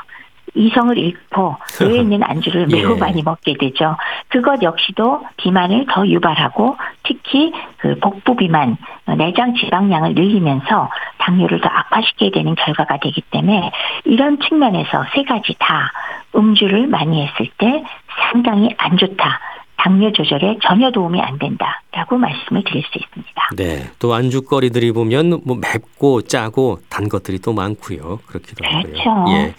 이성을 0.56 0.98
잃고 0.98 1.56
뇌에 1.82 1.98
있는 1.98 2.24
안주를 2.24 2.68
매우 2.68 2.96
예. 2.96 3.00
많이 3.00 3.22
먹게 3.24 3.56
되죠. 3.60 3.96
그것 4.30 4.62
역시도 4.62 5.24
비만을 5.38 5.86
더 5.90 6.08
유발하고 6.08 6.78
특히 7.04 7.52
그 7.78 7.98
복부 8.00 8.36
비만, 8.36 8.78
내장 9.18 9.56
지방량을 9.56 10.14
늘리면서 10.14 10.90
당뇨를 11.20 11.62
더 11.62 11.70
악화시키게 11.70 12.32
되는 12.32 12.56
결과가 12.56 12.98
되기 12.98 13.22
때문에 13.22 13.72
이런 14.06 14.40
측면에서 14.40 15.06
세 15.14 15.24
가지 15.24 15.56
다 15.60 15.92
음주를 16.36 16.88
많이 16.88 17.26
했을 17.26 17.48
때 17.58 17.84
상당히 18.32 18.70
안 18.78 18.98
좋다. 18.98 19.40
당뇨 19.84 20.12
조절에 20.14 20.58
전혀 20.64 20.90
도움이 20.92 21.20
안 21.20 21.38
된다라고 21.38 22.18
말씀을 22.18 22.64
드릴 22.64 22.84
수 22.84 22.98
있습니다. 22.98 23.50
네. 23.58 23.92
또 24.00 24.14
안주거리들이 24.14 24.94
보면 24.94 25.42
뭐 25.46 25.58
맵고 25.58 26.22
짜고 26.22 26.80
단 26.90 27.10
것들이 27.10 27.40
또 27.40 27.52
많고요. 27.52 28.20
그렇기도 28.26 28.66
하고요. 28.66 28.82
그렇죠. 28.84 29.26
예. 29.30 29.54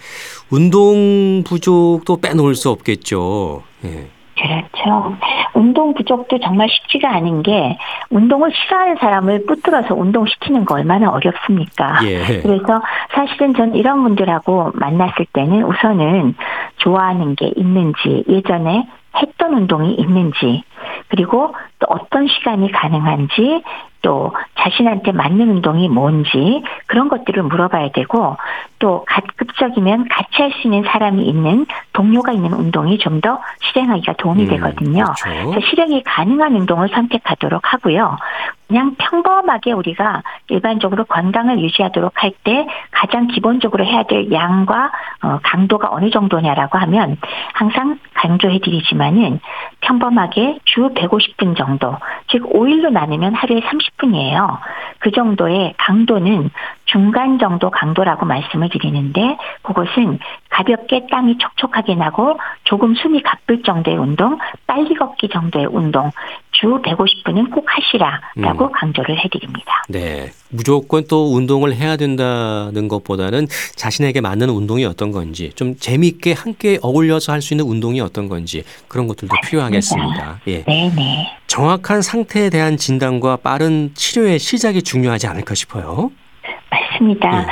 운동 0.49 1.43
부족도 1.45 2.19
빼놓을 2.19 2.55
수 2.55 2.71
없겠죠. 2.71 3.61
예. 3.85 4.07
그렇죠. 4.35 5.15
운동 5.53 5.93
부족도 5.93 6.39
정말 6.39 6.67
쉽지가 6.69 7.09
않은 7.17 7.43
게 7.43 7.77
운동을 8.09 8.51
싫어하는 8.51 8.97
사람을 8.99 9.45
붙들어서 9.45 9.93
운동시키는 9.93 10.65
거 10.65 10.75
얼마나 10.75 11.11
어렵습니까? 11.11 11.99
예. 12.03 12.41
그래서 12.41 12.81
사실은 13.13 13.53
전 13.53 13.75
이런 13.75 14.01
분들하고 14.03 14.71
만났을 14.73 15.27
때는 15.33 15.63
우선은 15.63 16.35
좋아하는 16.77 17.35
게 17.35 17.51
있는지 17.55 18.23
예전에 18.27 18.87
했던 19.15 19.53
운동이 19.53 19.93
있는지 19.95 20.63
그리고 21.07 21.53
또 21.79 21.87
어떤 21.89 22.27
시간이 22.27 22.71
가능한지 22.71 23.63
또 24.01 24.33
자신한테 24.59 25.11
맞는 25.11 25.49
운동이 25.49 25.89
뭔지 25.89 26.63
그런 26.87 27.09
것들을 27.09 27.41
물어봐야 27.43 27.89
되고 27.91 28.37
또 28.79 29.05
가급적이면 29.07 30.07
같이 30.09 30.41
할 30.41 30.51
수 30.55 30.67
있는 30.67 30.83
사람이 30.83 31.23
있는 31.23 31.65
동료가 31.95 32.31
있는 32.33 32.53
운동이 32.53 32.99
좀 32.99 33.15
더 33.21 33.39
실행하기가 33.63 34.13
도움이 34.17 34.43
음, 34.43 34.49
되거든요. 34.49 35.05
그렇죠. 35.23 35.59
실행이 35.69 36.03
가능한 36.03 36.53
운동을 36.53 36.89
선택하도록 36.89 37.61
하고요. 37.73 38.17
그냥 38.67 38.95
평범하게 38.97 39.71
우리가 39.73 40.21
일반적으로 40.49 41.05
건강을 41.05 41.59
유지하도록 41.59 42.11
할 42.15 42.31
때 42.43 42.67
가장 42.91 43.27
기본적으로 43.27 43.85
해야 43.85 44.03
될 44.03 44.31
양과 44.31 44.91
어, 45.23 45.39
강도가 45.43 45.89
어느 45.91 46.09
정도냐라고 46.09 46.77
하면 46.79 47.17
항상 47.53 47.97
강조해드리지만은 48.13 49.39
평범하게 49.81 50.59
주 50.65 50.89
150분 50.93 51.55
정도, 51.57 51.95
즉 52.27 52.43
5일로 52.51 52.91
나누면 52.91 53.33
하루에 53.35 53.61
30분이에요. 53.61 54.59
그 54.99 55.11
정도의 55.11 55.73
강도는 55.77 56.49
중간 56.85 57.39
정도 57.39 57.69
강도라고 57.69 58.25
말씀을 58.25 58.69
드리는데 58.69 59.37
그것은 59.61 60.19
가볍게 60.49 61.05
땀이 61.11 61.37
촉촉하게 61.37 61.84
나고 61.93 62.39
조금 62.63 62.95
숨이 62.95 63.21
가쁠 63.21 63.61
정도의 63.63 63.97
운동, 63.97 64.37
빨리 64.65 64.95
걷기 64.95 65.29
정도의 65.31 65.67
운동, 65.67 66.09
주 66.51 66.67
150분은 66.81 67.51
꼭 67.51 67.65
하시라라고 67.67 68.65
음. 68.65 68.71
강조를 68.71 69.17
해드립니다. 69.23 69.83
네. 69.89 70.31
무조건 70.49 71.03
또 71.09 71.35
운동을 71.35 71.75
해야 71.75 71.97
된다는 71.97 72.87
것보다는 72.87 73.47
자신에게 73.75 74.21
맞는 74.21 74.49
운동이 74.49 74.85
어떤 74.85 75.11
건지 75.11 75.51
좀 75.55 75.75
재미있게 75.75 76.33
함께 76.33 76.79
어울려서 76.81 77.33
할 77.33 77.41
수 77.45 77.53
있는 77.53 77.65
운동이 77.65 77.99
어떤 78.01 78.27
건지 78.27 78.63
그런 78.87 79.07
것들도 79.07 79.35
필요하겠습니다. 79.45 80.39
예. 80.47 80.63
네네. 80.63 81.37
정확한 81.45 82.01
상태에 82.01 82.49
대한 82.49 82.77
진단과 82.77 83.37
빠른 83.37 83.91
치료의 83.93 84.39
시작이 84.39 84.81
중요하지 84.81 85.27
않을까 85.27 85.53
싶어요. 85.53 86.09
맞습니다. 86.71 87.41
예. 87.43 87.45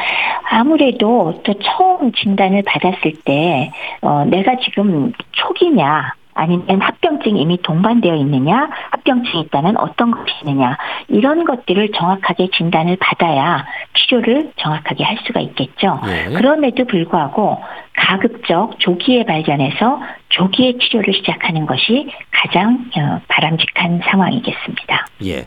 아무래도 0.54 1.42
또 1.44 1.54
처음 1.64 2.12
진단을 2.12 2.62
받았을 2.64 3.14
때, 3.26 3.72
어, 4.02 4.24
내가 4.26 4.58
지금 4.58 5.12
초기냐, 5.32 6.14
아니면 6.36 6.80
합병증이 6.80 7.42
이미 7.42 7.58
동반되어 7.62 8.16
있느냐, 8.18 8.70
합병증이 8.92 9.42
있다면 9.46 9.78
어떤 9.78 10.12
것이 10.12 10.32
있느냐, 10.42 10.78
이런 11.08 11.44
것들을 11.46 11.92
정확하게 11.92 12.50
진단을 12.56 12.98
받아야 13.00 13.66
치료를 13.96 14.52
정확하게 14.58 15.04
할 15.04 15.18
수가 15.26 15.40
있겠죠. 15.42 16.00
예. 16.08 16.34
그럼에도 16.34 16.86
불구하고 16.86 17.60
가급적 17.96 18.80
조기에 18.80 19.26
발견해서 19.26 20.02
조기에 20.30 20.78
치료를 20.80 21.14
시작하는 21.16 21.66
것이 21.66 22.10
가장 22.32 22.86
어, 22.98 23.22
바람직한 23.28 24.02
상황이겠습니다. 24.06 25.08
예. 25.26 25.46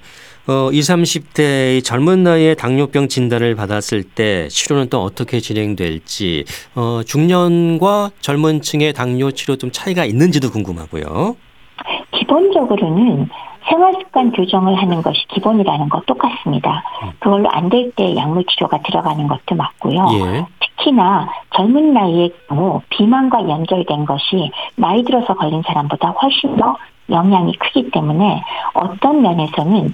어, 0.49 0.71
20, 0.73 0.97
30대의 0.97 1.83
젊은 1.83 2.23
나이에 2.23 2.55
당뇨병 2.55 3.09
진단을 3.09 3.57
받았을 3.57 4.05
때 4.05 4.47
치료는 4.49 4.89
또 4.91 5.03
어떻게 5.03 5.41
진행될지, 5.41 6.45
어, 6.77 7.01
중년과 7.05 8.11
젊은 8.21 8.61
층의 8.63 8.93
당뇨 8.93 9.33
치료 9.33 9.57
좀 9.57 9.71
차이가 9.73 10.05
있는지도 10.05 10.51
궁금하고요. 10.51 11.37
기본적으로는 12.13 13.29
생활습관 13.69 14.31
교정을 14.31 14.77
하는 14.77 15.03
것이 15.03 15.27
기본이라는 15.29 15.89
거 15.89 16.01
똑같습니다. 16.07 16.85
그걸로 17.19 17.51
안 17.51 17.69
될 17.69 17.91
때 17.97 18.15
약물 18.15 18.45
치료가 18.49 18.81
들어가는 18.83 19.27
것도 19.27 19.57
맞고요. 19.57 20.07
예. 20.13 20.47
특히나 20.61 21.29
젊은 21.57 21.93
나이에 21.93 22.31
경우 22.49 22.81
비만과 22.91 23.49
연결된 23.49 24.05
것이 24.05 24.53
나이 24.77 25.03
들어서 25.03 25.35
걸린 25.35 25.63
사람보다 25.67 26.11
훨씬 26.11 26.57
더 26.57 26.77
영향이 27.11 27.55
크기 27.59 27.91
때문에 27.91 28.43
어떤 28.75 29.23
면에서는 29.23 29.93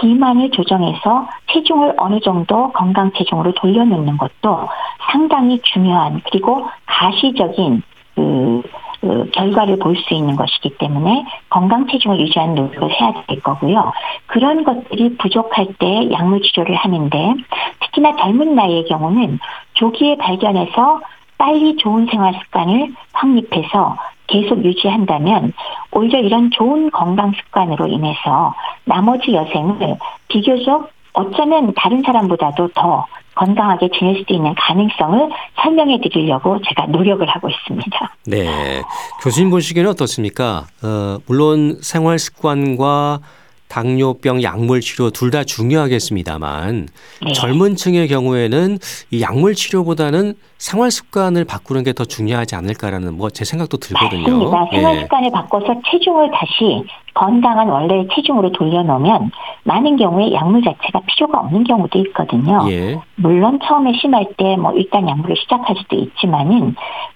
비만을 0.00 0.50
조정해서 0.50 1.28
체중을 1.52 1.94
어느 1.96 2.20
정도 2.20 2.72
건강 2.72 3.12
체중으로 3.12 3.52
돌려놓는 3.54 4.16
것도 4.18 4.68
상당히 5.10 5.60
중요한 5.62 6.20
그리고 6.30 6.66
가시적인 6.86 7.82
그, 8.14 8.62
그 9.00 9.30
결과를 9.32 9.78
볼 9.78 9.96
수 9.96 10.14
있는 10.14 10.36
것이기 10.36 10.76
때문에 10.78 11.24
건강 11.50 11.86
체중을 11.86 12.20
유지하는 12.20 12.54
노력을 12.54 12.90
해야 12.90 13.12
될 13.26 13.40
거고요. 13.40 13.92
그런 14.26 14.64
것들이 14.64 15.16
부족할 15.16 15.66
때 15.78 16.10
약물 16.10 16.42
치료를 16.42 16.74
하는데 16.74 17.34
특히나 17.80 18.16
젊은 18.16 18.54
나이의 18.54 18.86
경우는 18.86 19.38
조기에 19.74 20.16
발견해서 20.16 21.00
빨리 21.38 21.76
좋은 21.76 22.06
생활 22.06 22.34
습관을 22.34 22.92
확립해서 23.12 23.96
계속 24.28 24.64
유지한다면 24.64 25.52
오히려 25.90 26.20
이런 26.20 26.50
좋은 26.52 26.90
건강 26.90 27.32
습관으로 27.32 27.88
인해서 27.88 28.54
나머지 28.84 29.32
여생을 29.34 29.96
비교적 30.28 30.90
어쩌면 31.14 31.72
다른 31.74 32.02
사람보다도 32.04 32.68
더 32.74 33.06
건강하게 33.34 33.88
지낼 33.96 34.18
수도 34.18 34.34
있는 34.34 34.54
가능성을 34.56 35.30
설명해 35.62 36.00
드리려고 36.00 36.58
제가 36.68 36.86
노력을 36.86 37.26
하고 37.28 37.48
있습니다. 37.48 38.14
네. 38.26 38.82
교수님 39.22 39.50
보시기에는 39.50 39.90
어떻습니까? 39.92 40.66
어, 40.82 41.18
물론 41.26 41.78
생활 41.80 42.18
습관과 42.18 43.20
당뇨병 43.68 44.42
약물 44.42 44.80
치료 44.80 45.10
둘 45.10 45.30
다 45.30 45.44
중요하겠습니다만 45.44 46.88
네. 47.24 47.32
젊은 47.32 47.76
층의 47.76 48.08
경우에는 48.08 48.78
이 49.10 49.22
약물 49.22 49.54
치료보다는 49.54 50.34
생활 50.58 50.90
습관을 50.90 51.44
바꾸는 51.44 51.84
게 51.84 51.92
더 51.92 52.04
중요하지 52.04 52.54
않을까라는 52.56 53.16
뭐 53.16 53.30
제 53.30 53.44
생각도 53.44 53.76
들거든요. 53.78 54.50
맞습니다. 54.50 54.66
생활 54.72 54.96
예. 54.96 55.00
습관을 55.02 55.30
바꿔서 55.30 55.66
체중을 55.90 56.30
다시 56.32 56.84
건강한 57.14 57.68
원래의 57.68 58.08
체중으로 58.14 58.50
돌려놓으면 58.52 59.30
많은 59.64 59.96
경우에 59.96 60.32
약물 60.32 60.62
자체가 60.62 61.00
필요가 61.06 61.40
없는 61.40 61.64
경우도 61.64 61.98
있거든요. 62.06 62.66
예. 62.70 62.98
물론 63.16 63.58
처음에 63.66 63.92
심할 64.00 64.26
때 64.36 64.56
뭐 64.56 64.72
일단 64.72 65.08
약물을 65.08 65.36
시작할 65.36 65.76
수도 65.76 65.96
있지만은 65.96 66.74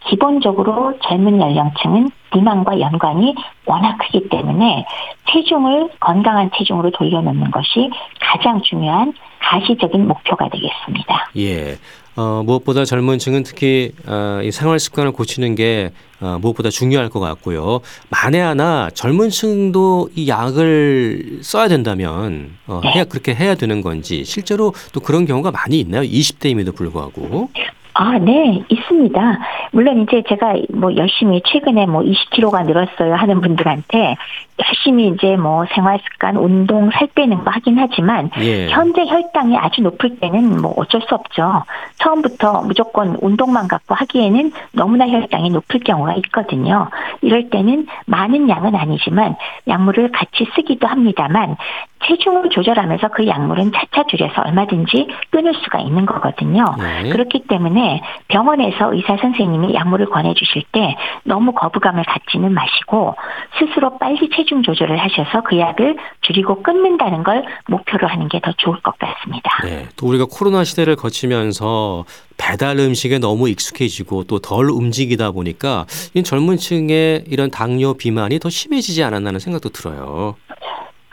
기본적으로 0.09 0.95
젊은 1.03 1.41
연령층은 1.41 2.11
비만과 2.33 2.79
연관이 2.81 3.35
워낙 3.67 3.99
크기 3.99 4.29
때문에 4.29 4.85
체중을 5.33 5.91
건강한 6.01 6.51
체중으로 6.57 6.91
돌려놓는 6.93 7.51
것이 7.51 7.91
가장 8.21 8.63
중요한 8.63 9.13
가시적인 9.41 10.07
목표가 10.07 10.49
되겠습니다. 10.49 11.31
예. 11.37 11.77
어, 12.15 12.43
무엇보다 12.45 12.85
젊은 12.85 13.19
층은 13.19 13.43
특히 13.43 13.93
어, 14.07 14.41
이 14.43 14.51
생활 14.51 14.79
습관을 14.79 15.13
고치는 15.13 15.55
게 15.55 15.93
어, 16.21 16.39
무엇보다 16.41 16.71
중요할 16.71 17.09
것 17.09 17.21
같고요. 17.21 17.81
만에 18.11 18.39
하나 18.39 18.91
젊은 18.95 19.31
층도 19.31 20.11
이 20.15 20.29
약을 20.29 21.41
써야 21.43 21.69
된다면 21.69 22.53
어, 22.67 22.81
해야 22.95 23.05
그렇게 23.05 23.35
해야 23.35 23.55
되는 23.55 23.81
건지 23.81 24.25
실제로 24.25 24.75
또 24.93 25.01
그런 25.01 25.25
경우가 25.27 25.51
많이 25.51 25.81
있나요? 25.81 26.03
20대임에도 26.03 26.75
불구하고. 26.75 27.51
아, 27.95 28.19
네, 28.19 28.63
있습니다. 28.69 29.39
물론 29.73 30.03
이제 30.03 30.23
제가 30.29 30.55
뭐 30.73 30.95
열심히 30.97 31.43
최근에 31.45 31.87
뭐 31.87 32.03
20kg가 32.03 32.65
늘었어요 32.65 33.15
하는 33.15 33.41
분들한테 33.41 34.17
열심히 34.65 35.09
이제 35.09 35.37
뭐 35.37 35.65
생활 35.75 35.99
습관, 36.05 36.37
운동, 36.37 36.91
살 36.91 37.09
빼는 37.15 37.45
거 37.45 37.51
하긴 37.51 37.79
하지만 37.79 38.31
예. 38.41 38.69
현재 38.69 39.05
혈당이 39.07 39.57
아주 39.57 39.83
높을 39.83 40.19
때는 40.19 40.61
뭐 40.61 40.73
어쩔 40.77 41.01
수 41.03 41.15
없죠. 41.15 41.65
처음부터 41.99 42.63
무조건 42.63 43.17
운동만 43.21 43.69
갖고 43.69 43.95
하기에는 43.95 44.53
너무나 44.73 45.09
혈당이 45.09 45.51
높을 45.51 45.81
경우가 45.81 46.15
있거든요. 46.17 46.89
이럴 47.23 47.51
때는 47.51 47.87
많은 48.07 48.49
양은 48.49 48.75
아니지만 48.75 49.37
약물을 49.69 50.13
같이 50.13 50.47
쓰기도 50.55 50.87
합니다만 50.87 51.57
체중을 52.05 52.51
조절하면서 52.51 53.09
그 53.09 53.27
약물은 53.27 53.73
차차 53.73 54.05
줄여서 54.09 54.43
얼마든지 54.43 55.09
끊을 55.31 55.55
수가 55.55 55.81
있는 55.81 56.05
거거든요. 56.07 56.65
네. 56.79 57.11
그렇기 57.11 57.45
때문에 57.49 57.82
병원에서 58.29 58.93
의사 58.93 59.17
선생님이 59.17 59.75
약물을 59.75 60.07
권해주실 60.11 60.65
때 60.73 60.95
너무 61.25 61.53
거부감을 61.53 62.05
갖지는 62.05 62.53
마시고 62.53 63.15
스스로 63.59 63.97
빨리 63.99 64.29
체중 64.35 64.63
조절을 64.63 64.99
하셔서 64.99 65.43
그 65.43 65.59
약을 65.59 65.97
줄이고 66.21 66.63
끊는다는 66.63 67.23
걸 67.23 67.45
목표로 67.69 68.09
하는 68.09 68.29
게 68.29 68.43
더 68.43 68.53
좋을 68.57 68.81
것 68.83 68.99
같습니다. 68.99 69.51
네. 69.63 69.87
또 69.97 70.09
우리가 70.09 70.27
코로나 70.29 70.65
시대를 70.65 70.97
거치면서 70.97 72.05
배달 72.37 72.77
음식에 72.79 73.19
너무 73.19 73.49
익숙해지고 73.49 74.25
또 74.25 74.41
덜 74.41 74.69
움직이다 74.69 75.31
보니까 75.31 75.87
이 76.15 76.23
젊은 76.25 76.57
층의 76.57 77.25
이런 77.29 77.51
당뇨 77.53 77.95
비만이 77.95 78.41
더 78.41 78.51
심해지지 78.51 79.05
않았나는 79.05 79.39
생각도 79.39 79.69
들어요. 79.69 80.35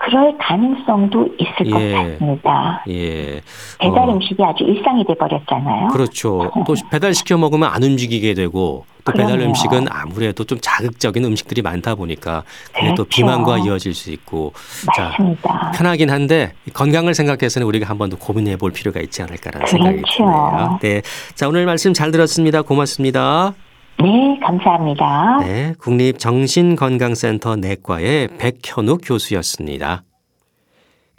그럴 0.02 0.38
가능성도 0.38 1.28
있을 1.38 1.66
예. 1.68 1.92
것 1.92 1.98
같습니다. 2.14 2.84
예. 2.90 3.42
배달 3.80 4.10
어, 4.10 4.14
음식이 4.14 4.42
아주 4.44 4.64
일상이 4.64 5.06
돼 5.06 5.14
버렸잖아요. 5.16 5.88
그렇죠. 5.90 6.52
또 6.66 6.74
배달 6.90 7.14
시켜 7.14 7.38
먹으면 7.38 7.70
안 7.72 7.84
움직이게 7.84 8.34
되고 8.34 8.86
또 9.04 9.12
배달 9.12 9.32
그럼요. 9.38 9.50
음식은 9.50 9.88
아무래도 9.90 10.44
좀 10.46 10.58
자극적인 10.62 11.24
음식들이 11.26 11.62
많다 11.62 11.96
보니까 11.96 12.44
그게 12.74 12.88
또 12.90 13.04
그렇죠. 13.04 13.10
비만과 13.10 13.58
이어질 13.60 13.94
수 13.94 14.12
있고 14.12 14.54
자 14.96 15.10
맞습니다. 15.10 15.72
편하긴 15.76 16.10
한데 16.10 16.54
건강을 16.74 17.14
생각해서는 17.14 17.68
우리가 17.68 17.88
한 17.90 17.98
번 17.98 18.10
더 18.10 18.18
고민해 18.18 18.56
볼 18.58 18.72
필요가 18.72 19.00
있지 19.02 19.22
않을까라는 19.22 19.68
생각이 19.68 19.98
그렇죠. 19.98 20.18
드네요. 20.24 20.80
네. 20.82 21.02
자, 21.36 21.48
오늘 21.50 21.66
말씀 21.66 21.94
잘 21.94 22.12
들었습니다. 22.12 22.62
고맙습니다. 22.62 23.54
네, 24.02 24.40
감사합니다. 24.42 25.40
네. 25.42 25.74
국립정신건강센터 25.78 27.58
내과의 27.58 28.30
백현욱 28.38 29.02
교수였습니다. 29.04 30.04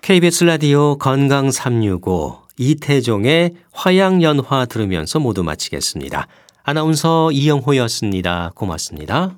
KBS 0.02 0.44
라디오 0.44 0.96
건강 0.96 1.50
365 1.50 2.38
이태종의 2.58 3.52
화양연화 3.72 4.64
들으면서 4.66 5.18
모두 5.18 5.42
마치겠습니다. 5.42 6.26
아나운서 6.62 7.30
이영호였습니다. 7.32 8.52
고맙습니다. 8.54 9.32